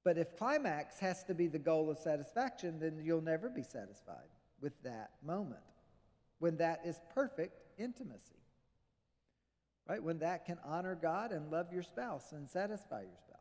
But 0.05 0.19
if 0.19 0.37
climax 0.37 1.01
has 1.01 1.25
to 1.25 1.35
be 1.35 1.49
the 1.49 1.59
goal 1.59 1.91
of 1.91 1.99
satisfaction, 1.99 2.79
then 2.79 3.01
you'll 3.03 3.21
never 3.21 3.49
be 3.49 3.65
satisfied 3.65 4.29
with 4.61 4.73
that 4.85 5.11
moment 5.25 5.61
when 6.39 6.57
that 6.59 6.83
is 6.85 7.01
perfect 7.13 7.61
intimacy. 7.79 8.39
Right? 9.89 10.03
When 10.03 10.21
that 10.21 10.47
can 10.47 10.59
honor 10.65 10.97
God 11.01 11.33
and 11.33 11.51
love 11.51 11.73
your 11.73 11.83
spouse 11.83 12.33
and 12.33 12.49
satisfy 12.49 13.03
your 13.03 13.19
spouse. 13.19 13.37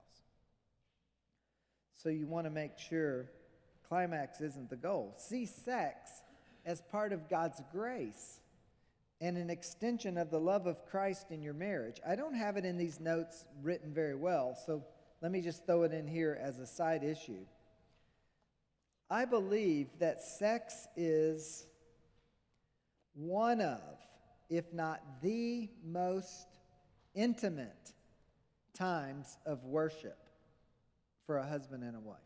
So 1.93 2.09
you 2.09 2.27
want 2.27 2.45
to 2.45 2.51
make 2.51 2.77
sure 2.77 3.29
climax 3.87 4.41
isn't 4.41 4.69
the 4.69 4.75
goal. 4.75 5.15
See 5.17 5.45
sex 5.45 6.09
as 6.65 6.81
part 6.81 7.13
of 7.13 7.29
God's 7.29 7.61
grace 7.71 8.39
and 9.21 9.37
an 9.37 9.49
extension 9.49 10.17
of 10.17 10.29
the 10.29 10.39
love 10.39 10.67
of 10.67 10.85
Christ 10.85 11.27
in 11.31 11.41
your 11.41 11.53
marriage. 11.53 11.99
I 12.07 12.15
don't 12.15 12.33
have 12.33 12.57
it 12.57 12.65
in 12.65 12.77
these 12.77 12.99
notes 12.99 13.45
written 13.63 13.93
very 13.93 14.15
well, 14.15 14.57
so 14.65 14.83
let 15.21 15.31
me 15.31 15.41
just 15.41 15.65
throw 15.65 15.83
it 15.83 15.93
in 15.93 16.07
here 16.07 16.37
as 16.41 16.59
a 16.59 16.67
side 16.67 17.03
issue. 17.03 17.45
I 19.09 19.25
believe 19.25 19.87
that 19.99 20.21
sex 20.21 20.87
is 20.95 21.65
one 23.13 23.61
of, 23.61 23.81
if 24.49 24.73
not 24.73 25.01
the 25.21 25.69
most 25.83 26.47
intimate 27.13 27.93
times 28.73 29.37
of 29.45 29.63
worship 29.63 30.17
for 31.25 31.37
a 31.37 31.45
husband 31.45 31.83
and 31.83 31.95
a 31.95 31.99
wife. 31.99 32.17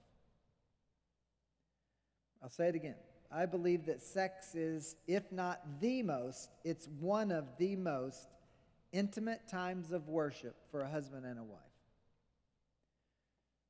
I'll 2.41 2.49
say 2.49 2.69
it 2.69 2.75
again. 2.75 2.95
I 3.31 3.45
believe 3.45 3.85
that 3.85 4.01
sex 4.01 4.55
is, 4.55 4.95
if 5.07 5.31
not 5.31 5.61
the 5.79 6.01
most, 6.01 6.49
it's 6.63 6.87
one 6.99 7.31
of 7.31 7.45
the 7.57 7.75
most 7.75 8.27
intimate 8.91 9.47
times 9.47 9.91
of 9.91 10.07
worship 10.07 10.55
for 10.71 10.81
a 10.81 10.89
husband 10.89 11.25
and 11.25 11.39
a 11.39 11.43
wife. 11.43 11.59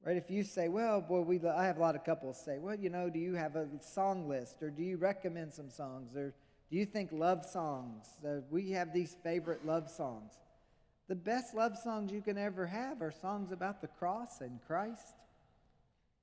Right? 0.05 0.15
If 0.15 0.31
you 0.31 0.43
say, 0.43 0.69
well, 0.69 1.01
boy, 1.01 1.21
we, 1.21 1.45
I 1.45 1.65
have 1.65 1.77
a 1.77 1.81
lot 1.81 1.95
of 1.95 2.05
couples 2.05 2.41
say, 2.43 2.57
well, 2.57 2.75
you 2.75 2.89
know, 2.89 3.09
do 3.09 3.19
you 3.19 3.35
have 3.35 3.57
a 3.57 3.67
song 3.81 4.29
list 4.29 4.63
or 4.63 4.69
do 4.69 4.81
you 4.81 4.95
recommend 4.95 5.53
some 5.53 5.69
songs 5.69 6.15
or 6.15 6.33
do 6.71 6.77
you 6.77 6.85
think 6.85 7.11
love 7.11 7.45
songs? 7.45 8.05
Uh, 8.25 8.41
we 8.49 8.71
have 8.71 8.93
these 8.93 9.17
favorite 9.23 9.65
love 9.65 9.89
songs. 9.89 10.33
The 11.09 11.15
best 11.15 11.53
love 11.53 11.77
songs 11.77 12.13
you 12.13 12.21
can 12.21 12.37
ever 12.37 12.67
have 12.67 13.01
are 13.01 13.11
songs 13.11 13.51
about 13.51 13.81
the 13.81 13.87
cross 13.87 14.41
and 14.41 14.59
Christ. 14.67 15.15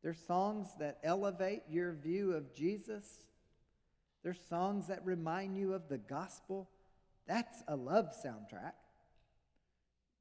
They're 0.03 0.15
songs 0.15 0.69
that 0.79 0.99
elevate 1.03 1.63
your 1.69 1.93
view 1.93 2.33
of 2.33 2.55
Jesus. 2.55 3.27
They're 4.23 4.37
songs 4.49 4.89
that 4.89 5.05
remind 5.05 5.57
you 5.57 5.73
of 5.75 5.89
the 5.89 5.99
gospel. 5.99 6.69
That's 7.27 7.63
a 7.69 7.77
love 7.77 8.15
soundtrack. 8.25 8.73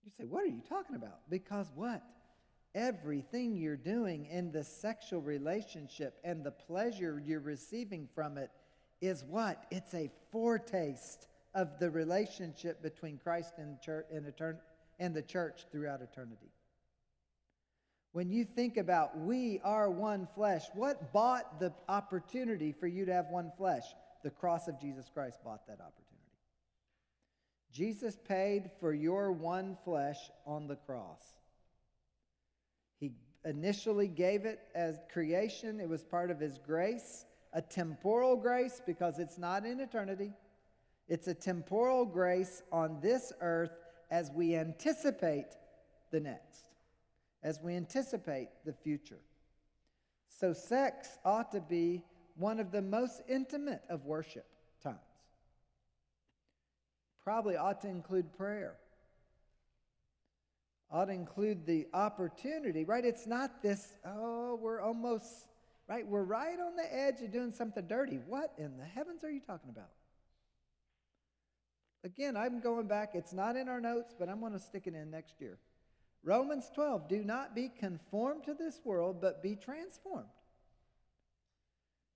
You 0.06 0.12
say, 0.18 0.26
What 0.26 0.44
are 0.44 0.48
you 0.48 0.62
talking 0.68 0.96
about? 0.96 1.30
Because 1.30 1.72
what? 1.76 2.04
Everything 2.74 3.56
you're 3.56 3.78
doing 3.78 4.26
in 4.26 4.52
the 4.52 4.64
sexual 4.64 5.22
relationship 5.22 6.20
and 6.24 6.44
the 6.44 6.52
pleasure 6.52 7.22
you're 7.26 7.40
receiving 7.40 8.10
from 8.14 8.38
it 8.38 8.52
is 9.02 9.24
what? 9.24 9.66
It's 9.72 9.94
a 9.94 10.12
foretaste 10.32 11.28
of 11.54 11.80
the 11.80 11.90
relationship 11.90 12.82
between 12.84 13.18
Christ 13.18 13.54
and, 13.58 13.82
church, 13.82 14.06
and, 14.12 14.26
and 15.00 15.16
the 15.16 15.22
church 15.22 15.66
throughout 15.72 16.02
eternity. 16.02 16.52
When 18.16 18.32
you 18.32 18.46
think 18.46 18.78
about 18.78 19.20
we 19.20 19.60
are 19.66 19.92
one 19.92 20.26
flesh, 20.36 20.62
what 20.74 21.12
bought 21.12 21.60
the 21.60 21.74
opportunity 21.90 22.72
for 22.72 22.88
you 22.88 23.04
to 23.06 23.14
have 23.14 23.26
one 23.28 23.52
flesh? 23.58 23.84
The 24.24 24.30
cross 24.30 24.70
of 24.70 24.80
Jesus 24.80 25.12
Christ 25.14 25.40
bought 25.44 25.68
that 25.68 25.82
opportunity. 25.82 26.32
Jesus 27.74 28.18
paid 28.26 28.72
for 28.80 28.94
your 28.94 29.34
one 29.34 29.78
flesh 29.84 30.16
on 30.46 30.66
the 30.66 30.78
cross. 30.78 31.20
He 33.02 33.12
initially 33.44 34.08
gave 34.08 34.46
it 34.46 34.62
as 34.74 34.98
creation, 35.12 35.82
it 35.82 35.90
was 35.90 36.06
part 36.06 36.32
of 36.32 36.40
His 36.40 36.58
grace, 36.58 37.26
a 37.52 37.62
temporal 37.62 38.38
grace 38.38 38.82
because 38.86 39.20
it's 39.20 39.38
not 39.38 39.66
in 39.66 39.82
eternity. 39.82 40.32
It's 41.10 41.28
a 41.28 41.34
temporal 41.34 42.06
grace 42.06 42.64
on 42.72 43.02
this 43.02 43.34
earth 43.42 43.78
as 44.10 44.32
we 44.32 44.56
anticipate 44.56 45.48
the 46.12 46.22
next 46.22 46.75
as 47.46 47.62
we 47.62 47.76
anticipate 47.76 48.50
the 48.66 48.74
future. 48.74 49.20
So, 50.28 50.52
sex 50.52 51.08
ought 51.24 51.52
to 51.52 51.62
be 51.62 52.02
one 52.36 52.60
of 52.60 52.72
the 52.72 52.82
most 52.82 53.22
intimate 53.30 53.84
of 53.88 54.04
worship 54.04 54.48
times. 54.84 54.98
Probably 57.24 57.56
ought 57.56 57.82
to 57.82 57.88
include 57.88 58.36
prayer, 58.36 58.76
ought 60.92 61.06
to 61.06 61.14
include 61.14 61.66
the 61.66 61.88
opportunity, 61.94 62.84
right? 62.84 63.06
It's 63.06 63.28
not 63.28 63.62
this, 63.62 63.94
oh, 64.06 64.60
we're 64.62 64.82
almost, 64.82 65.46
right? 65.88 66.06
We're 66.06 66.24
right 66.24 66.60
on 66.60 66.76
the 66.76 66.94
edge 66.94 67.22
of 67.22 67.32
doing 67.32 67.52
something 67.52 67.86
dirty. 67.88 68.20
What 68.28 68.54
in 68.58 68.76
the 68.78 68.86
heavens 68.86 69.24
are 69.24 69.32
you 69.32 69.40
talking 69.40 69.70
about? 69.70 69.92
Again, 72.04 72.36
I'm 72.36 72.60
going 72.60 72.88
back. 72.88 73.12
It's 73.14 73.34
not 73.34 73.56
in 73.56 73.70
our 73.70 73.82
notes, 73.82 74.16
but 74.18 74.30
I'm 74.30 74.40
going 74.40 74.54
to 74.54 74.60
stick 74.60 74.88
it 74.88 74.96
in 74.96 75.10
next 75.10 75.40
year. 75.40 75.58
Romans 76.26 76.72
12, 76.74 77.08
do 77.08 77.24
not 77.24 77.54
be 77.54 77.70
conformed 77.70 78.46
to 78.46 78.56
this 78.56 78.82
world, 78.84 79.22
but 79.22 79.44
be 79.44 79.56
transformed. 79.56 80.26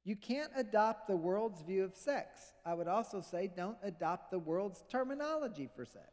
You 0.03 0.15
can't 0.15 0.51
adopt 0.55 1.07
the 1.07 1.15
world's 1.15 1.61
view 1.61 1.83
of 1.83 1.95
sex. 1.95 2.53
I 2.65 2.73
would 2.73 2.87
also 2.87 3.21
say 3.21 3.51
don't 3.55 3.77
adopt 3.83 4.31
the 4.31 4.39
world's 4.39 4.83
terminology 4.89 5.69
for 5.75 5.85
sex. 5.85 6.09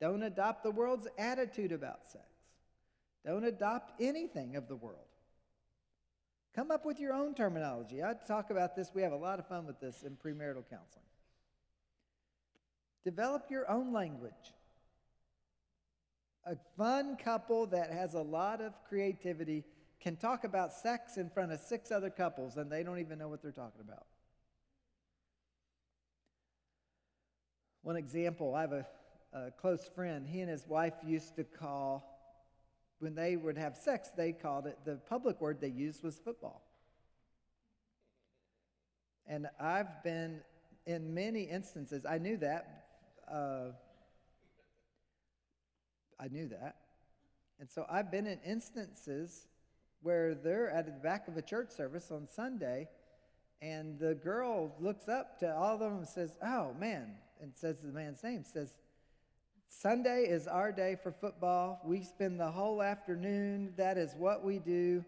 Don't 0.00 0.22
adopt 0.22 0.62
the 0.62 0.70
world's 0.70 1.06
attitude 1.18 1.70
about 1.70 2.06
sex. 2.06 2.24
Don't 3.26 3.44
adopt 3.44 4.00
anything 4.00 4.56
of 4.56 4.68
the 4.68 4.76
world. 4.76 5.04
Come 6.54 6.70
up 6.70 6.86
with 6.86 6.98
your 6.98 7.12
own 7.12 7.34
terminology. 7.34 8.02
I 8.02 8.14
talk 8.26 8.48
about 8.48 8.74
this. 8.74 8.92
We 8.94 9.02
have 9.02 9.12
a 9.12 9.16
lot 9.16 9.38
of 9.38 9.46
fun 9.46 9.66
with 9.66 9.80
this 9.80 10.02
in 10.02 10.16
premarital 10.16 10.64
counseling. 10.70 11.04
Develop 13.04 13.50
your 13.50 13.70
own 13.70 13.92
language 13.92 14.54
a 16.48 16.56
fun 16.78 17.16
couple 17.16 17.66
that 17.66 17.90
has 17.90 18.14
a 18.14 18.22
lot 18.22 18.60
of 18.62 18.72
creativity 18.88 19.64
can 20.00 20.16
talk 20.16 20.44
about 20.44 20.72
sex 20.72 21.18
in 21.18 21.28
front 21.28 21.52
of 21.52 21.60
six 21.60 21.90
other 21.90 22.08
couples 22.08 22.56
and 22.56 22.70
they 22.70 22.82
don't 22.82 22.98
even 22.98 23.18
know 23.18 23.28
what 23.28 23.42
they're 23.42 23.52
talking 23.52 23.80
about. 23.80 24.06
One 27.82 27.96
example 27.96 28.54
I 28.54 28.62
have 28.62 28.72
a, 28.72 28.86
a 29.34 29.50
close 29.50 29.90
friend. 29.94 30.26
He 30.26 30.40
and 30.40 30.48
his 30.50 30.66
wife 30.66 30.94
used 31.04 31.36
to 31.36 31.44
call, 31.44 32.16
when 32.98 33.14
they 33.14 33.36
would 33.36 33.58
have 33.58 33.76
sex, 33.76 34.08
they 34.16 34.32
called 34.32 34.66
it, 34.66 34.78
the 34.86 34.96
public 35.08 35.40
word 35.40 35.60
they 35.60 35.68
used 35.68 36.02
was 36.02 36.18
football. 36.18 36.62
And 39.26 39.48
I've 39.60 40.02
been 40.02 40.40
in 40.86 41.12
many 41.12 41.42
instances, 41.42 42.06
I 42.08 42.16
knew 42.16 42.38
that. 42.38 42.86
Uh, 43.30 43.72
I 46.20 46.28
knew 46.28 46.48
that. 46.48 46.76
And 47.60 47.70
so 47.70 47.86
I've 47.90 48.10
been 48.10 48.26
in 48.26 48.38
instances 48.46 49.46
where 50.02 50.34
they're 50.34 50.70
at 50.70 50.86
the 50.86 50.92
back 50.92 51.28
of 51.28 51.36
a 51.36 51.42
church 51.42 51.70
service 51.70 52.10
on 52.10 52.28
Sunday, 52.28 52.88
and 53.60 53.98
the 53.98 54.14
girl 54.14 54.74
looks 54.78 55.08
up 55.08 55.38
to 55.40 55.54
all 55.54 55.74
of 55.74 55.80
them 55.80 55.98
and 55.98 56.08
says, 56.08 56.36
Oh, 56.42 56.74
man, 56.78 57.14
and 57.40 57.52
says 57.54 57.80
the 57.80 57.92
man's 57.92 58.22
name, 58.22 58.44
says, 58.44 58.74
Sunday 59.68 60.22
is 60.22 60.48
our 60.48 60.72
day 60.72 60.96
for 61.02 61.12
football. 61.12 61.80
We 61.84 62.02
spend 62.02 62.40
the 62.40 62.50
whole 62.50 62.82
afternoon. 62.82 63.74
That 63.76 63.98
is 63.98 64.14
what 64.16 64.42
we 64.42 64.58
do. 64.58 65.04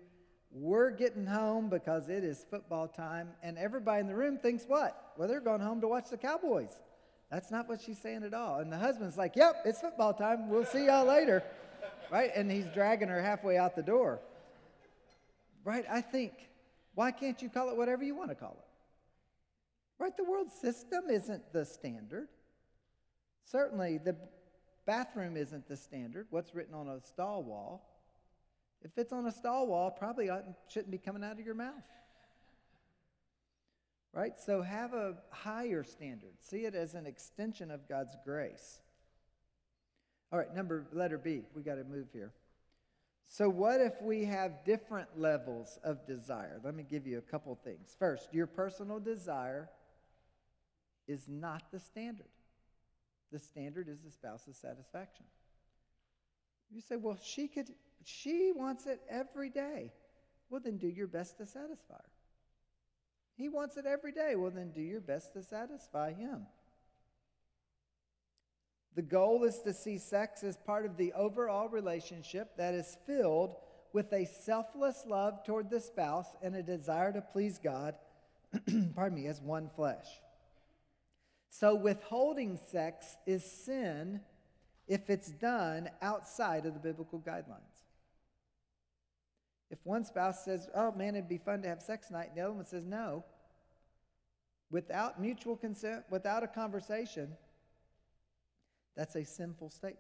We're 0.53 0.91
getting 0.91 1.27
home 1.27 1.71
because 1.71 2.09
it 2.09 2.25
is 2.25 2.45
football 2.51 2.87
time. 2.87 3.31
And 3.43 3.57
everybody 3.57 4.01
in 4.01 4.07
the 4.07 4.15
room 4.15 4.37
thinks 4.37 4.65
what? 4.67 5.13
Well, 5.17 5.29
they're 5.29 5.41
going 5.41 5.63
home 5.63 5.81
to 5.81 5.89
watch 5.89 6.11
the 6.11 6.19
Cowboys. 6.19 6.79
That's 7.31 7.51
not 7.51 7.69
what 7.69 7.81
she's 7.81 7.99
saying 7.99 8.25
at 8.25 8.35
all. 8.35 8.59
And 8.59 8.73
the 8.73 8.79
husband's 8.79 9.17
like, 9.17 9.37
Yep, 9.37 9.63
it's 9.65 9.81
football 9.81 10.13
time. 10.13 10.49
We'll 10.49 10.65
see 10.65 10.87
y'all 10.87 11.07
later. 11.07 11.43
right? 12.11 12.31
And 12.35 12.51
he's 12.51 12.67
dragging 12.75 13.09
her 13.09 13.23
halfway 13.23 13.57
out 13.57 13.77
the 13.77 13.83
door. 13.83 14.21
Right? 15.65 15.85
I 15.89 16.01
think, 16.01 16.33
why 16.95 17.13
can't 17.13 17.41
you 17.41 17.49
call 17.49 17.71
it 17.71 17.77
whatever 17.77 18.03
you 18.03 18.15
want 18.15 18.31
to 18.31 18.35
call 18.35 18.57
it? 18.59 20.03
Right? 20.03 20.17
The 20.17 20.25
world 20.25 20.51
system 20.51 21.05
isn't 21.11 21.53
the 21.53 21.65
standard. 21.65 22.29
Certainly, 23.45 23.99
the 23.99 24.17
bathroom 24.87 25.37
isn't 25.37 25.69
the 25.69 25.77
standard. 25.77 26.27
What's 26.31 26.55
written 26.55 26.75
on 26.75 26.89
a 26.89 27.01
stall 27.01 27.45
wall? 27.45 27.87
If 28.83 28.97
it's 28.97 29.13
on 29.13 29.27
a 29.27 29.33
stall 29.33 29.67
wall, 29.67 29.91
probably 29.91 30.31
shouldn't 30.69 30.91
be 30.91 30.99
coming 30.99 31.23
out 31.23 31.39
of 31.39 31.45
your 31.45 31.55
mouth. 31.55 31.75
Right? 34.13 34.33
So 34.45 34.63
have 34.63 34.93
a 34.93 35.15
higher 35.31 35.85
standard. 35.85 36.33
See 36.41 36.65
it 36.65 36.75
as 36.75 36.95
an 36.95 37.07
extension 37.07 37.71
of 37.71 37.89
God's 37.89 38.17
grace. 38.25 38.81
All 40.33 40.39
right, 40.39 40.55
number 40.55 40.87
letter 40.93 41.19
B. 41.19 41.43
We 41.55 41.63
got 41.63 41.77
to 41.77 41.85
move 41.85 42.09
here. 42.13 42.33
So 43.29 43.49
what 43.49 43.81
if 43.81 43.95
we 44.03 44.25
have 44.25 44.65
different 44.65 45.09
levels 45.17 45.79
of 45.85 46.05
desire? 46.07 46.61
Let 46.65 46.75
me 46.75 46.85
give 46.89 47.07
you 47.07 47.19
a 47.19 47.23
couple 47.23 47.55
things. 47.63 47.95
First, 47.97 48.35
your 48.35 48.49
personal 48.49 48.99
desire 48.99 49.69
is 51.07 51.29
not 51.29 51.63
the 51.71 51.79
standard. 51.79 52.27
The 53.31 53.39
standard 53.39 53.89
is 53.89 54.01
the 54.01 54.11
spouse's 54.11 54.57
satisfaction. 54.57 55.27
You 56.73 56.81
say, 56.81 56.97
well, 56.97 57.19
she 57.23 57.47
could 57.47 57.69
she 58.05 58.53
wants 58.55 58.87
it 58.87 59.01
every 59.09 59.51
day. 59.51 59.93
Well, 60.49 60.61
then 60.65 60.79
do 60.79 60.89
your 60.89 61.07
best 61.07 61.39
to 61.39 61.47
satisfy 61.47 61.95
her. 61.95 62.20
He 63.41 63.49
wants 63.49 63.79
it 63.79 63.87
every 63.87 64.13
day. 64.13 64.35
Well, 64.37 64.51
then 64.51 64.71
do 64.71 64.83
your 64.83 65.01
best 65.01 65.33
to 65.33 65.43
satisfy 65.43 66.13
him. 66.13 66.43
The 68.95 69.03
goal 69.03 69.45
is 69.45 69.61
to 69.61 69.73
see 69.73 69.97
sex 69.97 70.45
as 70.45 70.59
part 70.59 70.85
of 70.85 70.99
the 70.99 71.15
overall 71.15 71.69
relationship 71.71 72.57
that 72.59 72.75
is 72.75 72.99
filled 73.07 73.55
with 73.95 74.13
a 74.13 74.27
selfless 74.27 75.05
love 75.07 75.43
toward 75.47 75.71
the 75.71 75.81
spouse 75.81 76.27
and 76.43 76.55
a 76.55 76.63
desire 76.63 77.13
to 77.13 77.23
please 77.23 77.59
God, 77.59 77.95
pardon 78.95 79.19
me, 79.19 79.27
as 79.27 79.41
one 79.41 79.71
flesh. 79.75 80.07
So, 81.49 81.75
withholding 81.75 82.59
sex 82.71 83.17
is 83.27 83.43
sin 83.43 84.21
if 84.87 85.09
it's 85.09 85.31
done 85.31 85.89
outside 86.03 86.67
of 86.67 86.75
the 86.75 86.81
biblical 86.81 87.21
guidelines. 87.21 87.70
If 89.71 89.79
one 89.85 90.05
spouse 90.05 90.45
says, 90.45 90.69
Oh 90.75 90.93
man, 90.93 91.15
it'd 91.15 91.29
be 91.29 91.39
fun 91.39 91.63
to 91.63 91.69
have 91.69 91.81
sex 91.81 92.11
night, 92.11 92.29
and 92.29 92.37
the 92.37 92.43
other 92.43 92.53
one 92.53 92.67
says 92.67 92.85
no, 92.85 93.25
without 94.71 95.21
mutual 95.21 95.57
consent, 95.57 96.05
without 96.11 96.43
a 96.43 96.49
conversation, 96.49 97.37
that's 98.97 99.15
a 99.15 99.25
sinful 99.25 99.71
statement. 99.71 99.99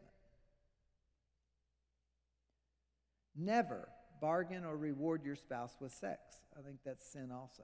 Never 3.36 3.88
bargain 4.20 4.64
or 4.64 4.76
reward 4.76 5.24
your 5.24 5.36
spouse 5.36 5.76
with 5.80 5.92
sex. 5.92 6.20
I 6.58 6.62
think 6.62 6.78
that's 6.84 7.06
sin 7.06 7.30
also. 7.32 7.62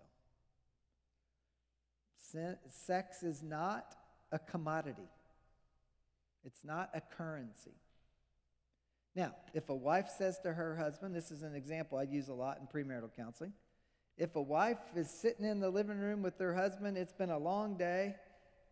Sin, 2.19 2.57
sex 2.71 3.23
is 3.23 3.43
not 3.43 3.95
a 4.33 4.39
commodity, 4.39 5.09
it's 6.45 6.65
not 6.65 6.91
a 6.95 7.01
currency. 7.01 7.75
Now, 9.17 9.35
if 9.55 9.71
a 9.71 9.75
wife 9.75 10.11
says 10.19 10.39
to 10.41 10.53
her 10.53 10.77
husband, 10.77 11.17
this 11.17 11.31
is 11.31 11.43
an 11.43 11.55
example 11.55 11.97
I 11.97 12.03
use 12.03 12.29
a 12.29 12.35
lot 12.35 12.59
in 12.61 12.67
premarital 12.67 13.17
counseling. 13.17 13.55
If 14.19 14.37
a 14.37 14.43
wife 14.43 14.79
is 14.95 15.11
sitting 15.11 15.47
in 15.47 15.59
the 15.59 15.71
living 15.71 15.99
room 15.99 16.23
with 16.23 16.39
her 16.39 16.55
husband, 16.55 16.99
it's 16.99 17.15
been 17.15 17.31
a 17.31 17.39
long 17.39 17.79
day, 17.79 18.15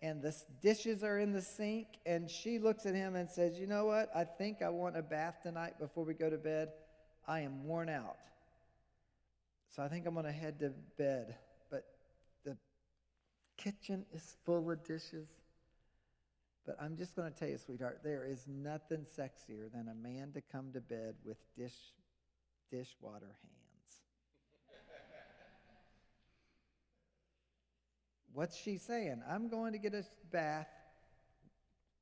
and 0.03 0.23
the 0.23 0.37
dishes 0.61 1.03
are 1.03 1.19
in 1.19 1.33
the 1.33 1.41
sink, 1.41 1.87
and 2.05 2.31
she 2.31 2.59
looks 2.59 2.85
at 2.85 2.95
him 2.95 3.17
and 3.17 3.31
says, 3.31 3.59
You 3.59 3.67
know 3.67 3.87
what? 3.87 4.11
I 4.15 4.25
think 4.25 4.61
I 4.61 4.69
want 4.69 4.99
a 4.99 5.03
bath 5.03 5.37
tonight 5.43 5.79
before 5.81 6.05
we 6.05 6.13
go 6.13 6.29
to 6.29 6.37
bed. 6.37 6.73
I 7.27 7.41
am 7.41 7.65
worn 7.65 7.89
out. 7.89 8.19
So 9.75 9.83
I 9.83 9.89
think 9.89 10.07
I'm 10.07 10.13
going 10.13 10.27
to 10.27 10.33
head 10.33 10.61
to 10.61 10.73
bed. 10.99 11.37
But 11.71 11.87
the 12.45 12.59
kitchen 13.57 14.05
is 14.13 14.37
full 14.45 14.71
of 14.71 14.85
dishes. 14.85 15.27
But 16.67 16.77
I'm 16.81 16.97
just 16.97 17.15
going 17.15 17.31
to 17.31 17.39
tell 17.39 17.49
you, 17.49 17.59
sweetheart, 17.59 18.01
there 18.03 18.25
is 18.25 18.47
nothing 18.49 19.05
sexier 19.19 19.71
than 19.73 19.89
a 19.89 19.95
man 19.95 20.33
to 20.33 20.41
come 20.41 20.73
to 20.73 20.81
bed 20.81 21.15
with 21.25 21.37
dish, 21.57 21.93
dishwater 22.71 23.37
hands. 23.43 23.65
What's 28.33 28.57
she 28.57 28.79
saying? 28.79 29.23
I'm 29.31 29.49
going 29.49 29.73
to 29.73 29.79
get 29.79 29.95
a 29.95 30.05
bath. 30.33 30.69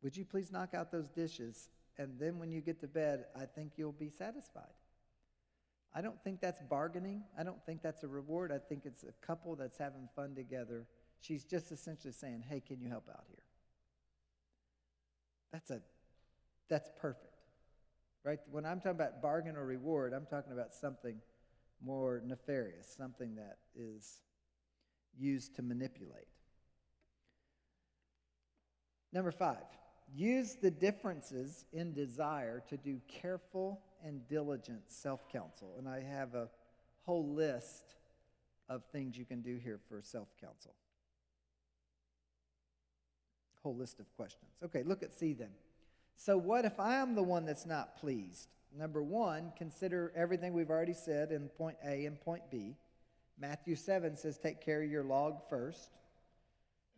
Would 0.02 0.16
you 0.16 0.24
please 0.24 0.50
knock 0.50 0.74
out 0.74 0.90
those 0.90 1.10
dishes? 1.10 1.68
And 1.98 2.18
then 2.18 2.38
when 2.38 2.50
you 2.50 2.60
get 2.60 2.80
to 2.80 2.88
bed, 2.88 3.26
I 3.36 3.44
think 3.44 3.72
you'll 3.76 3.92
be 3.92 4.08
satisfied. 4.08 4.62
I 5.94 6.00
don't 6.00 6.22
think 6.24 6.40
that's 6.40 6.62
bargaining. 6.62 7.24
I 7.38 7.42
don't 7.42 7.62
think 7.66 7.82
that's 7.82 8.02
a 8.02 8.08
reward. 8.08 8.50
I 8.50 8.58
think 8.58 8.86
it's 8.86 9.02
a 9.02 9.12
couple 9.26 9.54
that's 9.56 9.76
having 9.76 10.08
fun 10.16 10.34
together. 10.34 10.86
She's 11.20 11.44
just 11.44 11.70
essentially 11.70 12.14
saying, 12.14 12.44
hey, 12.48 12.60
can 12.60 12.80
you 12.80 12.88
help 12.88 13.08
out 13.10 13.24
here? 13.28 13.41
That's 15.52 15.70
a 15.70 15.80
that's 16.68 16.90
perfect. 17.00 17.26
Right? 18.24 18.38
When 18.50 18.64
I'm 18.64 18.78
talking 18.78 18.92
about 18.92 19.20
bargain 19.20 19.56
or 19.56 19.66
reward, 19.66 20.12
I'm 20.12 20.26
talking 20.26 20.52
about 20.52 20.72
something 20.72 21.16
more 21.84 22.22
nefarious, 22.24 22.86
something 22.96 23.34
that 23.34 23.58
is 23.74 24.20
used 25.18 25.56
to 25.56 25.62
manipulate. 25.62 26.28
Number 29.12 29.32
five, 29.32 29.64
use 30.14 30.54
the 30.54 30.70
differences 30.70 31.64
in 31.72 31.92
desire 31.92 32.62
to 32.68 32.76
do 32.76 33.00
careful 33.08 33.80
and 34.04 34.26
diligent 34.28 34.82
self 34.86 35.28
counsel. 35.28 35.74
And 35.78 35.88
I 35.88 36.00
have 36.00 36.34
a 36.34 36.48
whole 37.04 37.34
list 37.34 37.96
of 38.68 38.82
things 38.92 39.18
you 39.18 39.26
can 39.26 39.42
do 39.42 39.58
here 39.62 39.80
for 39.88 40.00
self 40.00 40.28
counsel 40.40 40.74
whole 43.62 43.76
list 43.76 44.00
of 44.00 44.06
questions. 44.16 44.50
Okay, 44.64 44.82
look 44.82 45.02
at 45.02 45.14
C 45.14 45.32
then. 45.32 45.50
So, 46.16 46.36
what 46.36 46.64
if 46.64 46.78
I 46.78 46.96
am 46.96 47.14
the 47.14 47.22
one 47.22 47.44
that's 47.44 47.66
not 47.66 47.98
pleased? 47.98 48.48
Number 48.76 49.02
one, 49.02 49.52
consider 49.56 50.12
everything 50.16 50.52
we've 50.52 50.70
already 50.70 50.94
said 50.94 51.30
in 51.30 51.48
point 51.48 51.76
A 51.84 52.06
and 52.06 52.20
point 52.20 52.42
B. 52.50 52.76
Matthew 53.38 53.76
7 53.76 54.16
says, 54.16 54.38
Take 54.38 54.64
care 54.64 54.82
of 54.82 54.90
your 54.90 55.04
log 55.04 55.40
first. 55.50 55.90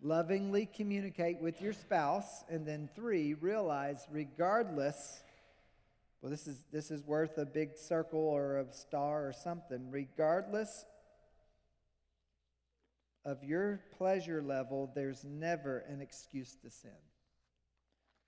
Lovingly 0.02 0.66
communicate 0.66 1.40
with 1.40 1.60
your 1.62 1.72
spouse. 1.72 2.44
And 2.48 2.66
then 2.66 2.88
three, 2.94 3.34
realize 3.34 4.06
regardless, 4.10 5.22
well, 6.20 6.30
this 6.30 6.46
is, 6.46 6.64
this 6.72 6.90
is 6.90 7.02
worth 7.02 7.38
a 7.38 7.46
big 7.46 7.76
circle 7.76 8.20
or 8.20 8.58
a 8.58 8.72
star 8.72 9.26
or 9.26 9.32
something, 9.32 9.90
regardless 9.90 10.84
of 13.24 13.42
your 13.42 13.80
pleasure 13.96 14.42
level, 14.42 14.90
there's 14.94 15.24
never 15.24 15.78
an 15.88 16.00
excuse 16.00 16.56
to 16.62 16.70
sin. 16.70 16.90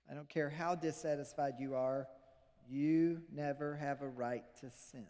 I 0.09 0.13
don't 0.13 0.29
care 0.29 0.49
how 0.49 0.75
dissatisfied 0.75 1.55
you 1.59 1.75
are, 1.75 2.07
you 2.69 3.21
never 3.33 3.75
have 3.75 4.01
a 4.01 4.07
right 4.07 4.43
to 4.61 4.69
sin. 4.91 5.05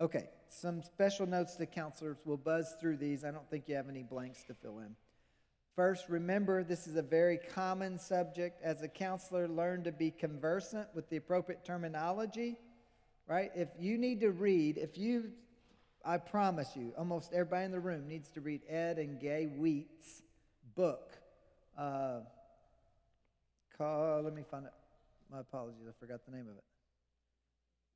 Okay, 0.00 0.28
some 0.48 0.82
special 0.82 1.26
notes 1.26 1.56
to 1.56 1.66
counselors. 1.66 2.18
We'll 2.24 2.36
buzz 2.36 2.76
through 2.80 2.98
these. 2.98 3.24
I 3.24 3.30
don't 3.30 3.48
think 3.50 3.68
you 3.68 3.74
have 3.74 3.88
any 3.88 4.02
blanks 4.02 4.44
to 4.44 4.54
fill 4.54 4.78
in. 4.78 4.94
First, 5.74 6.08
remember 6.08 6.62
this 6.64 6.86
is 6.86 6.96
a 6.96 7.02
very 7.02 7.38
common 7.54 7.98
subject. 7.98 8.60
As 8.62 8.82
a 8.82 8.88
counselor, 8.88 9.48
learn 9.48 9.84
to 9.84 9.92
be 9.92 10.10
conversant 10.10 10.88
with 10.94 11.08
the 11.08 11.16
appropriate 11.16 11.64
terminology, 11.64 12.58
right? 13.26 13.50
If 13.54 13.68
you 13.78 13.98
need 13.98 14.20
to 14.20 14.30
read, 14.30 14.76
if 14.76 14.98
you 14.98 15.30
I 16.04 16.18
promise 16.18 16.70
you, 16.76 16.92
almost 16.96 17.32
everybody 17.32 17.64
in 17.64 17.72
the 17.72 17.80
room 17.80 18.08
needs 18.08 18.28
to 18.30 18.40
read 18.40 18.62
Ed 18.68 18.98
and 18.98 19.20
Gaye 19.20 19.46
Wheat's 19.46 20.22
book. 20.74 21.18
Uh, 21.76 22.20
call, 23.76 24.22
let 24.22 24.34
me 24.34 24.42
find 24.50 24.64
it. 24.66 24.72
My 25.30 25.40
apologies, 25.40 25.82
I 25.88 25.92
forgot 26.00 26.24
the 26.24 26.32
name 26.32 26.46
of 26.48 26.56
it. 26.56 26.64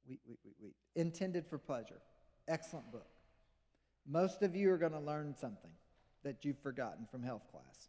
Wheat, 0.07 0.21
wheat, 0.27 0.39
wheat, 0.45 0.57
wheat. 0.61 0.75
Intended 0.95 1.47
for 1.47 1.59
Pleasure. 1.59 2.01
Excellent 2.49 2.91
book. 2.93 3.07
Most 4.07 4.43
of 4.43 4.55
you 4.57 4.71
are 4.73 4.79
going 4.79 4.93
to 4.93 5.01
learn 5.01 5.35
something. 5.41 5.71
that 6.25 6.45
you've 6.45 6.59
forgotten 6.59 7.07
from 7.11 7.23
health 7.23 7.43
class. 7.51 7.89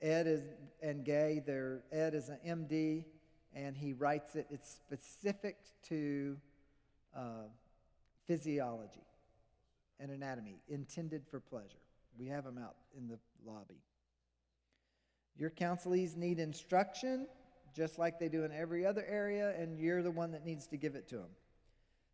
Ed 0.00 0.26
is, 0.26 0.40
and 0.82 1.04
Gaye, 1.04 1.42
they're, 1.44 1.82
Ed 1.92 2.14
is 2.14 2.30
an 2.30 2.38
MD, 2.46 3.04
and 3.54 3.76
he 3.76 3.92
writes 3.92 4.34
it. 4.34 4.46
It's 4.50 4.70
specific 4.70 5.58
to 5.88 6.38
uh, 7.14 7.48
physiology 8.26 9.06
and 9.98 10.10
anatomy, 10.10 10.60
intended 10.68 11.26
for 11.30 11.40
pleasure. 11.40 11.78
We 12.18 12.26
have 12.26 12.44
them 12.44 12.58
out 12.58 12.76
in 12.96 13.08
the 13.08 13.18
lobby. 13.44 13.82
Your 15.36 15.50
counselees 15.50 16.16
need 16.16 16.38
instruction, 16.38 17.26
just 17.74 17.98
like 17.98 18.18
they 18.18 18.28
do 18.28 18.44
in 18.44 18.52
every 18.52 18.84
other 18.84 19.04
area, 19.08 19.54
and 19.58 19.78
you're 19.78 20.02
the 20.02 20.10
one 20.10 20.32
that 20.32 20.44
needs 20.44 20.66
to 20.68 20.76
give 20.76 20.94
it 20.94 21.08
to 21.08 21.16
them. 21.16 21.30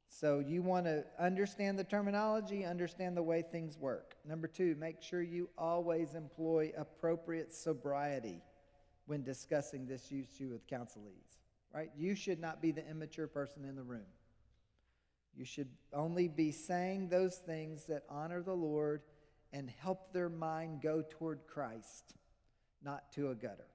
So 0.08 0.38
you 0.38 0.62
want 0.62 0.86
to 0.86 1.04
understand 1.18 1.78
the 1.78 1.84
terminology, 1.84 2.64
understand 2.64 3.16
the 3.16 3.22
way 3.22 3.42
things 3.42 3.76
work. 3.76 4.16
Number 4.24 4.46
two, 4.46 4.76
make 4.78 5.02
sure 5.02 5.22
you 5.22 5.48
always 5.58 6.14
employ 6.14 6.72
appropriate 6.76 7.52
sobriety 7.52 8.40
when 9.06 9.22
discussing 9.22 9.86
this 9.86 10.06
issue 10.06 10.48
with 10.50 10.66
counselees. 10.66 11.38
Right? 11.74 11.90
You 11.96 12.14
should 12.14 12.40
not 12.40 12.62
be 12.62 12.70
the 12.70 12.88
immature 12.88 13.26
person 13.26 13.64
in 13.64 13.76
the 13.76 13.82
room. 13.82 14.06
You 15.36 15.44
should 15.44 15.68
only 15.92 16.28
be 16.28 16.50
saying 16.50 17.08
those 17.08 17.36
things 17.36 17.84
that 17.86 18.04
honor 18.08 18.42
the 18.42 18.54
Lord 18.54 19.02
and 19.52 19.70
help 19.70 20.12
their 20.12 20.30
mind 20.30 20.80
go 20.82 21.04
toward 21.08 21.46
Christ, 21.46 22.14
not 22.82 23.12
to 23.12 23.30
a 23.30 23.34
gutter. 23.34 23.68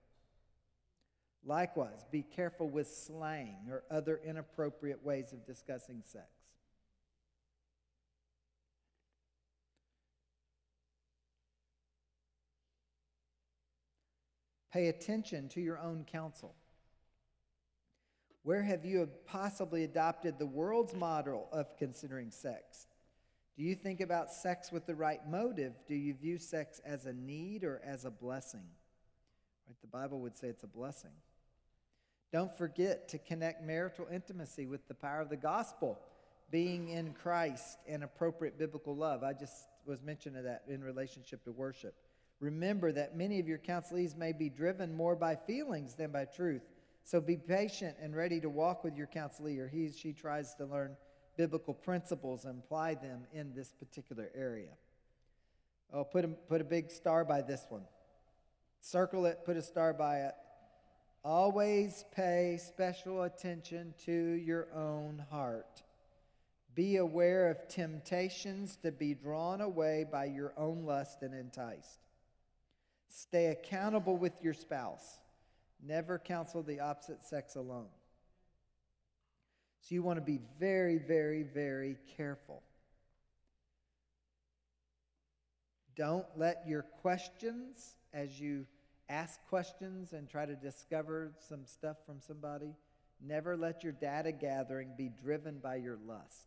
Likewise, 1.45 2.05
be 2.11 2.23
careful 2.23 2.67
with 2.67 2.87
slang 2.87 3.67
or 3.69 3.83
other 3.91 4.19
inappropriate 4.23 5.03
ways 5.03 5.33
of 5.33 5.45
discussing 5.45 6.01
sex. 6.05 6.25
Pay 14.71 14.87
attention 14.87 15.49
to 15.49 15.61
your 15.61 15.79
own 15.79 16.05
counsel. 16.05 16.55
Where 18.43 18.63
have 18.63 18.85
you 18.85 19.07
possibly 19.25 19.83
adopted 19.83 20.39
the 20.39 20.47
world's 20.47 20.95
model 20.95 21.47
of 21.51 21.77
considering 21.77 22.31
sex? 22.31 22.87
Do 23.55 23.63
you 23.63 23.75
think 23.75 24.01
about 24.01 24.31
sex 24.31 24.71
with 24.71 24.87
the 24.87 24.95
right 24.95 25.19
motive? 25.29 25.73
Do 25.87 25.93
you 25.93 26.13
view 26.13 26.39
sex 26.39 26.81
as 26.83 27.05
a 27.05 27.13
need 27.13 27.63
or 27.63 27.81
as 27.85 28.05
a 28.05 28.09
blessing? 28.09 28.65
Right, 29.67 29.75
the 29.81 29.87
Bible 29.87 30.19
would 30.21 30.35
say 30.35 30.47
it's 30.47 30.63
a 30.63 30.67
blessing. 30.67 31.11
Don't 32.31 32.55
forget 32.57 33.09
to 33.09 33.19
connect 33.19 33.61
marital 33.63 34.07
intimacy 34.11 34.65
with 34.65 34.87
the 34.87 34.93
power 34.95 35.19
of 35.19 35.29
the 35.29 35.37
gospel, 35.37 35.99
being 36.49 36.89
in 36.89 37.13
Christ 37.13 37.77
and 37.87 38.03
appropriate 38.03 38.57
biblical 38.57 38.95
love. 38.95 39.23
I 39.23 39.33
just 39.33 39.53
was 39.85 40.01
mentioning 40.01 40.43
that 40.43 40.63
in 40.67 40.83
relationship 40.83 41.43
to 41.43 41.51
worship. 41.51 41.93
Remember 42.39 42.91
that 42.91 43.15
many 43.15 43.39
of 43.39 43.47
your 43.47 43.59
counselees 43.59 44.17
may 44.17 44.31
be 44.31 44.49
driven 44.49 44.95
more 44.95 45.15
by 45.15 45.35
feelings 45.35 45.93
than 45.93 46.11
by 46.11 46.25
truth. 46.25 46.63
So 47.03 47.19
be 47.19 47.37
patient 47.37 47.97
and 48.01 48.15
ready 48.15 48.39
to 48.39 48.49
walk 48.49 48.83
with 48.83 48.95
your 48.95 49.07
counselor. 49.07 49.63
or 49.63 49.67
he 49.67 49.91
she 49.91 50.13
tries 50.13 50.53
to 50.55 50.65
learn 50.65 50.95
biblical 51.37 51.73
principles 51.73 52.45
and 52.45 52.59
apply 52.59 52.95
them 52.95 53.21
in 53.33 53.53
this 53.53 53.71
particular 53.71 54.29
area. 54.35 54.71
Oh, 55.93 56.03
put 56.03 56.25
a, 56.25 56.29
put 56.29 56.61
a 56.61 56.63
big 56.63 56.89
star 56.89 57.25
by 57.25 57.41
this 57.41 57.65
one. 57.67 57.83
Circle 58.79 59.25
it, 59.25 59.39
put 59.45 59.57
a 59.57 59.61
star 59.61 59.93
by 59.93 60.19
it. 60.21 60.33
Always 61.23 62.05
pay 62.15 62.57
special 62.59 63.23
attention 63.23 63.93
to 64.05 64.11
your 64.11 64.67
own 64.73 65.23
heart. 65.29 65.83
Be 66.73 66.97
aware 66.97 67.49
of 67.49 67.67
temptations 67.67 68.77
to 68.77 68.91
be 68.91 69.13
drawn 69.13 69.61
away 69.61 70.05
by 70.09 70.25
your 70.25 70.53
own 70.57 70.85
lust 70.85 71.21
and 71.21 71.33
enticed. 71.33 71.99
Stay 73.07 73.47
accountable 73.47 74.15
with 74.15 74.33
your 74.41 74.53
spouse. 74.53 75.19
Never 75.83 76.19
counsel 76.19 76.63
the 76.63 76.79
opposite 76.79 77.23
sex 77.23 77.55
alone. 77.55 77.87
So 79.81 79.95
you 79.95 80.03
want 80.03 80.17
to 80.17 80.25
be 80.25 80.39
very, 80.59 80.97
very, 80.99 81.43
very 81.43 81.97
careful. 82.15 82.61
Don't 85.95 86.25
let 86.37 86.63
your 86.67 86.83
questions, 87.01 87.95
as 88.13 88.39
you 88.39 88.65
ask 89.09 89.39
questions 89.49 90.13
and 90.13 90.29
try 90.29 90.45
to 90.45 90.55
discover 90.55 91.33
some 91.49 91.65
stuff 91.65 91.97
from 92.05 92.21
somebody, 92.21 92.75
never 93.19 93.57
let 93.57 93.83
your 93.83 93.91
data 93.91 94.31
gathering 94.31 94.93
be 94.97 95.09
driven 95.09 95.59
by 95.59 95.75
your 95.75 95.97
lust. 96.07 96.45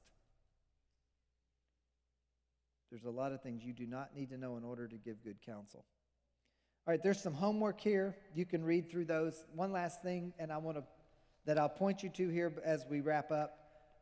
There's 2.91 3.05
a 3.05 3.11
lot 3.11 3.33
of 3.33 3.43
things 3.43 3.65
you 3.65 3.73
do 3.73 3.87
not 3.87 4.15
need 4.15 4.31
to 4.31 4.39
know 4.39 4.57
in 4.57 4.65
order 4.65 4.87
to 4.87 4.97
give 4.97 5.23
good 5.25 5.39
counsel. 5.45 5.85
All 6.87 6.93
right, 6.93 7.03
there's 7.03 7.23
some 7.23 7.33
homework 7.33 7.81
here. 7.81 8.15
You 8.35 8.45
can 8.45 8.63
read 8.63 8.91
through 8.91 9.07
those. 9.07 9.47
One 9.55 9.73
last 9.73 10.03
thing, 10.03 10.35
and 10.39 10.53
I 10.53 10.59
want 10.59 10.77
to 10.77 10.85
that 11.47 11.59
I'll 11.59 11.69
point 11.69 12.03
you 12.03 12.09
to 12.11 12.29
here 12.29 12.53
as 12.65 12.85
we 12.89 13.01
wrap 13.01 13.31
up. 13.31 13.59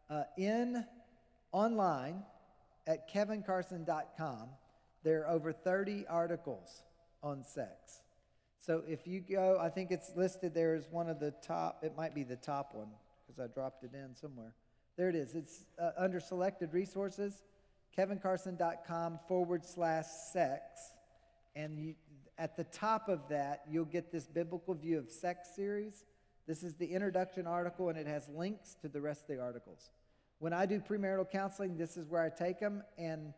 Uh, 0.09 0.25
in 0.37 0.85
online 1.53 2.23
at 2.87 3.11
kevincarson.com, 3.11 4.49
there 5.03 5.23
are 5.23 5.29
over 5.29 5.53
30 5.53 6.07
articles 6.09 6.83
on 7.23 7.45
sex. 7.45 8.03
So 8.61 8.83
if 8.87 9.07
you 9.07 9.21
go, 9.21 9.59
I 9.61 9.69
think 9.69 9.91
it's 9.91 10.13
listed 10.17 10.55
there 10.55 10.75
as 10.75 10.89
one 10.91 11.09
of 11.09 11.19
the 11.19 11.33
top, 11.45 11.83
it 11.83 11.97
might 11.97 12.15
be 12.15 12.23
the 12.23 12.37
top 12.37 12.75
one 12.75 12.89
because 13.27 13.43
I 13.43 13.53
dropped 13.53 13.83
it 13.85 13.91
in 13.95 14.15
somewhere. 14.15 14.55
There 14.97 15.09
it 15.09 15.17
is. 15.17 15.35
It's 15.35 15.65
uh, 15.81 15.91
under 15.97 16.21
selected 16.21 16.73
resources, 16.73 17.43
kevincarson.com 17.97 19.21
forward 19.27 19.65
slash 19.65 20.07
sex. 20.33 20.63
And 21.57 21.79
you, 21.79 21.95
at 22.39 22.57
the 22.57 22.65
top 22.65 23.09
of 23.09 23.29
that, 23.29 23.63
you'll 23.69 23.85
get 23.85 24.11
this 24.11 24.27
biblical 24.27 24.75
view 24.75 24.99
of 24.99 25.11
sex 25.11 25.51
series. 25.55 26.05
This 26.47 26.63
is 26.63 26.75
the 26.75 26.87
introduction 26.87 27.47
article, 27.47 27.89
and 27.89 27.99
it 27.99 28.07
has 28.07 28.29
links 28.29 28.77
to 28.83 28.89
the 28.89 29.01
rest 29.01 29.23
of 29.23 29.37
the 29.37 29.43
articles. 29.43 29.91
When 30.39 30.53
I 30.53 30.67
do 30.67 30.81
premarital 30.81 31.31
counseling, 31.31 31.77
this 31.77 31.97
is 31.97 32.09
where 32.09 32.23
I 32.23 32.31
take 32.31 32.59
them, 32.59 32.83
and 32.99 33.33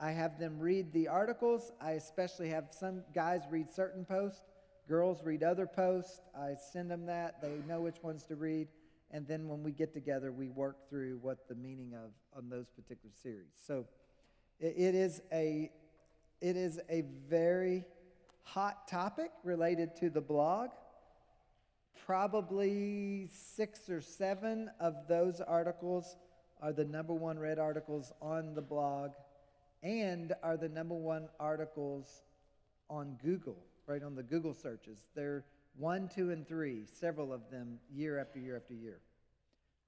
I 0.00 0.10
have 0.10 0.38
them 0.38 0.58
read 0.58 0.92
the 0.92 1.08
articles. 1.08 1.72
I 1.80 1.92
especially 1.92 2.48
have 2.50 2.68
some 2.70 3.02
guys 3.14 3.42
read 3.50 3.72
certain 3.72 4.04
posts 4.04 4.42
Girls 4.88 5.22
read 5.22 5.42
other 5.42 5.66
posts. 5.66 6.22
I 6.34 6.54
send 6.72 6.90
them 6.90 7.04
that. 7.06 7.42
They 7.42 7.52
know 7.68 7.82
which 7.82 8.02
ones 8.02 8.24
to 8.24 8.36
read. 8.36 8.68
And 9.10 9.26
then 9.28 9.46
when 9.46 9.62
we 9.62 9.70
get 9.70 9.92
together, 9.92 10.32
we 10.32 10.48
work 10.48 10.88
through 10.88 11.18
what 11.20 11.46
the 11.46 11.54
meaning 11.54 11.92
of 11.94 12.10
on 12.34 12.48
those 12.48 12.70
particular 12.70 13.12
series. 13.22 13.52
So 13.66 13.84
it, 14.58 14.74
it 14.76 14.94
is 14.94 15.20
a 15.30 15.70
it 16.40 16.56
is 16.56 16.80
a 16.88 17.04
very 17.28 17.84
hot 18.54 18.88
topic 18.88 19.30
related 19.44 19.94
to 19.96 20.08
the 20.08 20.20
blog. 20.20 20.70
Probably 22.06 23.28
six 23.30 23.90
or 23.90 24.00
seven 24.00 24.70
of 24.80 24.94
those 25.06 25.40
articles 25.40 26.16
are 26.62 26.72
the 26.72 26.84
number 26.84 27.12
one 27.12 27.38
read 27.38 27.58
articles 27.58 28.12
on 28.22 28.54
the 28.54 28.62
blog 28.62 29.10
and 29.82 30.32
are 30.42 30.56
the 30.56 30.68
number 30.68 30.94
one 30.94 31.28
articles 31.38 32.22
on 32.88 33.18
Google 33.22 33.58
right 33.86 34.02
on 34.02 34.14
the 34.14 34.22
Google 34.22 34.54
searches. 34.54 34.98
They're 35.14 35.44
one, 35.76 36.08
two, 36.14 36.30
and 36.30 36.46
three, 36.46 36.84
several 36.86 37.32
of 37.32 37.50
them 37.50 37.78
year 37.92 38.18
after 38.18 38.38
year 38.38 38.56
after 38.56 38.74
year. 38.74 39.00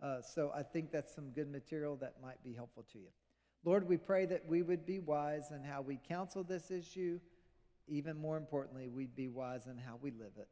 Uh, 0.02 0.22
so 0.22 0.50
I 0.54 0.62
think 0.62 0.90
that's 0.90 1.14
some 1.14 1.30
good 1.30 1.50
material 1.50 1.96
that 1.96 2.14
might 2.22 2.42
be 2.42 2.54
helpful 2.54 2.84
to 2.92 2.98
you. 2.98 3.08
Lord, 3.64 3.86
we 3.86 3.98
pray 3.98 4.24
that 4.26 4.46
we 4.46 4.62
would 4.62 4.86
be 4.86 4.98
wise 4.98 5.50
in 5.50 5.62
how 5.62 5.82
we 5.82 5.98
counsel 6.08 6.42
this 6.42 6.70
issue. 6.70 7.20
Even 7.89 8.16
more 8.16 8.37
importantly, 8.37 8.89
we'd 8.89 9.14
be 9.14 9.28
wise 9.28 9.66
in 9.66 9.78
how 9.78 9.99
we 10.01 10.11
live 10.11 10.37
it. 10.37 10.49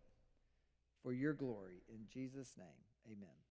For 1.03 1.13
your 1.13 1.33
glory. 1.33 1.83
In 1.89 2.07
Jesus' 2.13 2.55
name, 2.59 2.67
amen. 3.07 3.39